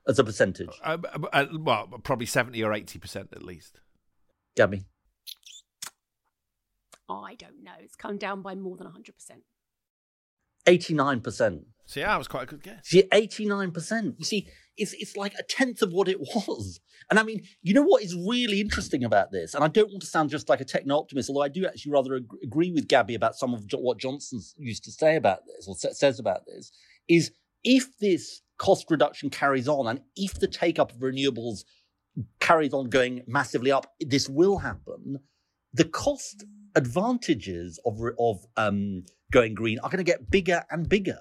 As 0.08 0.20
a 0.20 0.24
percentage. 0.24 0.70
Uh, 0.84 0.98
uh, 1.34 1.46
well 1.60 1.88
probably 2.04 2.26
70 2.26 2.64
or 2.64 2.74
80 2.74 3.00
percent 3.00 3.30
at 3.34 3.44
least. 3.44 3.80
Gabby? 4.56 4.86
Oh 7.08 7.22
i 7.22 7.36
don't 7.36 7.64
know. 7.64 7.72
It's 7.80 7.96
come 7.96 8.18
down 8.18 8.42
by 8.42 8.56
more 8.56 8.78
than 8.78 8.88
100% 8.88 9.14
89% 10.66 11.66
see 11.90 12.02
that 12.02 12.18
was 12.18 12.28
quite 12.28 12.44
a 12.44 12.46
good 12.46 12.62
guess. 12.62 12.82
See, 12.88 13.04
89%. 13.12 14.16
You 14.20 14.26
see, 14.26 14.48
it's, 14.80 14.94
it's 14.94 15.16
like 15.18 15.34
a 15.38 15.44
tenth 15.44 15.82
of 15.82 15.92
what 15.92 16.08
it 16.08 16.20
was. 16.36 16.80
And 17.10 17.20
I 17.20 17.24
mean, 17.24 17.44
you 17.62 17.74
know 17.74 17.84
what 17.84 18.04
is 18.04 18.16
really 18.16 18.62
interesting 18.62 19.04
about 19.04 19.32
this? 19.32 19.54
And 19.54 19.64
I 19.64 19.68
don't 19.68 19.90
want 19.90 20.02
to 20.02 20.08
sound 20.08 20.30
just 20.30 20.50
like 20.50 20.62
a 20.62 20.66
techno 20.66 20.98
optimist, 20.98 21.30
although 21.30 21.44
I 21.44 21.50
do 21.50 21.66
actually 21.66 21.92
rather 21.92 22.16
ag- 22.16 22.44
agree 22.44 22.72
with 22.72 22.88
Gabby 22.88 23.16
about 23.16 23.36
some 23.36 23.54
of 23.54 23.66
what 23.74 24.00
Johnson 24.00 24.42
used 24.58 24.84
to 24.86 24.92
say 24.92 25.16
about 25.16 25.40
this 25.46 25.68
or 25.68 25.76
sa- 25.76 25.94
says 25.94 26.20
about 26.20 26.46
this, 26.46 26.72
is 27.08 27.32
if 27.64 27.98
this 28.00 28.42
cost 28.58 28.90
reduction 28.90 29.30
carries 29.30 29.68
on 29.68 29.88
and 29.88 30.02
if 30.16 30.40
the 30.40 30.48
take 30.48 30.80
up 30.80 30.92
of 30.92 31.00
renewables 31.00 31.64
carries 32.40 32.74
on 32.74 32.90
going 32.90 33.24
massively 33.28 33.72
up, 33.72 33.94
this 34.00 34.30
will 34.30 34.60
happen. 34.60 35.20
The 35.74 35.86
cost 35.86 36.46
advantages 36.76 37.80
of, 37.86 38.00
of 38.20 38.46
um, 38.58 39.04
going 39.32 39.54
green 39.54 39.80
are 39.80 39.90
going 39.90 40.04
to 40.04 40.04
get 40.04 40.30
bigger 40.30 40.64
and 40.70 40.88
bigger. 40.88 41.20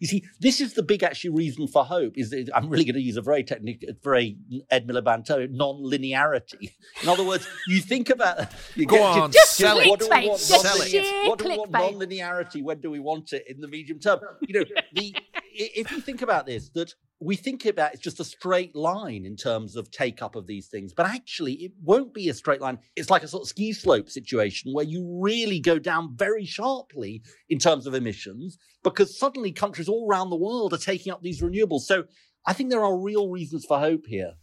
You 0.00 0.06
see, 0.06 0.24
this 0.40 0.60
is 0.60 0.74
the 0.74 0.82
big 0.82 1.02
actually 1.02 1.30
reason 1.30 1.66
for 1.68 1.84
hope. 1.84 2.12
Is 2.16 2.30
that 2.30 2.48
I'm 2.54 2.68
really 2.68 2.84
going 2.84 2.94
to 2.94 3.00
use 3.00 3.16
a 3.16 3.22
very 3.22 3.42
technical, 3.44 3.88
very 4.02 4.36
Ed 4.70 4.86
Miliband 4.86 5.26
term, 5.26 5.52
non-linearity. 5.56 6.72
In 7.02 7.08
other 7.08 7.24
words, 7.24 7.46
you 7.66 7.80
think 7.80 8.10
about 8.10 8.38
you 8.76 8.86
Go 8.86 8.96
get- 8.96 9.02
on, 9.22 9.32
just- 9.32 9.56
sell 9.56 9.76
what 9.78 10.00
do 10.00 10.08
we 10.08 10.28
want? 10.28 10.40
Just 10.40 10.64
Non-linear- 10.64 10.88
sheer 11.04 11.28
What 11.28 11.38
do 11.38 11.44
we 11.48 11.56
want? 11.56 11.72
clickbait. 11.72 11.92
Non-linearity. 11.92 12.62
When 12.62 12.80
do 12.80 12.90
we 12.90 13.00
want 13.00 13.32
it 13.32 13.44
in 13.48 13.60
the 13.60 13.68
medium 13.68 13.98
term? 13.98 14.20
You 14.46 14.60
know, 14.60 14.64
the 14.92 15.14
if 15.52 15.90
you 15.90 16.00
think 16.00 16.22
about 16.22 16.46
this, 16.46 16.68
that 16.70 16.94
we 17.20 17.34
think 17.34 17.64
about 17.66 17.94
it's 17.94 18.02
just 18.02 18.20
a 18.20 18.24
straight 18.24 18.76
line 18.76 19.24
in 19.24 19.34
terms 19.34 19.74
of 19.74 19.90
take 19.90 20.22
up 20.22 20.36
of 20.36 20.46
these 20.46 20.68
things, 20.68 20.92
but 20.92 21.06
actually 21.06 21.54
it 21.54 21.72
won't 21.82 22.14
be 22.14 22.28
a 22.28 22.34
straight 22.34 22.60
line. 22.60 22.78
It's 22.94 23.10
like 23.10 23.24
a 23.24 23.28
sort 23.28 23.42
of 23.42 23.48
ski 23.48 23.72
slope 23.72 24.08
situation 24.08 24.72
where 24.72 24.84
you 24.84 25.18
really 25.20 25.58
go 25.58 25.78
down 25.78 26.16
very 26.16 26.44
sharply 26.44 27.22
in 27.48 27.58
terms 27.58 27.86
of 27.86 27.94
emissions 27.94 28.56
because 28.84 29.18
suddenly 29.18 29.50
countries 29.50 29.88
all 29.88 30.08
around 30.08 30.30
the 30.30 30.36
world 30.36 30.72
are 30.72 30.78
taking 30.78 31.12
up 31.12 31.22
these 31.22 31.42
renewables. 31.42 31.82
So 31.82 32.04
I 32.46 32.52
think 32.52 32.70
there 32.70 32.84
are 32.84 32.96
real 32.96 33.28
reasons 33.28 33.64
for 33.66 33.80
hope 33.80 34.06
here. 34.06 34.34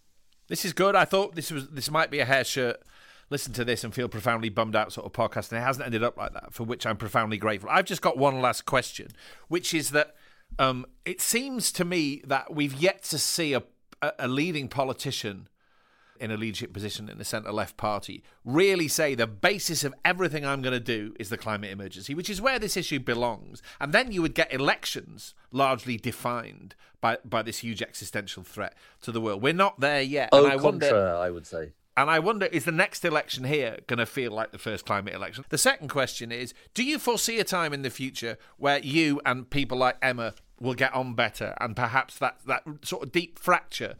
This 0.47 0.65
is 0.65 0.73
good. 0.73 0.95
I 0.95 1.05
thought 1.05 1.35
this 1.35 1.51
was 1.51 1.69
this 1.69 1.89
might 1.89 2.11
be 2.11 2.19
a 2.19 2.25
hair 2.25 2.43
shirt. 2.43 2.81
Listen 3.31 3.53
to 3.53 3.65
this 3.65 3.83
and 3.83 3.91
feel 3.93 4.07
profoundly 4.07 4.49
bummed 4.49 4.75
out 4.75 4.93
sort 4.93 5.07
of 5.07 5.13
podcast, 5.13 5.51
and 5.51 5.59
it 5.59 5.63
hasn't 5.63 5.85
ended 5.85 6.03
up 6.03 6.15
like 6.15 6.33
that, 6.33 6.53
for 6.53 6.63
which 6.63 6.85
I'm 6.85 6.97
profoundly 6.97 7.37
grateful. 7.37 7.69
I've 7.71 7.85
just 7.85 8.03
got 8.03 8.17
one 8.17 8.39
last 8.41 8.65
question, 8.65 9.07
which 9.47 9.73
is 9.73 9.89
that 9.91 10.15
um, 10.59 10.85
it 11.05 11.21
seems 11.21 11.71
to 11.73 11.85
me 11.85 12.21
that 12.25 12.53
we've 12.53 12.73
yet 12.73 13.03
to 13.03 13.17
see 13.17 13.53
a, 13.53 13.63
a, 14.01 14.27
leading 14.27 14.67
politician 14.67 15.47
in 16.19 16.31
a 16.31 16.37
leadership 16.37 16.71
position 16.71 17.09
in 17.09 17.17
the 17.17 17.25
centre 17.25 17.51
left 17.51 17.75
party 17.77 18.23
really 18.43 18.87
say 18.87 19.15
the 19.15 19.27
basis 19.27 19.83
of 19.83 19.93
everything 20.03 20.45
I'm 20.45 20.61
going 20.61 20.73
to 20.73 20.79
do 20.79 21.13
is 21.19 21.29
the 21.29 21.37
climate 21.37 21.71
emergency, 21.71 22.13
which 22.13 22.29
is 22.29 22.41
where 22.41 22.57
this 22.57 22.77
issue 22.77 22.99
belongs. 22.99 23.61
And 23.81 23.91
then 23.93 24.11
you 24.11 24.21
would 24.21 24.33
get 24.33 24.53
elections 24.53 25.33
largely 25.51 25.97
defined 25.97 26.75
by, 27.01 27.17
by 27.25 27.41
this 27.41 27.59
huge 27.59 27.81
existential 27.81 28.43
threat 28.43 28.75
to 29.01 29.11
the 29.11 29.21
world. 29.21 29.41
We're 29.41 29.53
not 29.53 29.79
there 29.79 30.01
yet. 30.01 30.29
Au 30.31 30.43
and 30.43 30.53
I 30.53 30.55
wonder, 30.55 31.15
I 31.17 31.29
would 31.29 31.45
say. 31.45 31.73
and 31.97 32.09
I 32.09 32.19
wonder, 32.19 32.45
is 32.45 32.65
the 32.65 32.71
next 32.71 33.03
election 33.03 33.43
here 33.43 33.79
going 33.87 33.99
to 33.99 34.05
feel 34.05 34.31
like 34.31 34.51
the 34.51 34.57
first 34.57 34.85
climate 34.85 35.13
election? 35.13 35.43
The 35.49 35.57
second 35.57 35.89
question 35.89 36.31
is 36.31 36.53
Do 36.73 36.83
you 36.83 36.97
foresee 36.97 37.39
a 37.39 37.43
time 37.43 37.73
in 37.73 37.81
the 37.81 37.89
future 37.89 38.37
where 38.57 38.79
you 38.79 39.21
and 39.25 39.49
people 39.49 39.77
like 39.77 39.97
Emma 40.01 40.33
will 40.59 40.73
get 40.73 40.93
on 40.93 41.13
better 41.13 41.55
and 41.59 41.75
perhaps 41.75 42.17
that, 42.17 42.39
that 42.45 42.63
sort 42.83 43.03
of 43.03 43.11
deep 43.11 43.39
fracture 43.39 43.95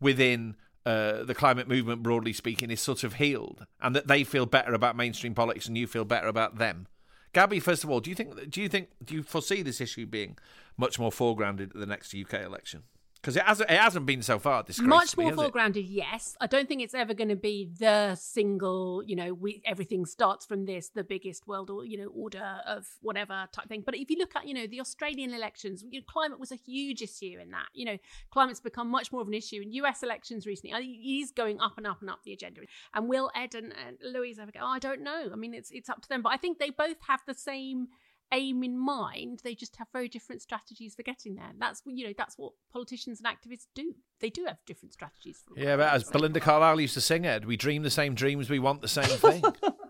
within 0.00 0.56
uh, 0.84 1.24
the 1.24 1.34
climate 1.34 1.66
movement, 1.66 2.02
broadly 2.02 2.32
speaking, 2.32 2.70
is 2.70 2.80
sort 2.80 3.02
of 3.02 3.14
healed 3.14 3.66
and 3.80 3.94
that 3.96 4.06
they 4.06 4.22
feel 4.22 4.46
better 4.46 4.72
about 4.72 4.96
mainstream 4.96 5.34
politics 5.34 5.66
and 5.66 5.76
you 5.76 5.86
feel 5.86 6.04
better 6.04 6.28
about 6.28 6.58
them? 6.58 6.86
Gabby, 7.32 7.60
first 7.60 7.84
of 7.84 7.90
all, 7.90 8.00
do 8.00 8.08
you 8.08 8.16
think 8.16 8.50
do 8.50 8.62
you 8.62 8.68
think 8.68 8.88
do 9.04 9.14
you 9.14 9.22
foresee 9.22 9.62
this 9.62 9.80
issue 9.80 10.06
being 10.06 10.38
much 10.78 10.98
more 10.98 11.10
foregrounded 11.10 11.70
at 11.70 11.74
the 11.74 11.86
next 11.86 12.14
UK 12.14 12.40
election? 12.40 12.84
Because 13.26 13.38
it 13.38 13.42
hasn't 13.42 13.68
it 13.68 13.80
hasn't 13.80 14.06
been 14.06 14.22
so 14.22 14.38
far. 14.38 14.64
much 14.82 15.16
more 15.16 15.32
foregrounded 15.32 15.84
yes. 15.88 16.36
I 16.40 16.46
don't 16.46 16.68
think 16.68 16.80
it's 16.80 16.94
ever 16.94 17.12
going 17.12 17.30
to 17.30 17.34
be 17.34 17.68
the 17.76 18.14
single 18.14 19.02
you 19.04 19.16
know 19.16 19.34
we 19.34 19.62
everything 19.66 20.06
starts 20.06 20.46
from 20.46 20.64
this 20.64 20.90
the 20.90 21.02
biggest 21.02 21.48
world 21.48 21.68
or 21.68 21.84
you 21.84 21.98
know 21.98 22.06
order 22.06 22.60
of 22.64 22.86
whatever 23.02 23.48
type 23.50 23.68
thing. 23.68 23.82
But 23.84 23.96
if 23.96 24.12
you 24.12 24.16
look 24.16 24.36
at 24.36 24.46
you 24.46 24.54
know 24.54 24.68
the 24.68 24.80
australian 24.80 25.34
elections 25.34 25.84
you 25.90 25.98
know, 25.98 26.04
climate 26.06 26.38
was 26.38 26.52
a 26.52 26.54
huge 26.54 27.02
issue 27.02 27.36
in 27.42 27.50
that. 27.50 27.66
You 27.74 27.86
know 27.86 27.98
climate's 28.30 28.60
become 28.60 28.88
much 28.88 29.10
more 29.10 29.22
of 29.22 29.26
an 29.26 29.34
issue 29.34 29.60
in 29.60 29.72
us 29.72 30.04
elections 30.04 30.46
recently. 30.46 30.76
It 30.78 31.24
is 31.24 31.32
going 31.32 31.58
up 31.60 31.78
and 31.78 31.86
up 31.86 32.02
and 32.02 32.08
up 32.08 32.20
the 32.24 32.32
agenda. 32.32 32.60
And 32.94 33.08
will 33.08 33.32
ed 33.34 33.56
and, 33.56 33.74
and 33.84 33.96
louise 34.04 34.38
ever 34.38 34.52
go? 34.52 34.60
Oh, 34.62 34.68
i 34.68 34.78
don't 34.78 35.00
know. 35.00 35.30
I 35.32 35.34
mean 35.34 35.52
it's 35.52 35.72
it's 35.72 35.88
up 35.88 36.00
to 36.02 36.08
them. 36.08 36.22
But 36.22 36.32
i 36.32 36.36
think 36.36 36.60
they 36.60 36.70
both 36.70 36.98
have 37.08 37.22
the 37.26 37.34
same 37.34 37.88
aim 38.32 38.62
in 38.62 38.78
mind 38.78 39.40
they 39.44 39.54
just 39.54 39.76
have 39.76 39.86
very 39.92 40.08
different 40.08 40.42
strategies 40.42 40.94
for 40.94 41.02
getting 41.02 41.36
there 41.36 41.52
that's 41.58 41.82
you 41.86 42.06
know 42.06 42.12
that's 42.16 42.36
what 42.36 42.52
politicians 42.72 43.20
and 43.22 43.28
activists 43.28 43.66
do 43.74 43.94
they 44.20 44.30
do 44.30 44.44
have 44.46 44.58
different 44.66 44.92
strategies 44.92 45.42
for 45.46 45.58
Yeah, 45.58 45.76
but 45.76 45.92
as 45.92 46.04
Belinda 46.04 46.40
Carlisle 46.40 46.80
used 46.80 46.94
to 46.94 47.00
sing, 47.00 47.26
Ed, 47.26 47.44
we 47.44 47.56
dream 47.56 47.82
the 47.82 47.90
same 47.90 48.14
dreams, 48.14 48.48
we 48.48 48.58
want 48.58 48.80
the 48.80 48.88
same 48.88 49.04
thing. 49.18 49.42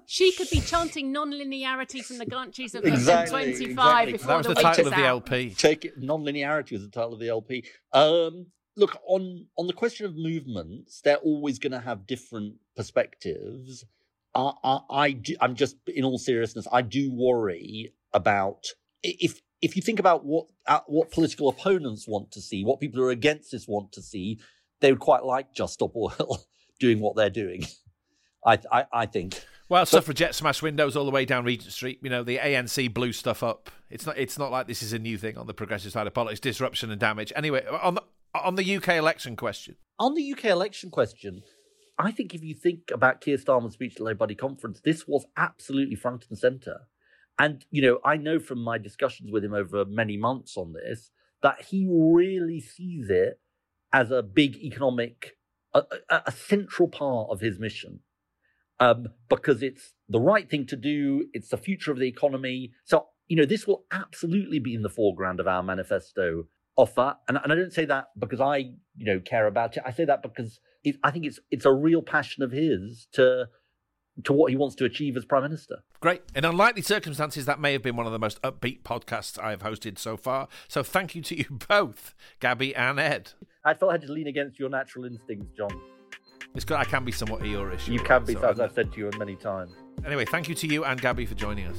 she 0.06 0.32
could 0.32 0.50
be 0.50 0.60
chanting 0.60 1.12
non-linearity 1.12 2.04
from 2.04 2.18
the 2.18 2.26
countries 2.26 2.74
of 2.74 2.84
Exactly, 2.84 3.52
25 3.54 4.08
exactly. 4.08 4.12
before 4.12 4.26
that 4.26 4.36
was 4.38 4.46
the 4.46 4.50
week 4.50 4.62
title 4.62 4.86
of 4.88 4.94
the. 4.94 5.04
LP. 5.04 5.50
Take 5.50 5.84
it. 5.84 5.94
Non-linearity 5.98 6.72
was 6.72 6.82
the 6.82 6.90
title 6.90 7.14
of 7.14 7.20
the 7.20 7.28
LP. 7.28 7.64
Um, 7.92 8.46
look 8.76 8.98
on 9.06 9.46
on 9.56 9.66
the 9.66 9.72
question 9.72 10.06
of 10.06 10.16
movements, 10.16 11.00
they're 11.02 11.16
always 11.16 11.58
going 11.58 11.72
to 11.72 11.80
have 11.80 12.06
different 12.06 12.56
perspectives. 12.76 13.84
I, 14.34 14.52
I, 14.62 14.78
I 14.90 15.10
do, 15.12 15.36
I'm 15.40 15.54
just 15.54 15.76
in 15.86 16.04
all 16.04 16.18
seriousness, 16.18 16.66
I 16.70 16.82
do 16.82 17.10
worry 17.12 17.92
about 18.12 18.66
if 19.02 19.40
if 19.62 19.76
you 19.76 19.82
think 19.82 19.98
about 19.98 20.24
what 20.24 20.46
uh, 20.66 20.80
what 20.86 21.10
political 21.10 21.48
opponents 21.48 22.06
want 22.06 22.30
to 22.32 22.40
see, 22.40 22.64
what 22.64 22.80
people 22.80 23.00
who 23.00 23.06
are 23.06 23.10
against 23.10 23.52
this 23.52 23.66
want 23.66 23.92
to 23.92 24.02
see, 24.02 24.38
they 24.80 24.92
would 24.92 25.00
quite 25.00 25.24
like 25.24 25.52
Just 25.54 25.74
Stop 25.74 25.94
Oil 25.96 26.44
doing 26.80 27.00
what 27.00 27.16
they're 27.16 27.30
doing. 27.30 27.64
I, 28.44 28.58
I, 28.70 28.84
I 28.92 29.06
think. 29.06 29.42
Well, 29.68 29.84
suffragettes 29.84 30.36
smashed 30.36 30.62
windows 30.62 30.96
all 30.96 31.04
the 31.04 31.10
way 31.10 31.24
down 31.24 31.44
Regent 31.44 31.72
Street. 31.72 31.98
You 32.00 32.10
know, 32.10 32.22
the 32.22 32.38
ANC 32.38 32.94
blew 32.94 33.12
stuff 33.12 33.42
up. 33.42 33.70
It's 33.90 34.06
not. 34.06 34.16
It's 34.16 34.38
not 34.38 34.52
like 34.52 34.68
this 34.68 34.82
is 34.82 34.92
a 34.92 34.98
new 34.98 35.18
thing 35.18 35.36
on 35.36 35.46
the 35.46 35.54
progressive 35.54 35.90
side 35.92 36.06
of 36.06 36.14
politics. 36.14 36.40
Disruption 36.40 36.90
and 36.90 37.00
damage. 37.00 37.32
Anyway, 37.34 37.64
on 37.66 37.94
the 37.94 38.02
on 38.34 38.54
the 38.54 38.76
UK 38.76 38.90
election 38.90 39.34
question. 39.34 39.76
On 39.98 40.14
the 40.14 40.32
UK 40.32 40.44
election 40.46 40.90
question, 40.90 41.42
I 41.98 42.12
think 42.12 42.34
if 42.34 42.44
you 42.44 42.54
think 42.54 42.90
about 42.92 43.20
Keir 43.20 43.38
Starmer's 43.38 43.72
speech 43.72 43.92
at 43.92 43.98
the 43.98 44.04
Labour 44.04 44.18
Party 44.18 44.34
conference, 44.34 44.80
this 44.84 45.08
was 45.08 45.26
absolutely 45.36 45.96
front 45.96 46.26
and 46.28 46.38
centre. 46.38 46.82
And 47.38 47.64
you 47.70 47.82
know, 47.82 47.98
I 48.04 48.16
know 48.16 48.38
from 48.38 48.62
my 48.62 48.78
discussions 48.78 49.30
with 49.30 49.44
him 49.44 49.54
over 49.54 49.84
many 49.84 50.16
months 50.16 50.56
on 50.56 50.72
this 50.72 51.10
that 51.42 51.62
he 51.62 51.86
really 51.88 52.60
sees 52.60 53.10
it 53.10 53.40
as 53.92 54.10
a 54.10 54.22
big 54.22 54.56
economic, 54.56 55.36
a, 55.74 55.82
a, 56.10 56.22
a 56.26 56.32
central 56.32 56.88
part 56.88 57.28
of 57.30 57.40
his 57.40 57.58
mission 57.58 58.00
um, 58.80 59.08
because 59.28 59.62
it's 59.62 59.94
the 60.08 60.20
right 60.20 60.48
thing 60.48 60.66
to 60.66 60.76
do. 60.76 61.26
It's 61.32 61.48
the 61.48 61.56
future 61.56 61.92
of 61.92 61.98
the 61.98 62.08
economy. 62.08 62.72
So, 62.84 63.06
you 63.28 63.36
know, 63.36 63.46
this 63.46 63.66
will 63.66 63.84
absolutely 63.92 64.58
be 64.58 64.74
in 64.74 64.82
the 64.82 64.88
foreground 64.88 65.40
of 65.40 65.46
our 65.46 65.62
manifesto 65.62 66.44
offer. 66.76 67.16
And, 67.28 67.38
and 67.42 67.52
I 67.52 67.56
don't 67.56 67.72
say 67.72 67.84
that 67.86 68.06
because 68.18 68.40
I, 68.40 68.56
you 68.56 69.06
know, 69.06 69.20
care 69.20 69.46
about 69.46 69.76
it. 69.76 69.82
I 69.86 69.92
say 69.92 70.04
that 70.04 70.22
because 70.22 70.60
it, 70.84 70.96
I 71.02 71.10
think 71.10 71.24
it's 71.24 71.40
it's 71.50 71.64
a 71.64 71.72
real 71.72 72.02
passion 72.02 72.42
of 72.42 72.52
his 72.52 73.08
to 73.12 73.46
to 74.24 74.32
what 74.32 74.50
he 74.50 74.56
wants 74.56 74.74
to 74.76 74.84
achieve 74.84 75.16
as 75.16 75.24
prime 75.24 75.42
minister. 75.42 75.82
Great. 76.00 76.22
In 76.34 76.44
unlikely 76.44 76.82
circumstances, 76.82 77.44
that 77.46 77.60
may 77.60 77.72
have 77.72 77.82
been 77.82 77.96
one 77.96 78.06
of 78.06 78.12
the 78.12 78.18
most 78.18 78.40
upbeat 78.42 78.82
podcasts 78.82 79.38
I 79.38 79.50
have 79.50 79.62
hosted 79.62 79.98
so 79.98 80.16
far. 80.16 80.48
So 80.68 80.82
thank 80.82 81.14
you 81.14 81.22
to 81.22 81.38
you 81.38 81.46
both, 81.68 82.14
Gabby 82.40 82.74
and 82.74 82.98
Ed. 82.98 83.32
I 83.64 83.74
felt 83.74 83.90
I 83.90 83.94
had 83.94 84.02
to 84.02 84.12
lean 84.12 84.26
against 84.26 84.58
your 84.58 84.68
natural 84.68 85.04
instincts, 85.04 85.48
John. 85.56 85.80
It's 86.54 86.64
good. 86.64 86.78
I 86.78 86.84
can 86.84 87.04
be 87.04 87.12
somewhat 87.12 87.42
Eeyore-ish. 87.42 87.88
You 87.88 88.00
can 88.00 88.24
be, 88.24 88.34
so 88.34 88.48
as 88.48 88.60
I've 88.60 88.72
said 88.72 88.92
to 88.92 88.98
you 88.98 89.10
many 89.18 89.36
times. 89.36 89.72
Anyway, 90.06 90.24
thank 90.24 90.48
you 90.48 90.54
to 90.54 90.66
you 90.66 90.84
and 90.84 91.00
Gabby 91.00 91.26
for 91.26 91.34
joining 91.34 91.66
us. 91.66 91.76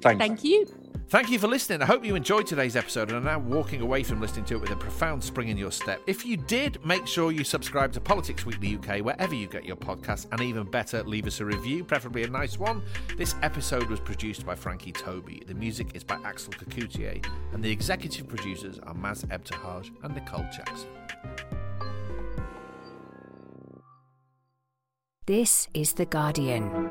Thanks. 0.00 0.18
Thank 0.18 0.44
you. 0.44 0.66
Thank 1.10 1.28
you 1.28 1.40
for 1.40 1.48
listening. 1.48 1.82
I 1.82 1.86
hope 1.86 2.04
you 2.04 2.14
enjoyed 2.14 2.46
today's 2.46 2.76
episode 2.76 3.10
and 3.10 3.18
are 3.18 3.32
now 3.32 3.40
walking 3.40 3.80
away 3.80 4.04
from 4.04 4.20
listening 4.20 4.44
to 4.44 4.54
it 4.54 4.60
with 4.60 4.70
a 4.70 4.76
profound 4.76 5.24
spring 5.24 5.48
in 5.48 5.56
your 5.56 5.72
step. 5.72 6.00
If 6.06 6.24
you 6.24 6.36
did, 6.36 6.78
make 6.86 7.04
sure 7.08 7.32
you 7.32 7.42
subscribe 7.42 7.92
to 7.94 8.00
Politics 8.00 8.46
Weekly 8.46 8.76
UK 8.76 9.04
wherever 9.04 9.34
you 9.34 9.48
get 9.48 9.64
your 9.64 9.74
podcasts, 9.74 10.28
and 10.30 10.40
even 10.40 10.70
better, 10.70 11.02
leave 11.02 11.26
us 11.26 11.40
a 11.40 11.44
review, 11.44 11.82
preferably 11.82 12.22
a 12.22 12.28
nice 12.28 12.60
one. 12.60 12.80
This 13.18 13.34
episode 13.42 13.90
was 13.90 13.98
produced 13.98 14.46
by 14.46 14.54
Frankie 14.54 14.92
Tobi. 14.92 15.44
The 15.44 15.54
music 15.54 15.96
is 15.96 16.04
by 16.04 16.16
Axel 16.24 16.52
Kacoutié, 16.52 17.26
and 17.52 17.60
the 17.60 17.72
executive 17.72 18.28
producers 18.28 18.78
are 18.78 18.94
Maz 18.94 19.26
Ebtehaj 19.26 19.90
and 20.04 20.14
Nicole 20.14 20.46
Jackson. 20.54 20.90
This 25.26 25.66
is 25.74 25.94
The 25.94 26.06
Guardian. 26.06 26.90